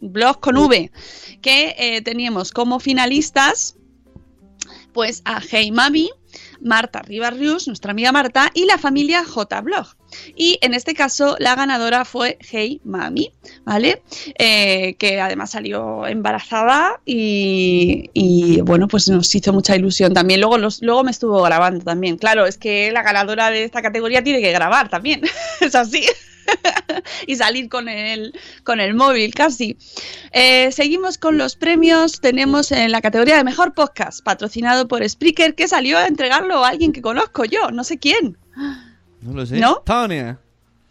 blog 0.00 0.40
con 0.40 0.56
V, 0.56 0.90
que 1.40 1.74
eh, 1.78 2.02
teníamos 2.02 2.50
como 2.50 2.80
finalistas 2.80 3.76
pues 4.92 5.22
a 5.24 5.40
Hey 5.40 5.70
Mami, 5.72 6.10
Marta 6.64 7.02
Rivas 7.02 7.36
Rius, 7.36 7.68
nuestra 7.68 7.92
amiga 7.92 8.10
Marta, 8.10 8.50
y 8.54 8.64
la 8.64 8.78
familia 8.78 9.24
J 9.24 9.60
Blog. 9.60 9.86
Y 10.34 10.58
en 10.62 10.74
este 10.74 10.94
caso 10.94 11.36
la 11.38 11.54
ganadora 11.54 12.04
fue 12.04 12.38
Hey 12.40 12.80
Mami, 12.84 13.32
¿vale? 13.64 14.02
Eh, 14.38 14.94
que 14.98 15.20
además 15.20 15.50
salió 15.50 16.06
embarazada 16.06 17.00
y, 17.04 18.10
y, 18.12 18.60
bueno, 18.62 18.88
pues 18.88 19.08
nos 19.08 19.34
hizo 19.34 19.52
mucha 19.52 19.76
ilusión 19.76 20.14
también. 20.14 20.40
Luego, 20.40 20.58
los, 20.58 20.82
luego 20.82 21.04
me 21.04 21.10
estuvo 21.10 21.42
grabando 21.42 21.84
también. 21.84 22.16
Claro, 22.16 22.46
es 22.46 22.58
que 22.58 22.90
la 22.92 23.02
ganadora 23.02 23.50
de 23.50 23.64
esta 23.64 23.82
categoría 23.82 24.24
tiene 24.24 24.40
que 24.40 24.52
grabar 24.52 24.88
también, 24.88 25.22
es 25.60 25.74
así. 25.74 26.04
y 27.26 27.36
salir 27.36 27.68
con 27.68 27.88
el, 27.88 28.38
con 28.62 28.80
el 28.80 28.94
móvil 28.94 29.34
casi. 29.34 29.76
Eh, 30.32 30.72
seguimos 30.72 31.18
con 31.18 31.38
los 31.38 31.56
premios. 31.56 32.20
Tenemos 32.20 32.72
en 32.72 32.92
la 32.92 33.00
categoría 33.00 33.36
de 33.36 33.44
mejor 33.44 33.74
podcast, 33.74 34.22
patrocinado 34.22 34.88
por 34.88 35.08
Spreaker, 35.08 35.54
que 35.54 35.68
salió 35.68 35.98
a 35.98 36.06
entregarlo 36.06 36.64
a 36.64 36.68
alguien 36.68 36.92
que 36.92 37.02
conozco 37.02 37.44
yo, 37.44 37.70
no 37.70 37.84
sé 37.84 37.98
quién. 37.98 38.38
No 39.20 39.32
lo 39.32 39.46
sé. 39.46 39.58
¿No? 39.58 39.82
Tania. 39.84 40.38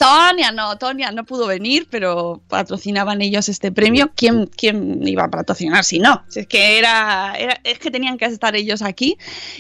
Tonia, 0.04 0.51
no, 0.51 0.78
Tonia 0.78 1.12
no 1.12 1.24
pudo 1.24 1.47
venir, 1.47 1.88
pero 1.89 2.41
patrocinaban 2.49 3.22
ellos 3.22 3.47
este 3.47 3.72
premio. 3.72 4.12
¿Quién, 4.16 4.47
quién 4.47 5.08
iba 5.08 5.24
a 5.24 5.30
patrocinar 5.32 5.86
si 5.86 5.99
no? 5.99 6.26
Si 6.28 6.41
es 6.41 6.47
que 6.47 6.78
era, 6.78 7.34
era- 7.38 7.58
es 7.64 7.80
que 7.80 7.89
tenían 7.89 8.18
que 8.18 8.26
estar 8.26 8.54
ellos 8.54 8.82
aquí. 8.82 9.18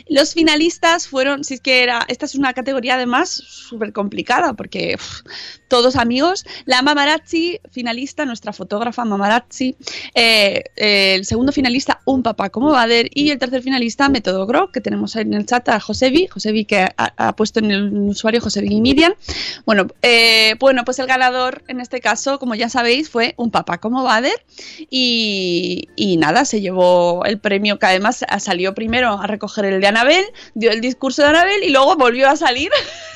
Los 0.09 0.33
finalistas 0.33 1.07
fueron, 1.07 1.45
si 1.45 1.53
es 1.53 1.61
que 1.61 1.81
era, 1.81 2.03
esta 2.09 2.25
es 2.25 2.35
una 2.35 2.53
categoría 2.53 2.95
además 2.95 3.29
súper 3.29 3.93
complicada 3.93 4.53
porque 4.53 4.97
todos 5.69 5.95
amigos. 5.95 6.45
La 6.65 6.81
Mamarazzi, 6.81 7.59
finalista, 7.71 8.25
nuestra 8.25 8.51
fotógrafa 8.51 9.05
Mamarazzi. 9.05 9.77
Eh, 10.13 10.63
eh, 10.75 11.15
el 11.15 11.25
segundo 11.25 11.51
finalista, 11.53 12.01
Un 12.05 12.21
Papá 12.21 12.49
como 12.49 12.69
Bader. 12.71 13.09
Y 13.13 13.31
el 13.31 13.39
tercer 13.39 13.61
finalista, 13.61 14.09
Método 14.09 14.45
Grow, 14.45 14.71
que 14.71 14.81
tenemos 14.81 15.15
en 15.15 15.33
el 15.33 15.45
chat 15.45 15.69
a 15.69 15.79
Josevi. 15.79 16.27
Josevi 16.27 16.65
que 16.65 16.89
ha, 16.97 17.35
puesto 17.35 17.59
en 17.59 17.71
el 17.71 17.93
usuario 18.09 18.41
Josevi 18.41 18.81
Miriam. 18.81 19.13
Bueno, 19.65 19.87
eh, 20.01 20.32
bueno, 20.59 20.85
pues 20.85 20.99
el 20.99 21.07
ganador 21.07 21.63
en 21.67 21.79
este 21.79 21.99
caso, 22.01 22.39
como 22.39 22.55
ya 22.55 22.69
sabéis, 22.69 23.09
fue 23.09 23.33
Un 23.37 23.51
Papá 23.51 23.79
como 23.79 24.03
Bader. 24.03 24.45
Y, 24.89 25.89
y 25.95 26.17
nada, 26.17 26.45
se 26.45 26.61
llevó 26.61 27.25
el 27.25 27.39
premio 27.39 27.79
que 27.79 27.85
además 27.85 28.25
salió 28.39 28.73
primero 28.73 29.19
a 29.19 29.27
recoger 29.27 29.65
el 29.65 29.81
de 29.81 29.87
Anabel, 29.87 30.25
dio 30.53 30.71
el 30.71 30.81
discurso 30.81 31.21
de 31.21 31.29
Anabel 31.29 31.63
y 31.63 31.69
luego 31.69 31.95
volvió 31.95 32.29
a 32.29 32.35
salir. 32.35 32.71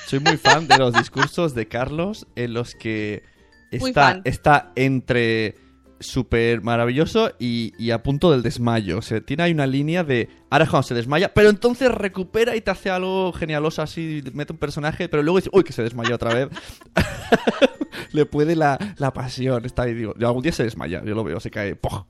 Soy 0.08 0.20
muy 0.20 0.38
fan 0.38 0.68
de 0.68 0.78
los 0.78 0.94
discursos 0.94 1.54
de 1.54 1.68
Carlos 1.68 2.28
en 2.36 2.54
los 2.54 2.76
que 2.76 3.24
está, 3.72 4.22
está 4.24 4.72
entre 4.76 5.56
súper 6.00 6.62
maravilloso 6.62 7.32
y, 7.40 7.74
y 7.78 7.92
a 7.92 8.04
punto 8.04 8.32
del 8.32 8.44
desmayo. 8.44 8.98
O 8.98 9.02
sea, 9.02 9.22
tiene 9.22 9.44
ahí 9.44 9.52
una 9.52 9.68
línea 9.68 10.04
de 10.04 10.30
ahora 10.50 10.66
es 10.66 10.70
cuando 10.70 10.88
se 10.88 10.94
desmaya, 10.94 11.34
pero 11.34 11.50
entonces 11.50 11.92
recupera 11.92 12.56
y 12.56 12.62
te 12.62 12.72
hace 12.72 12.90
algo 12.90 13.34
genialoso 13.34 13.82
así, 13.82 14.24
mete 14.34 14.54
un 14.54 14.60
personaje, 14.60 15.10
pero 15.10 15.24
luego 15.24 15.38
dice, 15.38 15.50
uy, 15.54 15.64
que 15.64 15.74
se 15.74 15.84
desmayó 15.84 16.16
otra 16.16 16.34
vez. 16.34 16.50
Le 18.12 18.26
puede 18.26 18.56
la, 18.56 18.78
la 18.98 19.12
pasión. 19.12 19.66
Está 19.66 19.84
ahí, 19.84 19.94
digo, 19.94 20.14
algún 20.20 20.44
día 20.44 20.52
se 20.52 20.64
desmaya, 20.64 21.04
yo 21.04 21.16
lo 21.16 21.24
veo, 21.24 21.40
se 21.40 21.52
cae. 21.52 21.76
¡poj! 21.76 22.06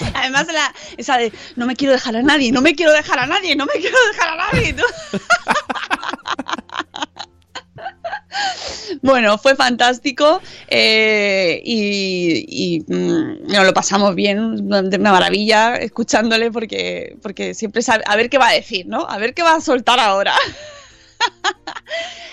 Además, 0.14 0.46
la, 0.52 0.72
esa 0.96 1.18
de 1.18 1.32
no 1.56 1.66
me 1.66 1.76
quiero 1.76 1.92
dejar 1.92 2.16
a 2.16 2.22
nadie, 2.22 2.52
no 2.52 2.60
me 2.62 2.74
quiero 2.74 2.92
dejar 2.92 3.18
a 3.18 3.26
nadie, 3.26 3.56
no 3.56 3.66
me 3.66 3.72
quiero 3.72 3.96
dejar 4.12 4.28
a 4.28 4.36
nadie. 4.36 4.74
Bueno, 9.02 9.38
fue 9.38 9.56
fantástico 9.56 10.40
eh, 10.68 11.60
y, 11.64 12.44
y, 12.48 12.80
mm, 12.80 13.52
nos 13.52 13.64
lo 13.64 13.74
pasamos 13.74 14.14
bien, 14.14 14.68
de 14.68 14.96
una 14.96 15.12
maravilla, 15.12 15.76
escuchándole 15.76 16.50
porque, 16.50 17.16
porque 17.22 17.54
siempre 17.54 17.82
sabe, 17.82 18.04
a 18.06 18.16
ver 18.16 18.30
qué 18.30 18.38
va 18.38 18.48
a 18.48 18.52
decir, 18.52 18.86
¿no? 18.86 19.06
A 19.08 19.18
ver 19.18 19.34
qué 19.34 19.42
va 19.42 19.54
a 19.54 19.60
soltar 19.60 20.00
ahora. 20.00 20.34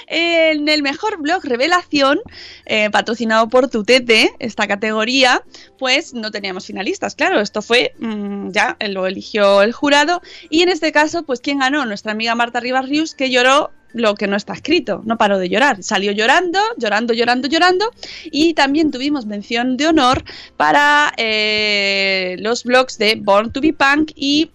En 0.10 0.70
el 0.70 0.84
mejor 0.84 1.22
blog 1.22 1.43
revelación, 1.43 2.20
eh, 2.66 2.89
patrocinado 2.89 3.49
por 3.49 3.70
Tutete, 3.70 4.34
esta 4.39 4.66
categoría, 4.66 5.43
pues 5.78 6.14
no 6.14 6.32
teníamos 6.32 6.66
finalistas, 6.66 7.14
claro, 7.14 7.41
esto 7.41 7.62
fue 7.62 7.93
mm, 7.99 8.51
ya, 8.51 8.78
lo 8.88 9.05
eligió 9.05 9.62
el 9.62 9.74
jurado. 9.74 10.22
Y 10.49 10.62
en 10.62 10.70
este 10.70 10.93
caso, 10.93 11.24
pues 11.24 11.41
¿quién 11.41 11.60
ganó? 11.60 11.86
Nuestra 11.86 12.14
amiga 12.14 12.36
Marta 12.36 12.62
Rivas 12.62 12.88
Rius, 12.88 13.16
que 13.16 13.30
lloró 13.30 13.72
lo 13.94 14.16
que 14.16 14.28
no 14.28 14.36
está 14.36 14.54
escrito, 14.54 15.02
no 15.06 15.18
paró 15.18 15.40
de 15.40 15.50
llorar, 15.50 15.82
salió 15.82 16.12
llorando, 16.12 16.60
llorando, 16.78 17.14
llorando, 17.14 17.48
llorando. 17.48 17.92
Y 18.26 18.54
también 18.54 18.92
tuvimos 18.92 19.26
mención 19.26 19.78
de 19.78 19.88
honor 19.88 20.24
para 20.58 21.14
eh, 21.18 22.36
los 22.40 22.64
blogs 22.64 22.98
de 22.98 23.16
Born 23.16 23.52
to 23.52 23.62
be 23.62 23.74
Punk 23.74 24.12
y 24.16 24.52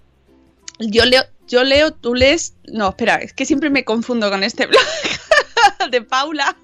yo 0.78 1.04
leo, 1.04 1.22
yo 1.48 1.64
leo, 1.64 1.92
tú 1.92 2.14
lees. 2.14 2.54
No, 2.66 2.90
espera, 2.90 3.16
es 3.16 3.32
que 3.32 3.44
siempre 3.46 3.70
me 3.70 3.84
confundo 3.84 4.30
con 4.30 4.42
este 4.44 4.66
blog 4.68 5.90
de 5.90 6.02
Paula. 6.02 6.56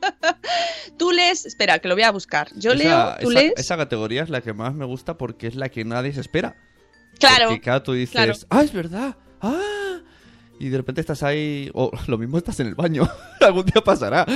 tú 0.97 1.11
lees, 1.11 1.47
espera, 1.47 1.79
que 1.79 1.89
lo 1.89 1.95
voy 1.95 2.05
a 2.05 2.11
buscar. 2.13 2.49
Yo 2.57 2.73
Esa- 2.73 2.83
leo, 2.85 3.15
tú 3.23 3.31
esa, 3.31 3.41
lees. 3.41 3.53
esa 3.57 3.77
categoría 3.77 4.23
es 4.23 4.31
la 4.31 4.41
que 4.41 4.53
más 4.53 4.75
me 4.75 4.85
gusta 4.85 5.17
porque 5.19 5.47
es 5.49 5.55
la 5.57 5.69
que 5.69 5.85
nadie 5.85 6.13
se 6.13 6.21
espera. 6.21 6.57
claro, 7.19 7.49
Porque 7.51 7.81
tú 7.85 7.93
dices, 7.93 8.13
claro. 8.13 8.35
ah, 8.51 8.63
es 8.63 8.73
verdad, 8.73 9.17
ah. 9.41 10.01
Y 10.61 10.69
de 10.71 10.77
repente 10.77 11.01
estás 11.01 11.23
ahí, 11.23 11.71
o 11.75 11.91
lo 12.07 12.19
mismo 12.19 12.39
estás 12.39 12.59
en 12.61 12.67
el 12.69 12.75
baño. 12.75 13.09
Algún 13.41 13.65
día 13.67 13.83
pasará. 13.83 14.27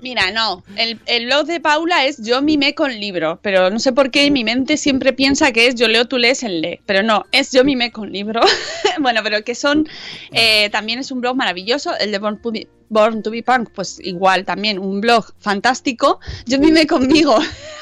mira, 0.00 0.30
no. 0.30 0.64
El, 0.76 0.98
el 1.06 1.26
blog 1.26 1.46
de 1.46 1.60
Paula 1.60 2.06
es 2.06 2.22
yo 2.22 2.40
mimé 2.42 2.74
con 2.74 2.98
libro, 2.98 3.38
pero 3.42 3.70
no 3.70 3.78
sé 3.78 3.92
por 3.92 4.10
qué 4.10 4.30
mi 4.30 4.44
mente 4.44 4.76
siempre 4.76 5.12
piensa 5.12 5.52
que 5.52 5.66
es 5.66 5.74
yo 5.74 5.88
leo, 5.88 6.06
tú 6.06 6.18
lees, 6.18 6.42
él 6.42 6.60
lee. 6.62 6.80
Pero 6.86 7.02
no, 7.02 7.24
es 7.32 7.52
yo 7.52 7.62
mimé 7.64 7.92
con 7.92 8.10
libro. 8.10 8.40
bueno, 9.00 9.20
pero 9.22 9.44
que 9.44 9.54
son. 9.54 9.88
eh, 10.32 10.70
también 10.70 10.98
es 10.98 11.10
un 11.10 11.20
blog 11.20 11.36
maravilloso. 11.36 11.96
El 11.98 12.10
de 12.10 12.18
Born 12.18 12.40
to, 12.40 12.50
be, 12.50 12.68
Born 12.88 13.22
to 13.22 13.30
be 13.30 13.42
Punk, 13.42 13.70
pues 13.74 13.98
igual 14.02 14.44
también 14.44 14.78
un 14.78 15.00
blog 15.00 15.26
fantástico. 15.38 16.20
Yo 16.46 16.58
mimé 16.58 16.86
conmigo. 16.86 17.36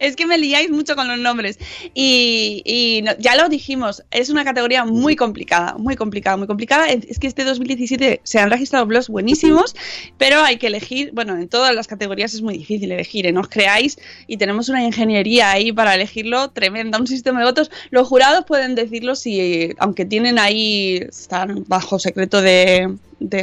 es 0.00 0.16
que 0.16 0.26
me 0.26 0.38
liáis 0.38 0.70
mucho 0.70 0.96
con 0.96 1.08
los 1.08 1.18
nombres. 1.18 1.58
Y, 1.94 3.04
ya 3.18 3.36
lo 3.36 3.48
dijimos, 3.48 4.02
es 4.10 4.30
una 4.30 4.44
categoría 4.44 4.84
muy 4.84 5.16
complicada, 5.16 5.76
muy 5.78 5.96
complicada, 5.96 6.36
muy 6.36 6.46
complicada. 6.46 6.88
Es 6.88 7.18
que 7.18 7.26
este 7.26 7.44
2017 7.44 8.20
se 8.22 8.38
han 8.38 8.50
registrado 8.50 8.86
blogs 8.86 9.08
buenísimos, 9.08 9.74
pero 10.18 10.42
hay 10.42 10.56
que 10.58 10.68
elegir, 10.68 11.10
bueno, 11.12 11.36
en 11.36 11.48
todas 11.48 11.74
las 11.74 11.86
categorías 11.86 12.34
es 12.34 12.42
muy 12.42 12.58
difícil 12.58 12.90
elegir, 12.92 13.26
¿eh? 13.26 13.32
no 13.32 13.40
os 13.40 13.48
creáis, 13.48 13.98
y 14.26 14.36
tenemos 14.36 14.68
una 14.68 14.84
ingeniería 14.84 15.50
ahí 15.50 15.72
para 15.72 15.94
elegirlo 15.94 16.50
tremenda, 16.50 16.98
un 16.98 17.06
sistema 17.06 17.40
de 17.40 17.46
votos. 17.46 17.70
Los 17.90 18.08
jurados 18.08 18.44
pueden 18.46 18.74
decirlo 18.74 19.14
si, 19.14 19.70
aunque 19.78 20.04
tienen 20.04 20.38
ahí, 20.38 21.04
están 21.08 21.64
bajo 21.66 21.98
secreto 21.98 22.40
de, 22.40 22.96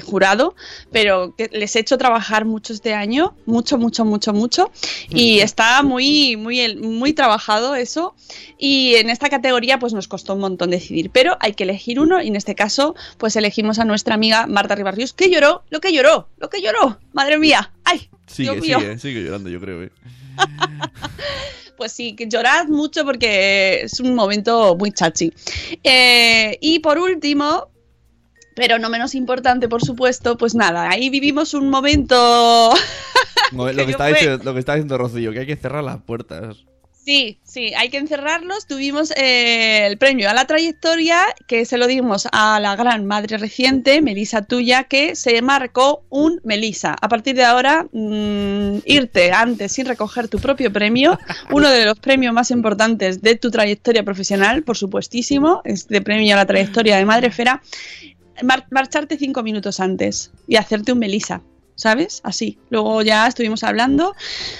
jurado, 0.05 0.53
pero 0.91 1.34
les 1.51 1.76
he 1.76 1.80
hecho 1.80 1.97
trabajar 1.97 2.45
mucho 2.45 2.72
este 2.72 2.93
año, 2.93 3.34
mucho, 3.45 3.80
mucho, 3.80 4.05
mucho, 4.05 4.32
mucho, 4.32 4.72
y 5.09 5.39
está 5.52 5.84
muy, 5.84 6.38
muy, 6.38 6.76
muy 6.78 7.14
trabajado 7.14 7.76
eso, 7.76 8.16
y 8.58 8.95
en 8.95 9.10
esta 9.10 9.30
categoría 9.30 9.80
pues 9.80 9.93
nos 9.93 10.08
costó 10.08 10.34
un 10.34 10.39
montón 10.39 10.70
decidir, 10.70 11.12
pero 11.12 11.38
hay 11.41 11.54
que 11.54 11.64
elegir 11.64 11.99
uno, 11.99 12.22
y 12.22 12.28
en 12.28 12.36
este 12.38 12.56
caso 12.56 12.95
pues 13.18 13.36
elegimos 13.36 13.78
a 13.80 13.86
nuestra 13.86 14.16
amiga 14.16 14.47
Marta 14.47 14.76
Ribarrius, 14.76 15.14
que 15.14 15.30
lloró, 15.30 15.64
lo 15.70 15.82
que 15.82 15.91
lloró, 15.93 16.30
lo 16.38 16.49
que 16.49 16.62
lloró, 16.62 16.99
madre 17.14 17.38
mía, 17.38 17.72
ay, 17.84 18.10
Sigue, 18.28 18.52
Dios 18.52 18.66
mío. 18.66 18.80
sigue, 18.80 18.99
sigue 18.99 19.24
llorando, 19.24 19.49
yo 19.49 19.60
creo. 19.60 19.84
¿eh? 19.84 19.91
Pues 21.78 21.93
sí, 21.93 22.14
que 22.16 22.28
llorad 22.28 22.68
mucho 22.68 23.04
porque 23.04 23.82
es 23.82 23.99
un 23.99 24.14
momento 24.14 24.76
muy 24.78 24.91
chachi. 24.91 25.34
Eh, 25.84 26.56
y 26.62 26.78
por 26.78 26.99
último, 26.99 27.70
pero 28.62 28.78
no 28.78 28.91
menos 28.91 29.16
importante, 29.16 29.68
por 29.68 29.84
supuesto, 29.84 30.38
pues 30.38 30.53
nada, 30.53 30.88
ahí 30.88 31.09
vivimos 31.09 31.55
un 31.55 31.72
momento. 31.72 32.72
Lo 33.51 33.66
que, 33.74 33.89
está 33.89 34.05
diciendo, 34.05 34.39
lo 34.43 34.53
que 34.53 34.59
está 34.59 34.76
diciendo 34.76 34.99
Rocío, 34.99 35.34
que 35.34 35.39
hay 35.39 35.45
que 35.47 35.55
cerrar 35.55 35.84
las 35.84 35.99
puertas. 36.03 36.57
Sí, 37.03 37.39
sí, 37.43 37.74
hay 37.76 37.89
que 37.89 37.97
encerrarlos. 37.97 38.68
Tuvimos 38.68 39.12
eh, 39.18 39.88
el 39.88 39.97
premio 39.97 40.30
a 40.30 40.36
la 40.36 40.45
trayectoria 40.45 41.26
que 41.47 41.66
se 41.66 41.80
lo 41.80 41.88
dimos 41.88 42.28
a 42.32 42.59
la 42.59 42.76
gran 42.76 43.07
madre 43.07 43.39
reciente, 43.39 44.03
Melisa 44.03 44.43
Tuya, 44.43 44.84
que 44.84 45.16
se 45.16 45.41
marcó 45.41 46.03
un 46.09 46.39
Melisa. 46.43 46.95
A 47.01 47.09
partir 47.09 47.36
de 47.36 47.43
ahora, 47.43 47.88
mm, 47.91 48.82
irte 48.86 49.32
antes 49.32 49.72
sin 49.72 49.88
recoger 49.88 50.28
tu 50.28 50.38
propio 50.38 50.72
premio, 50.72 51.18
uno 51.51 51.72
de 51.72 51.86
los 51.86 51.97
premios 51.97 52.36
más 52.36 52.51
importantes 52.51 53.24
de 53.24 53.36
tu 53.36 53.49
trayectoria 53.49 54.03
profesional, 54.03 54.62
por 54.62 54.78
supuestísimo, 54.78 55.62
este 55.66 56.01
premio 56.01 56.36
a 56.36 56.38
la 56.38 56.45
trayectoria 56.45 56.97
de 56.97 57.05
Madre 57.05 57.32
Fera, 57.32 57.64
mar- 58.43 58.67
marcharte 58.71 59.17
cinco 59.17 59.43
minutos 59.43 59.79
antes 59.79 60.32
y 60.47 60.55
hacerte 60.57 60.91
un 60.91 60.99
Melisa. 60.99 61.41
¿Sabes? 61.75 62.21
Así. 62.23 62.59
Luego 62.69 63.01
ya 63.01 63.25
estuvimos 63.25 63.63
hablando. 63.63 64.13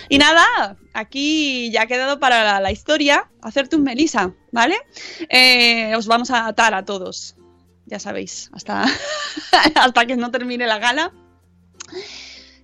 Y 0.10 0.18
nada, 0.18 0.76
aquí 0.94 1.70
ya 1.72 1.84
ha 1.84 1.86
quedado 1.86 2.20
para 2.20 2.44
la, 2.44 2.60
la 2.60 2.72
historia 2.72 3.30
hacerte 3.44 3.76
un 3.76 3.84
Melisa, 3.84 4.34
¿vale? 4.52 4.76
Eh, 5.30 5.94
os 5.96 6.08
vamos 6.08 6.32
a 6.32 6.48
atar 6.48 6.74
a 6.74 6.84
todos. 6.84 7.36
Ya 7.86 8.00
sabéis, 8.00 8.50
hasta, 8.54 8.86
hasta 9.76 10.06
que 10.08 10.16
no 10.16 10.32
termine 10.32 10.66
la 10.66 10.80
gala. 10.80 11.12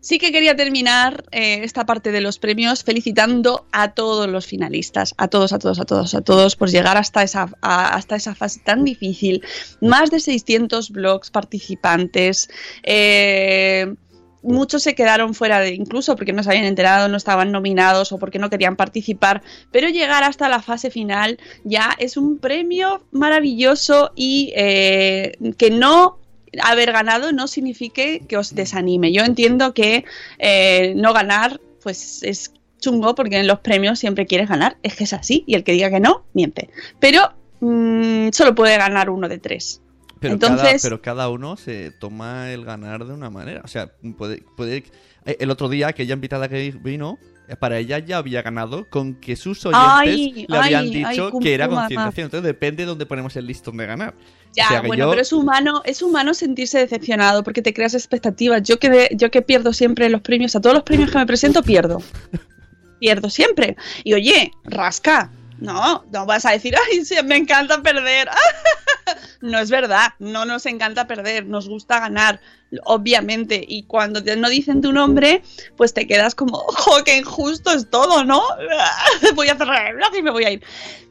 Sí 0.07 0.19
que 0.19 0.31
quería 0.31 0.55
terminar 0.55 1.25
eh, 1.31 1.59
esta 1.63 1.85
parte 1.85 2.13
de 2.13 2.21
los 2.21 2.39
premios 2.39 2.85
felicitando 2.85 3.65
a 3.73 3.91
todos 3.91 4.25
los 4.29 4.45
finalistas, 4.45 5.13
a 5.17 5.27
todos, 5.27 5.51
a 5.51 5.59
todos, 5.59 5.81
a 5.81 5.83
todos, 5.83 6.15
a 6.15 6.21
todos, 6.21 6.55
por 6.55 6.69
llegar 6.69 6.95
hasta 6.95 7.23
esa, 7.23 7.49
hasta 7.59 8.15
esa 8.15 8.33
fase 8.33 8.61
tan 8.63 8.85
difícil. 8.85 9.43
Más 9.81 10.09
de 10.09 10.21
600 10.21 10.91
blogs 10.91 11.29
participantes. 11.29 12.47
eh, 12.83 13.95
muchos 14.43 14.81
se 14.81 14.95
quedaron 14.95 15.33
fuera 15.33 15.59
de 15.59 15.73
incluso 15.73 16.15
porque 16.15 16.31
no 16.31 16.41
se 16.41 16.51
habían 16.51 16.63
enterado, 16.63 17.09
no 17.09 17.17
estaban 17.17 17.51
nominados 17.51 18.13
o 18.13 18.17
porque 18.17 18.39
no 18.39 18.49
querían 18.49 18.77
participar, 18.77 19.41
pero 19.73 19.89
llegar 19.89 20.23
hasta 20.23 20.47
la 20.47 20.61
fase 20.61 20.89
final 20.89 21.37
ya 21.65 21.89
es 21.99 22.15
un 22.15 22.37
premio 22.37 23.03
maravilloso 23.11 24.11
y 24.15 24.53
eh, 24.55 25.33
que 25.57 25.69
no 25.69 26.19
haber 26.63 26.91
ganado 26.91 27.31
no 27.31 27.47
signifique 27.47 28.23
que 28.27 28.37
os 28.37 28.55
desanime. 28.55 29.11
Yo 29.11 29.23
entiendo 29.23 29.73
que 29.73 30.05
eh, 30.39 30.93
no 30.95 31.13
ganar 31.13 31.59
pues 31.81 32.23
es 32.23 32.53
chungo 32.79 33.15
porque 33.15 33.39
en 33.39 33.47
los 33.47 33.59
premios 33.59 33.99
siempre 33.99 34.25
quieres 34.25 34.49
ganar, 34.49 34.77
es 34.83 34.95
que 34.95 35.05
es 35.05 35.13
así 35.13 35.43
y 35.47 35.55
el 35.55 35.63
que 35.63 35.71
diga 35.71 35.89
que 35.89 35.99
no, 35.99 36.25
miente. 36.33 36.69
Pero 36.99 37.33
mm, 37.59 38.29
solo 38.31 38.55
puede 38.55 38.77
ganar 38.77 39.09
uno 39.09 39.27
de 39.27 39.37
tres. 39.39 39.81
Pero, 40.19 40.39
cada, 40.39 40.53
Entonces- 40.53 40.81
pero 40.81 41.01
cada 41.01 41.29
uno 41.29 41.57
se 41.57 41.91
toma 41.91 42.51
el 42.51 42.65
ganar 42.65 43.05
de 43.05 43.13
una 43.13 43.29
manera. 43.29 43.61
O 43.63 43.67
sea, 43.67 43.91
puede, 44.17 44.43
puede... 44.55 44.83
El 45.25 45.51
otro 45.51 45.69
día, 45.69 45.87
aquella 45.87 46.13
invitada 46.13 46.47
que 46.47 46.71
vino, 46.81 47.19
para 47.55 47.77
ella 47.77 47.99
ya 47.99 48.17
había 48.17 48.41
ganado 48.41 48.89
con 48.89 49.15
que 49.15 49.35
sus 49.37 49.65
oyentes 49.65 49.87
Ay, 49.89 50.45
le 50.49 50.57
habían 50.57 50.83
ay, 50.83 50.89
dicho 50.89 51.31
que 51.39 51.53
era 51.53 51.69
concienciación. 51.69 52.25
Entonces 52.25 52.43
depende 52.45 52.83
de 52.83 52.87
dónde 52.87 53.05
ponemos 53.05 53.35
el 53.37 53.45
listón 53.47 53.77
de 53.77 53.85
ganar. 53.85 54.13
Ya, 54.53 54.65
O 54.65 54.67
sea, 54.69 54.81
que 54.81 54.87
bueno, 54.87 55.05
yo- 55.05 55.09
pero 55.11 55.21
es 55.21 55.31
humano, 55.31 55.81
es 55.85 56.01
humano 56.01 56.33
sentirse 56.33 56.79
decepcionado 56.79 57.43
porque 57.43 57.61
te 57.61 57.73
creas 57.73 57.93
expectativas. 57.93 58.63
Yo 58.63 58.79
que, 58.79 59.09
yo 59.15 59.31
que 59.31 59.41
pierdo 59.41 59.71
siempre 59.71 60.09
los 60.09 60.21
premios, 60.21 60.55
a 60.55 60.61
todos 60.61 60.73
los 60.75 60.83
premios 60.83 61.09
que 61.11 61.17
me 61.19 61.25
presento 61.25 61.63
pierdo. 61.63 62.01
pierdo 62.99 63.29
siempre. 63.29 63.77
Y 64.03 64.13
oye, 64.13 64.51
rasca. 64.65 65.31
No, 65.59 66.05
no 66.11 66.25
vas 66.25 66.45
a 66.45 66.51
decir, 66.51 66.75
ay, 66.75 67.03
sí, 67.03 67.15
me 67.23 67.37
encanta 67.37 67.81
perder. 67.81 68.29
no 69.41 69.59
es 69.59 69.69
verdad, 69.69 70.13
no 70.19 70.45
nos 70.45 70.65
encanta 70.65 71.07
perder, 71.07 71.45
nos 71.45 71.67
gusta 71.67 71.99
ganar, 71.99 72.39
obviamente. 72.83 73.63
Y 73.67 73.83
cuando 73.83 74.21
no 74.35 74.49
dicen 74.49 74.81
tu 74.81 74.93
nombre, 74.93 75.41
pues 75.75 75.93
te 75.93 76.07
quedas 76.07 76.35
como, 76.35 76.57
¡jo, 76.57 77.03
qué 77.03 77.17
injusto 77.17 77.71
es 77.71 77.89
todo, 77.89 78.23
¿no? 78.23 78.41
voy 79.35 79.49
a 79.49 79.57
cerrar 79.57 79.87
el 79.87 79.95
blog 79.95 80.15
y 80.15 80.21
me 80.21 80.31
voy 80.31 80.45
a 80.45 80.51
ir. 80.51 80.63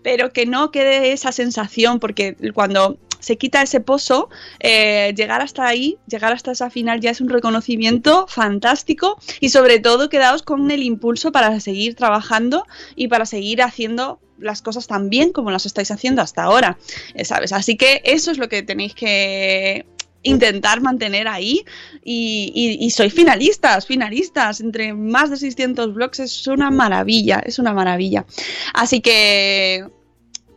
Pero 0.03 0.33
que 0.33 0.47
no 0.47 0.71
quede 0.71 1.13
esa 1.13 1.33
sensación, 1.33 1.99
porque 1.99 2.37
cuando 2.55 2.99
se 3.21 3.37
quita 3.37 3.63
ese 3.63 3.81
pozo, 3.81 4.29
eh, 4.61 5.13
llegar 5.17 5.43
hasta 5.43 5.67
ahí, 5.67 5.99
llegar 6.07 6.33
hasta 6.33 6.53
esa 6.53 6.71
final 6.71 7.01
ya 7.01 7.11
es 7.11 7.21
un 7.21 7.29
reconocimiento 7.29 8.27
fantástico 8.29 9.19
y 9.41 9.51
sobre 9.51 9.81
todo 9.81 10.09
quedaos 10.09 10.43
con 10.43 10.71
el 10.71 10.83
impulso 10.83 11.33
para 11.33 11.59
seguir 11.61 11.95
trabajando 11.95 12.65
y 12.95 13.09
para 13.09 13.27
seguir 13.27 13.63
haciendo 13.63 14.21
las 14.39 14.63
cosas 14.63 14.87
tan 14.87 15.09
bien 15.09 15.33
como 15.33 15.51
las 15.51 15.67
estáis 15.67 15.91
haciendo 15.91 16.23
hasta 16.23 16.43
ahora, 16.43 16.79
eh, 17.15 17.25
¿sabes? 17.25 17.53
Así 17.53 17.77
que 17.77 18.03
eso 18.05 18.31
es 18.31 18.39
lo 18.39 18.49
que 18.49 18.63
tenéis 18.63 18.95
que 18.95 19.87
intentar 20.23 20.81
mantener 20.81 21.29
ahí 21.29 21.65
y, 22.05 22.77
y, 22.81 22.91
sois 22.91 23.15
finalistas, 23.15 23.87
finalistas, 23.87 24.61
entre 24.61 24.93
más 24.93 25.31
de 25.31 25.37
600 25.37 25.95
blogs 25.95 26.19
es 26.19 26.47
una 26.49 26.71
maravilla, 26.71 27.41
es 27.47 27.59
una 27.59 27.73
maravilla. 27.73 28.27
Así 28.75 29.01
que 29.01 29.87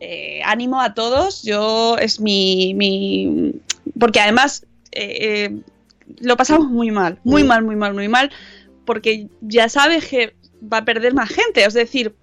eh, 0.00 0.40
ánimo 0.44 0.80
a 0.80 0.94
todos, 0.94 1.42
yo 1.42 1.96
es 1.98 2.20
mi... 2.20 2.74
mi 2.74 3.52
porque 3.98 4.20
además 4.20 4.66
eh, 4.92 5.18
eh, 5.20 5.60
lo 6.20 6.36
pasamos 6.36 6.68
muy 6.68 6.90
mal, 6.90 7.18
muy 7.22 7.44
mal, 7.44 7.62
muy 7.62 7.76
mal, 7.76 7.94
muy 7.94 8.08
mal, 8.08 8.30
porque 8.84 9.28
ya 9.40 9.68
sabes 9.68 10.06
que 10.06 10.34
va 10.60 10.78
a 10.78 10.84
perder 10.84 11.14
más 11.14 11.28
gente, 11.28 11.64
es 11.64 11.74
decir, 11.74 12.14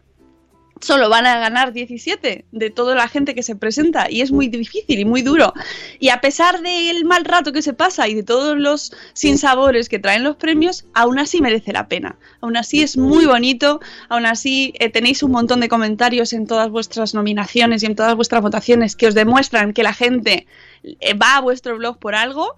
solo 0.81 1.09
van 1.09 1.25
a 1.25 1.39
ganar 1.39 1.73
17 1.73 2.45
de 2.51 2.69
toda 2.69 2.95
la 2.95 3.07
gente 3.07 3.35
que 3.35 3.43
se 3.43 3.55
presenta 3.55 4.09
y 4.09 4.21
es 4.21 4.31
muy 4.31 4.47
difícil 4.47 4.99
y 4.99 5.05
muy 5.05 5.21
duro. 5.21 5.53
Y 5.99 6.09
a 6.09 6.21
pesar 6.21 6.61
del 6.61 7.05
mal 7.05 7.25
rato 7.25 7.51
que 7.51 7.61
se 7.61 7.73
pasa 7.73 8.07
y 8.07 8.13
de 8.13 8.23
todos 8.23 8.57
los 8.57 8.91
sinsabores 9.13 9.89
que 9.89 9.99
traen 9.99 10.23
los 10.23 10.35
premios, 10.35 10.85
aún 10.93 11.19
así 11.19 11.41
merece 11.41 11.73
la 11.73 11.87
pena. 11.87 12.17
Aún 12.41 12.57
así 12.57 12.81
es 12.81 12.97
muy 12.97 13.25
bonito, 13.25 13.79
aún 14.09 14.25
así 14.25 14.73
eh, 14.79 14.89
tenéis 14.89 15.23
un 15.23 15.31
montón 15.31 15.59
de 15.59 15.69
comentarios 15.69 16.33
en 16.33 16.47
todas 16.47 16.69
vuestras 16.69 17.13
nominaciones 17.13 17.83
y 17.83 17.85
en 17.85 17.95
todas 17.95 18.15
vuestras 18.15 18.41
votaciones 18.41 18.95
que 18.95 19.07
os 19.07 19.15
demuestran 19.15 19.73
que 19.73 19.83
la 19.83 19.93
gente 19.93 20.47
eh, 20.83 21.13
va 21.13 21.37
a 21.37 21.41
vuestro 21.41 21.77
blog 21.77 21.99
por 21.99 22.15
algo 22.15 22.55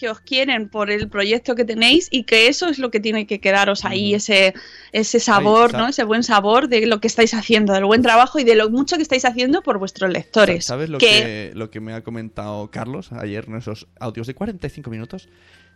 que 0.00 0.08
os 0.08 0.20
quieren 0.20 0.70
por 0.70 0.90
el 0.90 1.08
proyecto 1.10 1.54
que 1.54 1.66
tenéis 1.66 2.08
y 2.10 2.24
que 2.24 2.48
eso 2.48 2.68
es 2.68 2.78
lo 2.78 2.90
que 2.90 3.00
tiene 3.00 3.26
que 3.26 3.38
quedaros 3.38 3.84
ahí, 3.84 4.14
ese, 4.14 4.54
ese 4.92 5.20
sabor, 5.20 5.72
sa- 5.72 5.78
¿no? 5.78 5.88
Ese 5.88 6.04
buen 6.04 6.22
sabor 6.22 6.68
de 6.68 6.86
lo 6.86 7.00
que 7.00 7.06
estáis 7.06 7.34
haciendo, 7.34 7.74
del 7.74 7.84
buen 7.84 8.00
trabajo 8.00 8.38
y 8.38 8.44
de 8.44 8.54
lo 8.54 8.70
mucho 8.70 8.96
que 8.96 9.02
estáis 9.02 9.26
haciendo 9.26 9.62
por 9.62 9.78
vuestros 9.78 10.10
lectores. 10.10 10.64
¿Sabes 10.64 10.88
lo 10.88 10.96
que... 10.96 11.52
lo 11.54 11.70
que 11.70 11.80
me 11.80 11.92
ha 11.92 12.02
comentado 12.02 12.70
Carlos 12.70 13.12
ayer 13.12 13.44
en 13.46 13.56
esos 13.56 13.88
audios 14.00 14.26
de 14.26 14.34
45 14.34 14.88
minutos? 14.88 15.28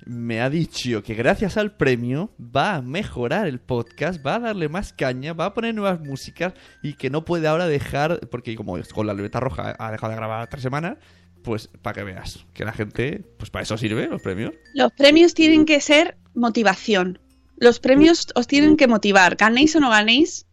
Me 0.07 0.41
ha 0.41 0.51
dicho 0.51 1.03
que 1.03 1.14
gracias 1.14 1.57
al 1.57 1.77
premio 1.77 2.31
va 2.39 2.77
a 2.77 2.83
mejorar 2.83 3.47
el 3.47 3.59
podcast, 3.61 4.25
va 4.27 4.37
a 4.37 4.39
darle 4.41 4.68
más 4.68 4.93
caña, 4.93 5.33
va 5.35 5.47
a 5.47 5.55
poner 5.55 5.75
nuevas 5.75 6.01
músicas 6.01 6.53
y 6.83 6.95
que 6.95 7.11
no 7.11 7.25
puede 7.25 7.47
ahora 7.47 7.66
dejar, 7.66 8.20
porque 8.31 8.55
como 8.57 8.77
con 8.95 9.07
la 9.07 9.14
libreta 9.14 9.41
roja 9.41 9.75
ha 9.79 9.93
dejado 9.93 10.11
de 10.11 10.16
grabar 10.16 10.49
tres 10.49 10.62
semanas, 10.62 10.97
pues 11.45 11.69
para 11.83 11.95
que 11.95 12.03
veas 12.03 12.45
que 12.55 12.65
la 12.65 12.73
gente, 12.73 13.23
pues 13.39 13.51
para 13.51 13.63
eso 13.63 13.79
sirve 13.79 14.09
los 14.09 14.23
premios. 14.23 14.55
Los 14.75 14.93
premios 14.93 15.35
tienen 15.35 15.67
que 15.67 15.81
ser 15.81 16.17
motivación. 16.35 17.21
Los 17.57 17.79
premios 17.79 18.27
os 18.35 18.49
tienen 18.49 18.77
que 18.77 18.89
motivar. 18.89 19.37
Ganéis 19.37 19.77
o 19.77 19.81
no 19.81 19.91
ganéis, 19.91 20.47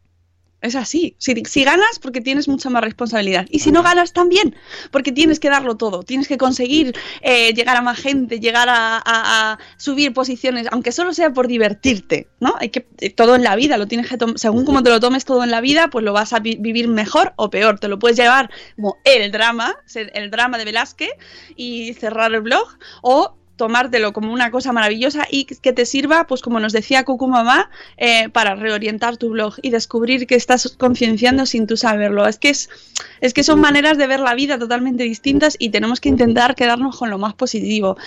Es 0.62 0.76
así. 0.76 1.16
Si, 1.18 1.64
ganas, 1.64 1.97
porque 1.99 2.22
tienes 2.22 2.47
mucha 2.47 2.70
más 2.70 2.84
responsabilidad. 2.84 3.47
Y 3.49 3.59
si 3.59 3.72
no 3.72 3.82
ganas, 3.82 4.14
también, 4.14 4.55
porque 4.91 5.12
tienes 5.12 5.39
que 5.39 5.49
darlo 5.49 5.76
todo. 5.76 6.03
Tienes 6.03 6.28
que 6.28 6.38
conseguir 6.38 6.95
eh, 7.22 7.53
llegar 7.53 7.78
a 7.78 7.82
más 7.82 7.99
gente, 7.99 8.39
llegar 8.39 8.68
a, 8.70 9.57
subir 9.78 10.14
posiciones, 10.14 10.68
aunque 10.72 10.91
solo 10.91 11.14
sea 11.14 11.32
por 11.34 11.47
divertirte, 11.47 12.28
¿no? 12.39 12.53
Hay 12.59 12.70
que 12.70 12.88
eh, 12.99 13.09
todo 13.09 13.36
en 13.36 13.43
la 13.43 13.55
vida, 13.55 13.78
lo 13.78 13.88
tienes 13.88 14.07
que 14.07 14.18
según 14.36 14.66
como 14.66 14.84
te 14.84 14.89
lo 14.91 14.99
tomes 14.99 15.26
todo 15.26 15.43
en 15.43 15.51
la 15.51 15.62
vida, 15.62 15.89
pues 15.89 16.05
lo 16.05 16.14
vas 16.14 16.34
a 16.34 16.39
vi- 16.39 16.57
vivir 16.59 16.88
mejor 16.88 17.34
o 17.38 17.49
peor. 17.49 17.80
Te 17.80 17.88
lo 17.88 17.97
puedes 17.97 18.18
llevar 18.18 18.51
como 18.76 18.97
el 19.03 19.32
drama, 19.32 19.76
el 19.95 20.30
drama 20.30 20.57
de 20.59 20.66
Velázquez 20.66 21.09
y 21.55 21.93
cerrar 21.95 22.34
el 22.34 22.41
blog, 22.41 22.68
o 23.01 23.41
tomártelo 23.62 24.12
como 24.12 24.34
una 24.34 24.49
cosa 24.49 24.72
maravillosa 24.74 25.28
y 25.30 25.45
que 25.45 25.72
te 25.72 25.86
sirva, 25.86 26.26
pues 26.26 26.41
como 26.41 26.59
nos 26.59 26.74
decía 26.74 27.03
Cucu 27.05 27.28
Mamá, 27.28 27.70
eh, 27.97 28.28
para 28.30 28.55
reorientar 28.55 29.18
tu 29.18 29.30
blog 29.30 29.53
y 29.62 29.70
descubrir 29.70 30.26
que 30.26 30.34
estás 30.34 30.74
concienciando 30.80 31.45
sin 31.45 31.68
tú 31.68 31.78
saberlo. 31.78 32.26
Es 32.28 32.39
que, 32.39 32.49
es, 32.49 32.72
es 33.20 33.36
que 33.36 33.43
son 33.43 33.59
maneras 33.59 33.99
de 33.99 34.07
ver 34.07 34.20
la 34.20 34.34
vida 34.34 34.57
totalmente 34.57 35.03
distintas 35.03 35.57
y 35.59 35.70
tenemos 35.70 35.99
que 35.99 36.09
intentar 36.09 36.55
quedarnos 36.55 36.97
con 36.97 37.12
lo 37.12 37.20
más 37.20 37.36
positivo. 37.36 37.97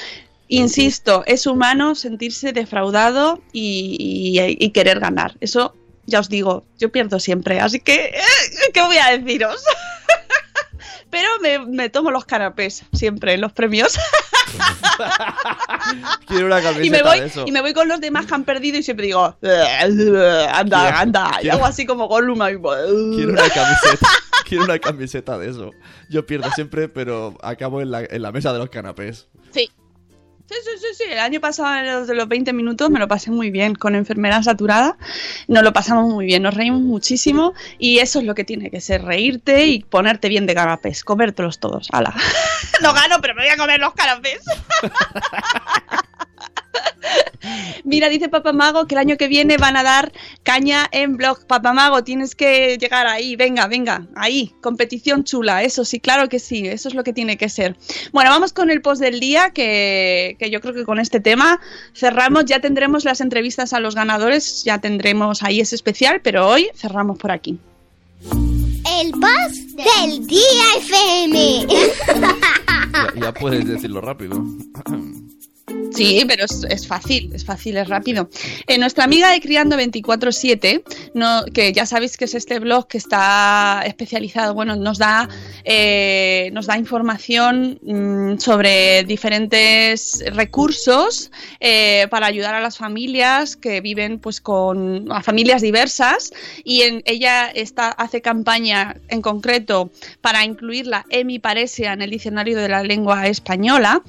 Insisto, 0.48 1.22
es 1.24 1.46
humano 1.46 1.94
sentirse 1.94 2.52
defraudado 2.52 3.40
y, 3.52 3.96
y- 4.40 4.56
y 4.58 4.70
querer 4.70 4.98
ganar. 4.98 5.36
Eso 5.40 5.72
ya 6.04 6.18
os 6.18 6.28
digo, 6.28 6.64
yo 6.80 6.90
pierdo 6.90 7.20
siempre. 7.20 7.60
Así 7.60 7.78
que, 7.78 8.06
eh, 8.06 8.70
¿qué 8.72 8.82
voy 8.82 8.96
a 8.96 9.16
deciros? 9.16 9.62
Pero 11.10 11.28
me, 11.40 11.60
me 11.60 11.90
tomo 11.90 12.10
los 12.10 12.24
canapés 12.24 12.82
siempre 12.92 13.38
los 13.38 13.52
premios. 13.52 13.96
Quiero 16.26 16.46
una 16.46 16.60
camiseta 16.62 16.86
y 16.86 16.90
me 16.90 17.02
voy 17.02 17.20
de 17.20 17.26
eso. 17.26 17.44
y 17.46 17.52
me 17.52 17.60
voy 17.60 17.72
con 17.74 17.88
los 17.88 18.00
demás 18.00 18.26
que 18.26 18.34
han 18.34 18.44
perdido 18.44 18.78
y 18.78 18.82
siempre 18.82 19.06
digo 19.06 19.36
anda 19.42 20.82
Quiero- 20.82 20.96
anda 20.98 21.30
y 21.42 21.48
hago 21.48 21.64
así 21.66 21.86
como 21.86 22.08
Gollum 22.08 22.40
ahí, 22.42 22.56
Quiero 22.56 23.32
una 23.32 23.48
camiseta. 23.48 24.08
Quiero 24.48 24.64
una 24.64 24.78
camiseta 24.78 25.38
de 25.38 25.48
eso. 25.48 25.70
Yo 26.10 26.26
pierdo 26.26 26.50
siempre, 26.52 26.88
pero 26.88 27.34
acabo 27.42 27.80
en 27.80 27.90
la, 27.90 28.02
en 28.04 28.20
la 28.20 28.30
mesa 28.30 28.52
de 28.52 28.58
los 28.58 28.68
canapés. 28.68 29.26
sí 29.52 29.70
Sí, 30.46 30.54
sí, 30.62 30.70
sí, 30.78 30.86
sí. 30.98 31.04
El 31.10 31.18
año 31.18 31.40
pasado, 31.40 32.04
de 32.04 32.14
los 32.14 32.28
20 32.28 32.52
minutos, 32.52 32.90
me 32.90 32.98
lo 32.98 33.08
pasé 33.08 33.30
muy 33.30 33.50
bien 33.50 33.74
con 33.74 33.94
enfermera 33.94 34.42
saturada. 34.42 34.96
Nos 35.48 35.62
lo 35.62 35.72
pasamos 35.72 36.12
muy 36.12 36.26
bien, 36.26 36.42
nos 36.42 36.54
reímos 36.54 36.82
muchísimo 36.82 37.54
y 37.78 38.00
eso 38.00 38.18
es 38.18 38.26
lo 38.26 38.34
que 38.34 38.44
tiene 38.44 38.70
que 38.70 38.80
ser, 38.80 39.02
reírte 39.02 39.66
y 39.66 39.82
ponerte 39.84 40.28
bien 40.28 40.46
de 40.46 40.54
canapés, 40.54 41.02
comértelos 41.02 41.58
todos. 41.60 41.88
¡Hala! 41.92 42.14
no 42.82 42.92
gano, 42.92 43.16
pero 43.22 43.34
me 43.34 43.42
voy 43.42 43.50
a 43.50 43.56
comer 43.56 43.80
los 43.80 43.94
canapés. 43.94 44.40
Mira, 47.84 48.08
dice 48.08 48.28
Papá 48.28 48.52
Mago 48.52 48.86
que 48.86 48.94
el 48.94 49.00
año 49.00 49.16
que 49.16 49.28
viene 49.28 49.56
van 49.56 49.76
a 49.76 49.82
dar 49.82 50.12
caña 50.42 50.86
en 50.90 51.16
blog. 51.16 51.46
Papá 51.46 51.72
Mago, 51.72 52.04
tienes 52.04 52.34
que 52.34 52.78
llegar 52.78 53.06
ahí. 53.06 53.36
Venga, 53.36 53.66
venga, 53.66 54.06
ahí. 54.16 54.52
Competición 54.60 55.24
chula. 55.24 55.62
Eso 55.62 55.84
sí, 55.84 56.00
claro 56.00 56.28
que 56.28 56.38
sí. 56.38 56.66
Eso 56.66 56.88
es 56.88 56.94
lo 56.94 57.04
que 57.04 57.12
tiene 57.12 57.36
que 57.36 57.48
ser. 57.48 57.76
Bueno, 58.12 58.30
vamos 58.30 58.52
con 58.52 58.70
el 58.70 58.80
post 58.80 59.00
del 59.00 59.20
día, 59.20 59.50
que, 59.50 60.36
que 60.38 60.50
yo 60.50 60.60
creo 60.60 60.74
que 60.74 60.84
con 60.84 60.98
este 60.98 61.20
tema 61.20 61.60
cerramos. 61.94 62.44
Ya 62.46 62.60
tendremos 62.60 63.04
las 63.04 63.20
entrevistas 63.20 63.72
a 63.72 63.80
los 63.80 63.94
ganadores. 63.94 64.64
Ya 64.64 64.78
tendremos 64.78 65.42
ahí 65.42 65.60
ese 65.60 65.74
especial, 65.74 66.20
pero 66.22 66.48
hoy 66.48 66.68
cerramos 66.74 67.18
por 67.18 67.30
aquí. 67.30 67.58
El 69.00 69.10
post 69.12 69.76
del 69.76 70.26
día 70.26 70.64
FM. 70.78 71.66
Ya, 72.92 73.20
ya 73.20 73.34
puedes 73.34 73.66
decirlo 73.66 74.00
rápido. 74.00 74.44
Sí, 75.94 76.24
pero 76.26 76.44
es, 76.44 76.64
es 76.68 76.86
fácil, 76.86 77.30
es 77.34 77.44
fácil, 77.44 77.76
es 77.76 77.88
rápido. 77.88 78.28
Eh, 78.66 78.78
nuestra 78.78 79.04
amiga 79.04 79.30
de 79.30 79.40
Criando 79.40 79.76
24-7, 79.76 80.82
no, 81.14 81.44
que 81.52 81.72
ya 81.72 81.86
sabéis 81.86 82.16
que 82.16 82.24
es 82.24 82.34
este 82.34 82.58
blog 82.58 82.88
que 82.88 82.98
está 82.98 83.82
especializado, 83.86 84.54
bueno, 84.54 84.76
nos 84.76 84.98
da, 84.98 85.28
eh, 85.64 86.50
nos 86.52 86.66
da 86.66 86.78
información 86.78 87.78
mm, 87.82 88.38
sobre 88.38 89.04
diferentes 89.04 90.22
recursos 90.32 91.30
eh, 91.60 92.06
para 92.10 92.26
ayudar 92.26 92.54
a 92.54 92.60
las 92.60 92.76
familias 92.76 93.56
que 93.56 93.80
viven 93.80 94.18
pues 94.18 94.40
con 94.40 95.10
a 95.10 95.22
familias 95.22 95.62
diversas 95.62 96.32
y 96.64 96.82
en, 96.82 97.02
ella 97.04 97.48
está, 97.48 97.88
hace 97.88 98.20
campaña 98.20 98.96
en 99.08 99.22
concreto 99.22 99.90
para 100.20 100.44
incluirla 100.44 101.04
en 101.10 101.26
mi 101.26 101.38
paresia 101.38 101.92
en 101.92 102.02
el 102.02 102.10
diccionario 102.10 102.58
de 102.58 102.68
la 102.68 102.82
lengua 102.82 103.26
española. 103.26 104.02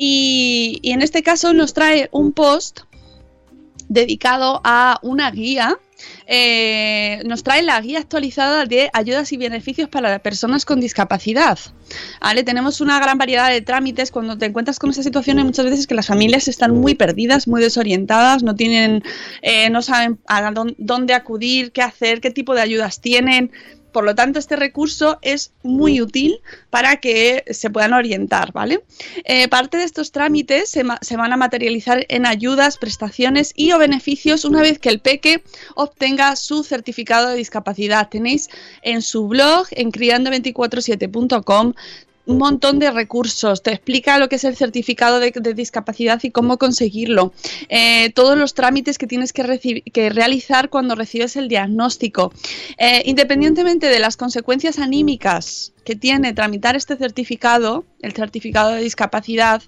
Y, 0.00 0.78
en 0.84 1.02
este 1.02 1.24
caso 1.24 1.52
nos 1.52 1.74
trae 1.74 2.08
un 2.12 2.32
post 2.32 2.80
dedicado 3.88 4.60
a 4.64 5.00
una 5.02 5.30
guía. 5.32 5.76
eh, 6.28 7.22
nos 7.24 7.42
trae 7.42 7.62
la 7.62 7.80
guía 7.80 7.98
actualizada 7.98 8.64
de 8.66 8.88
ayudas 8.92 9.32
y 9.32 9.36
beneficios 9.36 9.88
para 9.88 10.20
personas 10.20 10.64
con 10.64 10.78
discapacidad. 10.78 11.58
¿Vale? 12.20 12.44
Tenemos 12.44 12.80
una 12.80 13.00
gran 13.00 13.18
variedad 13.18 13.50
de 13.50 13.62
trámites. 13.62 14.12
Cuando 14.12 14.38
te 14.38 14.46
encuentras 14.46 14.78
con 14.78 14.90
esa 14.90 15.02
situación, 15.02 15.38
hay 15.38 15.44
muchas 15.44 15.64
veces 15.64 15.88
que 15.88 15.96
las 15.96 16.06
familias 16.06 16.46
están 16.46 16.76
muy 16.76 16.94
perdidas, 16.94 17.48
muy 17.48 17.60
desorientadas, 17.60 18.44
no 18.44 18.54
tienen, 18.54 19.02
eh, 19.42 19.70
no 19.70 19.82
saben 19.82 20.20
a 20.28 20.52
dón- 20.52 20.76
dónde 20.78 21.14
acudir, 21.14 21.72
qué 21.72 21.82
hacer, 21.82 22.20
qué 22.20 22.30
tipo 22.30 22.54
de 22.54 22.60
ayudas 22.60 23.00
tienen. 23.00 23.50
Por 23.98 24.04
lo 24.04 24.14
tanto, 24.14 24.38
este 24.38 24.54
recurso 24.54 25.18
es 25.22 25.50
muy 25.64 26.00
útil 26.00 26.38
para 26.70 26.98
que 26.98 27.42
se 27.50 27.68
puedan 27.68 27.94
orientar, 27.94 28.52
¿vale? 28.52 28.84
Eh, 29.24 29.48
parte 29.48 29.76
de 29.76 29.82
estos 29.82 30.12
trámites 30.12 30.70
se, 30.70 30.84
se 31.00 31.16
van 31.16 31.32
a 31.32 31.36
materializar 31.36 32.06
en 32.08 32.24
ayudas, 32.24 32.78
prestaciones 32.78 33.52
y 33.56 33.72
o 33.72 33.78
beneficios 33.80 34.44
una 34.44 34.62
vez 34.62 34.78
que 34.78 34.88
el 34.90 35.00
peque 35.00 35.42
obtenga 35.74 36.36
su 36.36 36.62
certificado 36.62 37.30
de 37.30 37.38
discapacidad. 37.38 38.08
Tenéis 38.08 38.50
en 38.82 39.02
su 39.02 39.26
blog, 39.26 39.66
en 39.72 39.90
criando247.com, 39.90 41.72
un 42.28 42.38
montón 42.38 42.78
de 42.78 42.90
recursos, 42.90 43.62
te 43.62 43.72
explica 43.72 44.18
lo 44.18 44.28
que 44.28 44.36
es 44.36 44.44
el 44.44 44.54
certificado 44.54 45.18
de, 45.18 45.32
de 45.32 45.54
discapacidad 45.54 46.20
y 46.22 46.30
cómo 46.30 46.58
conseguirlo, 46.58 47.32
Eh, 47.68 48.10
todos 48.14 48.36
los 48.36 48.54
trámites 48.54 48.98
que 48.98 49.06
tienes 49.06 49.32
que, 49.32 49.82
que 49.92 50.10
realizar 50.10 50.68
cuando 50.68 50.94
recibes 50.94 51.36
el 51.36 51.48
diagnóstico. 51.48 52.32
Eh, 52.76 53.02
independientemente 53.06 53.86
de 53.88 53.98
las 53.98 54.16
consecuencias 54.16 54.78
anímicas 54.78 55.72
que 55.84 55.96
tiene 55.96 56.34
tramitar 56.34 56.76
este 56.76 56.96
certificado, 56.96 57.84
el 58.02 58.12
certificado 58.12 58.70
de 58.70 58.82
discapacidad, 58.82 59.62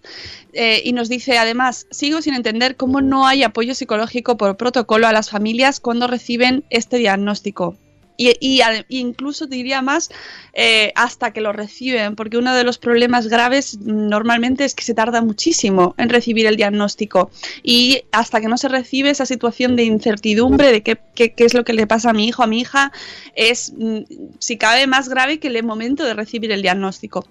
eh, 0.53 0.83
y 0.85 0.93
nos 0.93 1.09
dice 1.09 1.39
además, 1.39 1.87
sigo 1.91 2.21
sin 2.21 2.35
entender 2.35 2.77
cómo 2.77 3.01
no 3.01 3.27
hay 3.27 3.43
apoyo 3.43 3.75
psicológico 3.75 4.37
por 4.37 4.57
protocolo 4.57 5.07
a 5.07 5.13
las 5.13 5.31
familias 5.31 5.81
cuando 5.81 6.07
reciben 6.07 6.65
este 6.71 6.99
diagnóstico. 6.99 7.77
Y, 8.23 8.37
y 8.41 8.61
incluso 8.99 9.47
diría 9.47 9.81
más 9.81 10.11
eh, 10.53 10.93
hasta 10.95 11.33
que 11.33 11.41
lo 11.41 11.53
reciben, 11.53 12.17
porque 12.17 12.37
uno 12.37 12.55
de 12.55 12.65
los 12.65 12.77
problemas 12.77 13.29
graves 13.29 13.79
normalmente 13.81 14.65
es 14.65 14.75
que 14.75 14.85
se 14.85 14.93
tarda 14.95 15.23
muchísimo 15.23 15.95
en 15.97 16.11
recibir 16.11 16.45
el 16.47 16.57
diagnóstico 16.57 17.31
y 17.63 18.03
hasta 18.13 18.41
que 18.43 18.49
no 18.49 18.59
se 18.59 18.69
recibe 18.69 19.09
esa 19.09 19.25
situación 19.25 19.75
de 19.75 19.85
incertidumbre 19.85 20.71
de 20.71 20.83
qué, 20.83 20.99
qué- 21.15 21.33
qué 21.33 21.45
es 21.45 21.55
lo 21.55 21.65
que 21.65 21.73
le 21.73 21.87
pasa 21.87 22.11
a 22.11 22.13
mi 22.13 22.29
hijo, 22.29 22.43
a 22.43 22.47
mi 22.47 22.61
hija, 22.61 22.93
es 23.35 23.73
mm, 23.77 24.01
si 24.39 24.59
cabe 24.59 24.87
más 24.87 25.09
grave 25.09 25.39
que 25.39 25.49
el 25.49 25.63
momento 25.65 26.05
de 26.05 26.13
recibir 26.15 26.53
el 26.53 26.61
diagnóstico. 26.63 27.25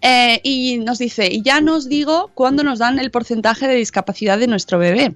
Eh, 0.00 0.40
y 0.42 0.78
nos 0.78 0.98
dice, 0.98 1.28
y 1.30 1.42
ya 1.42 1.60
nos 1.60 1.88
digo 1.88 2.30
cuándo 2.34 2.62
nos 2.62 2.78
dan 2.78 2.98
el 2.98 3.10
porcentaje 3.10 3.68
de 3.68 3.74
discapacidad 3.74 4.38
de 4.38 4.46
nuestro 4.46 4.78
bebé. 4.78 5.14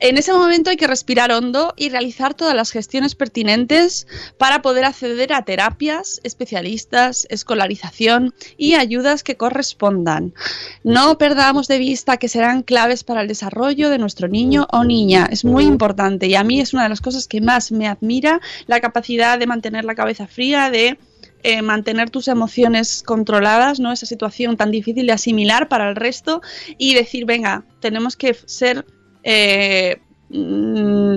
En 0.00 0.18
ese 0.18 0.32
momento 0.32 0.70
hay 0.70 0.76
que 0.76 0.86
respirar 0.86 1.32
hondo 1.32 1.74
y 1.76 1.88
realizar 1.88 2.34
todas 2.34 2.54
las 2.54 2.70
gestiones 2.70 3.14
pertinentes 3.14 4.06
para 4.38 4.62
poder 4.62 4.84
acceder 4.84 5.32
a 5.32 5.44
terapias, 5.44 6.20
especialistas, 6.24 7.26
escolarización 7.30 8.34
y 8.56 8.74
ayudas 8.74 9.22
que 9.22 9.36
correspondan. 9.36 10.34
No 10.84 11.18
perdamos 11.18 11.68
de 11.68 11.78
vista 11.78 12.16
que 12.16 12.28
serán 12.28 12.62
claves 12.62 13.04
para 13.04 13.22
el 13.22 13.28
desarrollo 13.28 13.90
de 13.90 13.98
nuestro 13.98 14.28
niño 14.28 14.66
o 14.70 14.84
niña. 14.84 15.28
Es 15.30 15.44
muy 15.44 15.64
importante 15.64 16.26
y 16.26 16.34
a 16.34 16.44
mí 16.44 16.60
es 16.60 16.72
una 16.72 16.84
de 16.84 16.88
las 16.88 17.00
cosas 17.00 17.26
que 17.26 17.40
más 17.40 17.72
me 17.72 17.86
admira 17.86 18.40
la 18.66 18.80
capacidad 18.80 19.38
de 19.38 19.46
mantener 19.46 19.84
la 19.84 19.94
cabeza 19.94 20.26
fría, 20.26 20.70
de 20.70 20.98
eh, 21.42 21.62
mantener 21.62 22.10
tus 22.10 22.28
emociones 22.28 23.02
controladas, 23.02 23.80
¿no? 23.80 23.92
Esa 23.92 24.06
situación 24.06 24.56
tan 24.56 24.70
difícil 24.70 25.06
de 25.06 25.12
asimilar 25.12 25.68
para 25.68 25.88
el 25.88 25.96
resto 25.96 26.42
y 26.78 26.94
decir, 26.94 27.24
venga, 27.24 27.64
tenemos 27.80 28.16
que 28.16 28.34
ser 28.34 28.84
eh, 29.22 30.00
mm, 30.30 31.16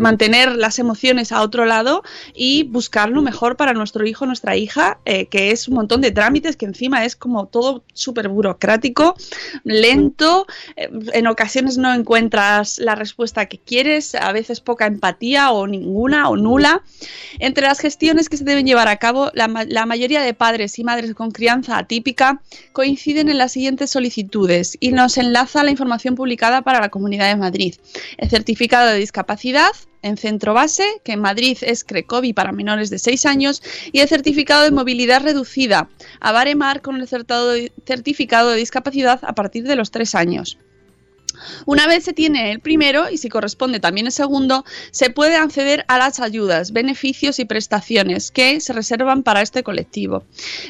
mantener 0.00 0.56
las 0.56 0.78
emociones 0.78 1.32
a 1.32 1.42
otro 1.42 1.64
lado 1.64 2.02
y 2.34 2.64
buscar 2.64 3.10
lo 3.10 3.22
mejor 3.22 3.56
para 3.56 3.72
nuestro 3.72 4.06
hijo, 4.06 4.26
nuestra 4.26 4.56
hija, 4.56 4.98
eh, 5.04 5.26
que 5.26 5.50
es 5.50 5.68
un 5.68 5.74
montón 5.74 6.00
de 6.00 6.10
trámites 6.10 6.56
que 6.56 6.66
encima 6.66 7.04
es 7.04 7.16
como 7.16 7.46
todo 7.46 7.82
súper 7.92 8.28
burocrático, 8.28 9.16
lento, 9.64 10.46
eh, 10.76 10.88
en 11.12 11.26
ocasiones 11.26 11.76
no 11.78 11.92
encuentras 11.92 12.78
la 12.78 12.94
respuesta 12.94 13.46
que 13.46 13.58
quieres, 13.58 14.14
a 14.14 14.32
veces 14.32 14.60
poca 14.60 14.86
empatía 14.86 15.50
o 15.50 15.66
ninguna 15.66 16.28
o 16.28 16.36
nula. 16.36 16.82
Entre 17.38 17.64
las 17.64 17.80
gestiones 17.80 18.28
que 18.28 18.36
se 18.36 18.44
deben 18.44 18.66
llevar 18.66 18.88
a 18.88 18.96
cabo, 18.96 19.30
la, 19.34 19.48
ma- 19.48 19.64
la 19.64 19.86
mayoría 19.86 20.22
de 20.22 20.34
padres 20.34 20.78
y 20.78 20.84
madres 20.84 21.14
con 21.14 21.30
crianza 21.30 21.78
atípica 21.78 22.40
coinciden 22.72 23.28
en 23.28 23.38
las 23.38 23.52
siguientes 23.52 23.90
solicitudes 23.90 24.76
y 24.80 24.92
nos 24.92 25.18
enlaza 25.18 25.64
la 25.64 25.70
información 25.70 26.14
publicada 26.14 26.62
para 26.62 26.80
la 26.80 26.88
Comunidad 26.88 27.28
de 27.28 27.36
Madrid. 27.36 27.74
El 28.16 28.30
certificado 28.30 28.88
de 28.88 28.98
discapacidad, 28.98 29.49
en 30.02 30.16
centro 30.16 30.54
base, 30.54 30.84
que 31.04 31.12
en 31.12 31.20
Madrid 31.20 31.58
es 31.62 31.84
Crecovi 31.84 32.32
para 32.32 32.52
menores 32.52 32.90
de 32.90 32.98
6 32.98 33.26
años, 33.26 33.62
y 33.92 34.00
el 34.00 34.08
certificado 34.08 34.64
de 34.64 34.70
movilidad 34.70 35.22
reducida, 35.22 35.88
a 36.20 36.32
Baremar 36.32 36.80
con 36.82 37.00
el 37.00 37.08
certificado 37.08 38.50
de 38.50 38.56
discapacidad 38.56 39.20
a 39.22 39.34
partir 39.34 39.64
de 39.64 39.76
los 39.76 39.90
3 39.90 40.14
años. 40.14 40.58
Una 41.66 41.86
vez 41.86 42.04
se 42.04 42.12
tiene 42.12 42.50
el 42.50 42.60
primero 42.60 43.10
y 43.10 43.16
si 43.16 43.28
corresponde 43.28 43.80
también 43.80 44.06
el 44.06 44.12
segundo, 44.12 44.64
se 44.90 45.10
puede 45.10 45.36
acceder 45.36 45.84
a 45.88 45.98
las 45.98 46.20
ayudas, 46.20 46.72
beneficios 46.72 47.38
y 47.38 47.44
prestaciones 47.44 48.30
que 48.30 48.60
se 48.60 48.72
reservan 48.72 49.22
para 49.22 49.42
este 49.42 49.62
colectivo. 49.62 50.24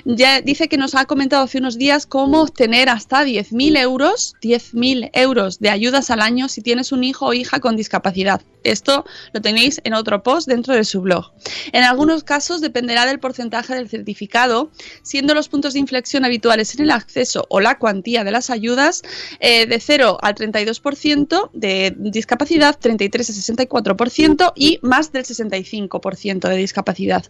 Ya 0.05 0.41
dice 0.41 0.68
que 0.68 0.76
nos 0.76 0.95
ha 0.95 1.07
comentado 1.07 1.45
hace 1.45 1.59
unos 1.59 1.78
días 1.78 2.07
cómo 2.07 2.43
obtener 2.43 2.89
hasta 2.89 3.24
10.000 3.24 3.78
euros, 3.78 4.37
10.000 4.43 5.11
euros 5.12 5.59
de 5.59 5.70
ayudas 5.70 6.11
al 6.11 6.20
año 6.20 6.49
si 6.49 6.62
tienes 6.62 6.93
un 6.93 7.05
hijo 7.05 7.26
o 7.26 7.33
hija 7.33 7.61
con 7.61 7.76
discapacidad. 7.76 8.43
Esto 8.64 9.04
lo 9.32 9.40
tenéis 9.40 9.80
en 9.84 9.94
otro 9.94 10.22
post 10.22 10.48
dentro 10.48 10.74
de 10.74 10.84
su 10.84 11.00
blog. 11.00 11.32
En 11.72 11.84
algunos 11.84 12.24
casos 12.24 12.61
dependerá 12.61 13.06
del 13.06 13.20
porcentaje 13.20 13.74
del 13.74 13.88
certificado, 13.88 14.70
siendo 15.02 15.34
los 15.34 15.48
puntos 15.48 15.74
de 15.74 15.80
inflexión 15.80 16.24
habituales 16.24 16.74
en 16.74 16.82
el 16.82 16.90
acceso 16.90 17.46
o 17.48 17.61
la 17.61 17.78
cuantía 17.78 18.24
de 18.24 18.30
las 18.30 18.50
ayudas 18.50 19.02
eh, 19.40 19.66
de 19.66 19.80
0 19.80 20.18
al 20.20 20.34
32% 20.34 21.50
de 21.52 21.94
discapacidad, 21.96 22.78
33 22.78 23.30
a 23.30 23.32
64% 23.32 24.52
y 24.56 24.78
más 24.82 25.12
del 25.12 25.24
65% 25.24 26.48
de 26.48 26.56
discapacidad. 26.56 27.24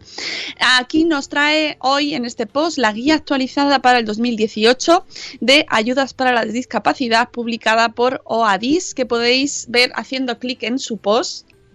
Aquí 0.79 1.05
nos 1.05 1.29
trae 1.29 1.77
hoy 1.81 2.15
en 2.15 2.25
este 2.25 2.47
post 2.47 2.79
la 2.79 2.93
guía 2.93 3.15
actualizada 3.15 3.81
para 3.81 3.99
el 3.99 4.05
2018 4.05 5.05
de 5.41 5.67
ayudas 5.69 6.15
para 6.15 6.33
la 6.33 6.45
discapacidad 6.45 7.31
publicada 7.31 7.91
por 7.91 8.23
OADIS 8.25 8.95
que 8.95 9.07
podéis 9.07 9.67
ver 9.69 9.93
haciendo 9.95 10.39
clic 10.39 10.63
en 10.63 10.79
su 10.79 10.99
post. 10.99 11.30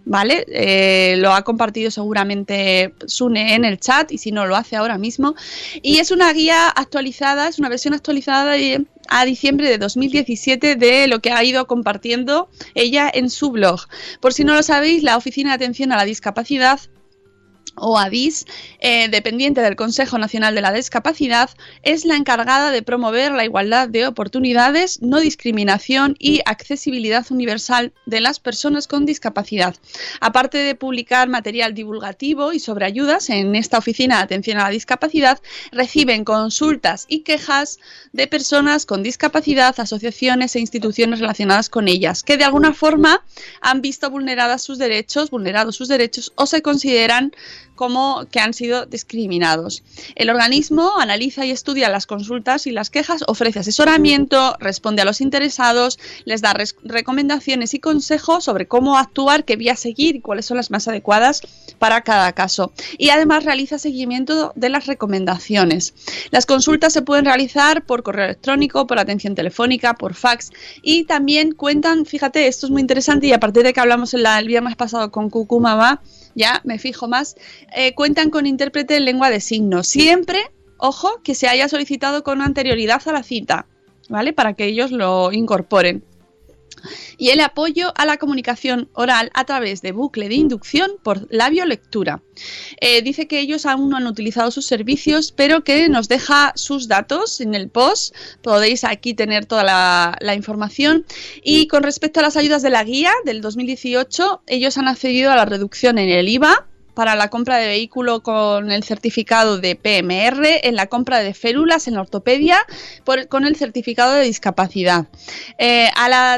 ¿Vale? 0.07 0.45
Eh, 0.49 1.15
lo 1.17 1.33
ha 1.33 1.41
compartido 1.41 1.89
seguramente 1.89 2.93
Sune 3.07 3.55
en 3.55 3.65
el 3.65 3.79
chat 3.79 4.11
y 4.11 4.19
si 4.19 4.31
no 4.31 4.45
lo 4.45 4.55
hace 4.55 4.75
ahora 4.75 4.99
mismo. 4.99 5.35
Y 5.81 5.97
es 5.97 6.11
una 6.11 6.31
guía 6.31 6.67
actualizada, 6.69 7.47
es 7.47 7.57
una 7.57 7.69
versión 7.69 7.95
actualizada 7.95 8.55
a 9.07 9.25
diciembre 9.25 9.67
de 9.67 9.79
2017 9.79 10.75
de 10.75 11.07
lo 11.07 11.19
que 11.19 11.31
ha 11.31 11.43
ido 11.43 11.65
compartiendo 11.65 12.49
ella 12.75 13.09
en 13.11 13.29
su 13.31 13.49
blog. 13.49 13.81
Por 14.19 14.33
si 14.33 14.43
no 14.43 14.53
lo 14.53 14.61
sabéis, 14.61 15.01
la 15.01 15.17
Oficina 15.17 15.49
de 15.49 15.55
Atención 15.55 15.91
a 15.91 15.97
la 15.97 16.05
Discapacidad 16.05 16.79
o 17.76 17.97
ADIS, 17.97 18.45
eh, 18.80 19.09
dependiente 19.09 19.61
del 19.61 19.76
Consejo 19.76 20.17
Nacional 20.17 20.55
de 20.55 20.61
la 20.61 20.71
Discapacidad, 20.71 21.49
es 21.84 22.05
la 22.05 22.15
encargada 22.15 22.71
de 22.71 22.82
promover 22.82 23.32
la 23.32 23.45
igualdad 23.45 23.89
de 23.89 24.07
oportunidades, 24.07 25.01
no 25.01 25.19
discriminación 25.19 26.15
y 26.19 26.41
accesibilidad 26.45 27.26
universal 27.30 27.93
de 28.05 28.21
las 28.21 28.39
personas 28.39 28.88
con 28.88 29.05
discapacidad. 29.05 29.76
Aparte 30.21 30.57
de 30.57 30.76
publicar 30.76 31.30
material 31.30 31.73
divulgativo 31.73 32.53
y 32.53 32.59
sobre 32.59 32.86
ayudas 32.86 33.30
en 33.30 33.55
esta 33.55 33.78
oficina 33.78 34.17
de 34.17 34.23
atención 34.23 34.57
a 34.57 34.63
la 34.63 34.69
discapacidad, 34.69 35.41
reciben 35.71 36.23
consultas 36.23 37.05
y 37.07 37.19
quejas 37.19 37.80
de 38.13 38.28
personas 38.28 38.86
con 38.86 39.03
discapacidad, 39.03 39.80
asociaciones 39.80 40.55
e 40.55 40.59
instituciones 40.59 41.19
relacionadas 41.19 41.69
con 41.69 41.88
ellas, 41.88 42.23
que 42.23 42.38
de 42.38 42.43
alguna 42.43 42.73
forma 42.73 43.23
han 43.61 43.82
visto 43.82 44.09
vulneradas 44.09 44.63
sus 44.63 44.78
derechos, 44.78 45.30
vulnerados 45.30 45.76
sus 45.76 45.88
derechos 45.88 46.32
o 46.36 46.45
se 46.45 46.61
consideran 46.61 47.32
como 47.76 48.26
que 48.32 48.39
han 48.39 48.53
sido 48.53 48.86
discriminados. 48.86 49.84
El 50.15 50.30
organismo 50.30 50.93
analiza 50.99 51.45
y 51.45 51.51
estudia 51.51 51.89
las 51.89 52.05
consultas 52.05 52.67
y 52.67 52.71
las 52.71 52.89
quejas, 52.89 53.23
ofrece 53.28 53.59
asesoramiento, 53.59 54.55
responde 54.59 55.01
a 55.01 55.05
los 55.05 55.21
interesados, 55.21 55.99
les 56.26 56.41
da 56.41 56.55
recomendaciones 56.84 57.73
y 57.73 57.80
consejos 57.80 58.43
sobre 58.45 58.67
cómo 58.67 58.97
actuar, 58.97 59.45
qué 59.45 59.55
vía 59.55 59.76
seguir 59.76 60.15
y 60.15 60.21
cuáles 60.21 60.45
son 60.45 60.57
las 60.57 60.71
más 60.71 60.88
adecuadas 60.88 61.41
para 61.80 62.01
cada 62.01 62.34
caso. 62.34 62.71
Y 62.97 63.09
además 63.09 63.43
realiza 63.43 63.78
seguimiento 63.78 64.53
de 64.55 64.69
las 64.69 64.88
recomendaciones. 64.88 65.93
Las 66.32 66.45
consultas 66.45 66.93
se 66.93 67.01
pueden 67.01 67.26
realizar 67.26 67.86
por 67.86 68.03
correo 68.03 68.26
electrónico, 68.26 68.88
por 68.88 68.99
atención 68.99 69.36
telefónica, 69.36 69.95
por 69.95 70.13
fax 70.13 70.51
y 70.82 71.03
también 71.05 71.53
cuentan, 71.53 72.05
fíjate, 72.05 72.47
esto 72.47 72.67
es 72.67 72.71
muy 72.71 72.82
interesante 72.82 73.28
y 73.28 73.34
a 73.34 73.39
partir 73.39 73.63
de 73.63 73.73
que 73.73 73.80
hablamos 73.80 74.13
el 74.13 74.26
viernes 74.47 74.76
pasado 74.76 75.11
con 75.11 75.30
Cucu 75.30 75.59
Mamá, 75.59 76.01
ya 76.36 76.61
me 76.63 76.77
fijo 76.77 77.07
más, 77.07 77.36
eh, 77.75 77.95
cuentan 77.95 78.29
con 78.29 78.45
intérprete 78.45 78.97
en 78.97 79.05
lengua 79.05 79.29
de 79.29 79.39
signos. 79.39 79.88
Siempre, 79.88 80.51
ojo, 80.77 81.21
que 81.23 81.33
se 81.33 81.47
haya 81.47 81.67
solicitado 81.67 82.23
con 82.23 82.41
anterioridad 82.41 83.01
a 83.07 83.13
la 83.13 83.23
cita, 83.23 83.65
¿vale? 84.09 84.33
Para 84.33 84.53
que 84.53 84.65
ellos 84.65 84.91
lo 84.91 85.31
incorporen. 85.31 86.03
Y 87.17 87.29
el 87.29 87.39
apoyo 87.39 87.93
a 87.95 88.05
la 88.05 88.17
comunicación 88.17 88.89
oral 88.93 89.31
a 89.33 89.45
través 89.45 89.81
de 89.81 89.91
bucle 89.91 90.29
de 90.29 90.36
inducción 90.36 90.91
por 91.03 91.27
labiolectura. 91.29 92.21
Eh, 92.81 93.01
dice 93.01 93.27
que 93.27 93.39
ellos 93.39 93.65
aún 93.65 93.89
no 93.89 93.97
han 93.97 94.07
utilizado 94.07 94.51
sus 94.51 94.65
servicios, 94.65 95.31
pero 95.31 95.63
que 95.63 95.89
nos 95.89 96.07
deja 96.07 96.53
sus 96.55 96.88
datos 96.88 97.41
en 97.41 97.55
el 97.55 97.69
post. 97.69 98.15
Podéis 98.41 98.83
aquí 98.83 99.13
tener 99.13 99.45
toda 99.45 99.63
la, 99.63 100.17
la 100.19 100.36
información. 100.36 101.05
Y 101.43 101.67
con 101.67 101.83
respecto 101.83 102.19
a 102.19 102.23
las 102.23 102.38
ayudas 102.38 102.61
de 102.61 102.69
la 102.69 102.83
guía 102.83 103.11
del 103.25 103.41
2018, 103.41 104.43
ellos 104.47 104.77
han 104.77 104.88
accedido 104.88 105.31
a 105.31 105.36
la 105.36 105.45
reducción 105.45 105.97
en 105.97 106.09
el 106.09 106.29
IVA 106.29 106.67
para 106.95 107.15
la 107.15 107.29
compra 107.29 107.57
de 107.57 107.67
vehículo 107.67 108.23
con 108.23 108.71
el 108.71 108.83
certificado 108.83 109.59
de 109.59 109.75
PMR, 109.75 110.61
en 110.63 110.75
la 110.75 110.87
compra 110.87 111.19
de 111.19 111.33
férulas 111.33 111.87
en 111.87 111.93
la 111.95 112.01
ortopedia 112.01 112.57
con 113.29 113.45
el 113.45 113.55
certificado 113.55 114.13
de 114.13 114.23
discapacidad. 114.23 115.05
Eh, 115.57 115.89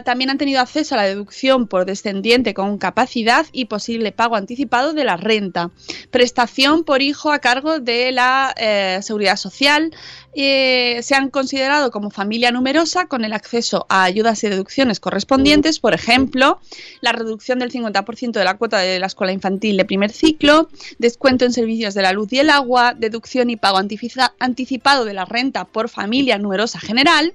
también 0.03 0.30
han 0.30 0.38
tenido 0.38 0.60
acceso 0.60 0.95
a 0.95 0.97
la 0.97 1.03
deducción 1.03 1.68
por 1.68 1.86
descendiente 1.86 2.53
con 2.53 2.78
capacidad 2.78 3.45
y 3.51 3.66
posible 3.66 4.12
pago 4.12 4.36
anticipado 4.36 4.93
de 4.93 5.03
la 5.03 5.18
renta. 5.18 5.72
Prestación 6.12 6.84
por 6.84 7.01
hijo 7.01 7.32
a 7.32 7.39
cargo 7.39 7.80
de 7.80 8.12
la 8.12 8.53
eh, 8.58 8.99
seguridad 9.01 9.38
social. 9.38 9.91
Eh, 10.40 11.02
se 11.02 11.16
han 11.16 11.32
considerado 11.32 11.90
como 11.90 12.12
familia 12.12 12.52
numerosa 12.52 13.08
con 13.08 13.26
el 13.26 13.34
acceso 13.34 13.88
a 13.90 14.04
ayudas 14.04 14.44
y 14.44 14.50
deducciones 14.50 15.00
correspondientes, 15.00 15.80
por 15.80 15.96
ejemplo, 15.96 16.60
la 17.02 17.12
reducción 17.12 17.58
del 17.58 17.72
50% 17.72 18.34
de 18.34 18.44
la 18.44 18.56
cuota 18.56 18.78
de 18.78 19.00
la 19.00 19.08
escuela 19.08 19.34
infantil 19.34 19.78
de 19.78 19.86
primer 19.86 20.12
ciclo, 20.12 20.70
descuento 21.00 21.44
en 21.44 21.54
servicios 21.54 21.96
de 21.96 22.04
la 22.04 22.14
luz 22.14 22.32
y 22.34 22.38
el 22.38 22.52
agua, 22.52 22.94
deducción 22.94 23.50
y 23.50 23.56
pago 23.56 23.80
anticipado 23.80 25.06
de 25.06 25.14
la 25.16 25.26
renta 25.26 25.66
por 25.66 25.90
familia 25.90 26.38
numerosa 26.38 26.80
general, 26.80 27.34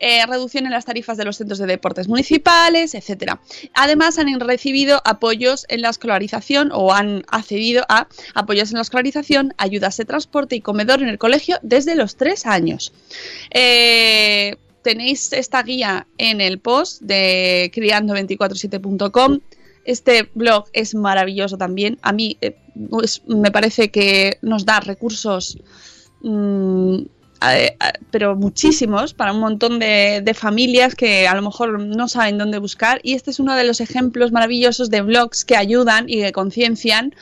eh, 0.00 0.24
reducción 0.26 0.64
en 0.64 0.72
las 0.72 0.86
tarifas 0.86 1.18
de 1.18 1.26
los 1.26 1.36
centros 1.36 1.58
de 1.58 1.66
deportes 1.66 2.08
municipales, 2.08 2.94
etcétera. 2.94 3.40
Además, 3.74 4.18
han 4.18 4.40
recibido 4.40 5.02
apoyos 5.04 5.66
en 5.68 5.82
la 5.82 5.90
escolarización 5.90 6.70
o 6.72 6.92
han 6.92 7.22
accedido 7.28 7.84
a 7.88 8.08
apoyos 8.34 8.70
en 8.70 8.76
la 8.76 8.82
escolarización, 8.82 9.54
ayudas 9.58 9.98
de 9.98 10.06
transporte 10.06 10.56
y 10.56 10.62
comedor 10.62 11.02
en 11.02 11.08
el 11.08 11.18
colegio 11.18 11.58
desde 11.62 11.94
los 11.94 12.16
tres 12.16 12.46
años. 12.46 12.92
Eh, 13.50 14.56
tenéis 14.82 15.32
esta 15.32 15.62
guía 15.62 16.06
en 16.16 16.40
el 16.40 16.58
post 16.60 17.02
de 17.02 17.70
criando247.com. 17.74 19.40
Este 19.84 20.30
blog 20.34 20.64
es 20.72 20.94
maravilloso 20.94 21.58
también. 21.58 21.98
A 22.02 22.12
mí 22.12 22.38
eh, 22.40 22.56
me 23.26 23.50
parece 23.50 23.90
que 23.90 24.38
nos 24.40 24.64
da 24.64 24.80
recursos 24.80 25.58
mm, 26.22 27.02
pero 28.10 28.36
muchísimos 28.36 29.14
para 29.14 29.32
un 29.32 29.40
montón 29.40 29.78
de, 29.78 30.34
familias 30.34 30.94
que 30.94 31.26
a 31.26 31.34
lo 31.34 31.42
mejor 31.42 31.80
no 31.80 32.08
saben 32.08 32.38
dónde 32.38 32.58
buscar 32.58 33.00
y 33.02 33.14
este 33.14 33.30
es 33.30 33.40
uno 33.40 33.54
de 33.54 33.64
los 33.64 33.80
ejemplos 33.80 34.32
maravillosos 34.32 34.90
de 34.90 35.02
blogs 35.02 35.44
que 35.44 35.56
ayudan 35.56 36.08
y 36.08 36.20
que 36.20 36.32
conciencian 36.32 37.14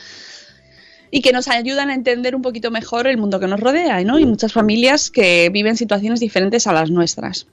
y 1.10 1.22
que 1.22 1.32
nos 1.32 1.48
ayudan 1.48 1.90
a 1.90 1.94
entender 1.94 2.34
un 2.34 2.42
poquito 2.42 2.70
mejor 2.70 3.06
el 3.06 3.16
mundo 3.16 3.40
que 3.40 3.46
nos 3.46 3.60
rodea 3.60 4.02
¿no? 4.04 4.18
y 4.18 4.26
muchas 4.26 4.52
familias 4.52 5.10
que 5.10 5.50
viven 5.50 5.76
situaciones 5.76 6.20
diferentes 6.20 6.66
a 6.66 6.72
las 6.72 6.90
nuestras. 6.90 7.46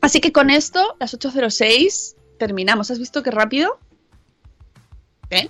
Así 0.00 0.20
que 0.20 0.30
con 0.30 0.50
esto, 0.50 0.94
las 1.00 1.18
8.06, 1.18 2.14
terminamos. 2.38 2.90
¿Has 2.90 2.98
visto 2.98 3.22
qué 3.22 3.30
rápido? 3.30 3.78
¿Eh? 5.30 5.48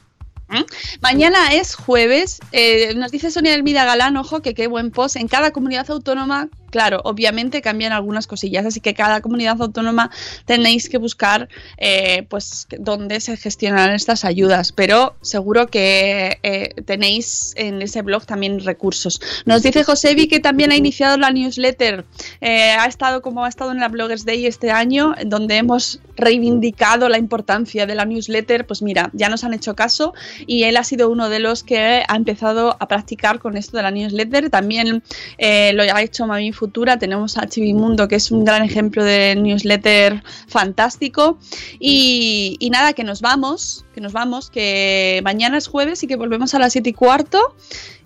¿Mm? 0.48 0.62
Mañana 1.00 1.52
es 1.52 1.74
jueves. 1.74 2.38
eh, 2.52 2.94
nos 2.94 3.10
dice 3.10 3.30
Sonia 3.30 3.54
Elmida 3.54 3.84
Galán, 3.84 4.16
ojo, 4.16 4.42
que 4.42 4.54
qué 4.54 4.66
buen 4.66 4.90
post. 4.90 5.16
En 5.16 5.28
cada 5.28 5.50
comunidad 5.50 5.90
autónoma, 5.90 6.48
claro, 6.76 7.00
obviamente 7.04 7.62
cambian 7.62 7.94
algunas 7.94 8.26
cosillas, 8.26 8.66
así 8.66 8.80
que 8.80 8.92
cada 8.92 9.22
comunidad 9.22 9.56
autónoma 9.62 10.10
tenéis 10.44 10.90
que 10.90 10.98
buscar 10.98 11.48
eh, 11.78 12.26
pues 12.28 12.66
dónde 12.78 13.18
se 13.20 13.38
gestionan 13.38 13.92
estas 13.92 14.26
ayudas. 14.26 14.72
Pero 14.72 15.16
seguro 15.22 15.68
que 15.68 16.38
eh, 16.42 16.74
tenéis 16.84 17.54
en 17.56 17.80
ese 17.80 18.02
blog 18.02 18.26
también 18.26 18.60
recursos. 18.60 19.22
Nos 19.46 19.62
dice 19.62 19.84
Josevi 19.84 20.28
que 20.28 20.38
también 20.38 20.70
ha 20.70 20.76
iniciado 20.76 21.16
la 21.16 21.30
newsletter. 21.30 22.04
Eh, 22.42 22.72
ha 22.78 22.84
estado 22.84 23.22
como 23.22 23.46
ha 23.46 23.48
estado 23.48 23.72
en 23.72 23.80
la 23.80 23.88
Bloggers 23.88 24.26
Day 24.26 24.44
este 24.44 24.70
año, 24.70 25.14
donde 25.24 25.56
hemos 25.56 26.00
reivindicado 26.14 27.08
la 27.08 27.16
importancia 27.16 27.86
de 27.86 27.94
la 27.94 28.04
newsletter. 28.04 28.66
Pues 28.66 28.82
mira, 28.82 29.08
ya 29.14 29.30
nos 29.30 29.44
han 29.44 29.54
hecho 29.54 29.74
caso 29.74 30.12
y 30.46 30.64
él 30.64 30.76
ha 30.76 30.84
sido 30.84 31.08
uno 31.08 31.30
de 31.30 31.38
los 31.38 31.62
que 31.62 32.04
ha 32.06 32.16
empezado 32.16 32.76
a 32.78 32.86
practicar 32.86 33.38
con 33.38 33.56
esto 33.56 33.78
de 33.78 33.82
la 33.82 33.90
newsletter. 33.90 34.50
También 34.50 35.02
lo 35.38 35.82
ha 35.82 36.02
hecho 36.02 36.26
Mami 36.26 36.52
Futuro 36.52 36.65
Tenemos 36.98 37.38
a 37.38 37.46
Chivimundo, 37.46 38.08
que 38.08 38.16
es 38.16 38.30
un 38.30 38.44
gran 38.44 38.62
ejemplo 38.62 39.04
de 39.04 39.34
newsletter 39.36 40.22
fantástico. 40.48 41.38
Y, 41.78 42.56
y 42.60 42.70
nada, 42.70 42.92
que 42.92 43.04
nos 43.04 43.20
vamos, 43.20 43.84
que 43.94 44.00
nos 44.00 44.12
vamos, 44.12 44.50
que 44.50 45.20
mañana 45.24 45.58
es 45.58 45.68
jueves 45.68 46.02
y 46.02 46.06
que 46.06 46.16
volvemos 46.16 46.54
a 46.54 46.58
las 46.58 46.72
7 46.72 46.90
y 46.90 46.92
cuarto 46.92 47.54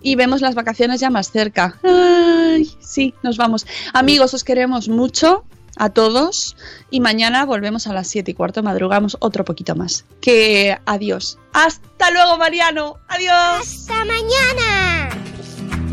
y 0.01 0.15
vemos 0.15 0.41
las 0.41 0.55
vacaciones 0.55 0.99
ya 0.99 1.09
más 1.09 1.31
cerca. 1.31 1.79
Ay, 1.83 2.71
sí, 2.79 3.13
nos 3.23 3.37
vamos. 3.37 3.65
Amigos, 3.93 4.33
os 4.33 4.43
queremos 4.43 4.89
mucho 4.89 5.43
a 5.77 5.89
todos 5.89 6.55
y 6.89 6.99
mañana 6.99 7.45
volvemos 7.45 7.87
a 7.87 7.93
las 7.93 8.07
7 8.07 8.31
y 8.31 8.33
cuarto, 8.33 8.63
madrugamos 8.63 9.17
otro 9.19 9.45
poquito 9.45 9.75
más. 9.75 10.05
Que 10.21 10.77
adiós. 10.85 11.37
Hasta 11.53 12.11
luego, 12.11 12.37
Mariano. 12.37 12.97
Adiós. 13.07 13.61
¡Hasta 13.61 14.05
mañana! 14.05 15.09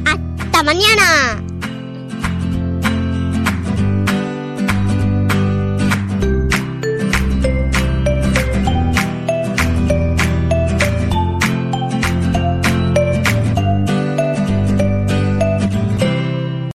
¡Hasta 0.04 0.62
mañana! 0.62 1.57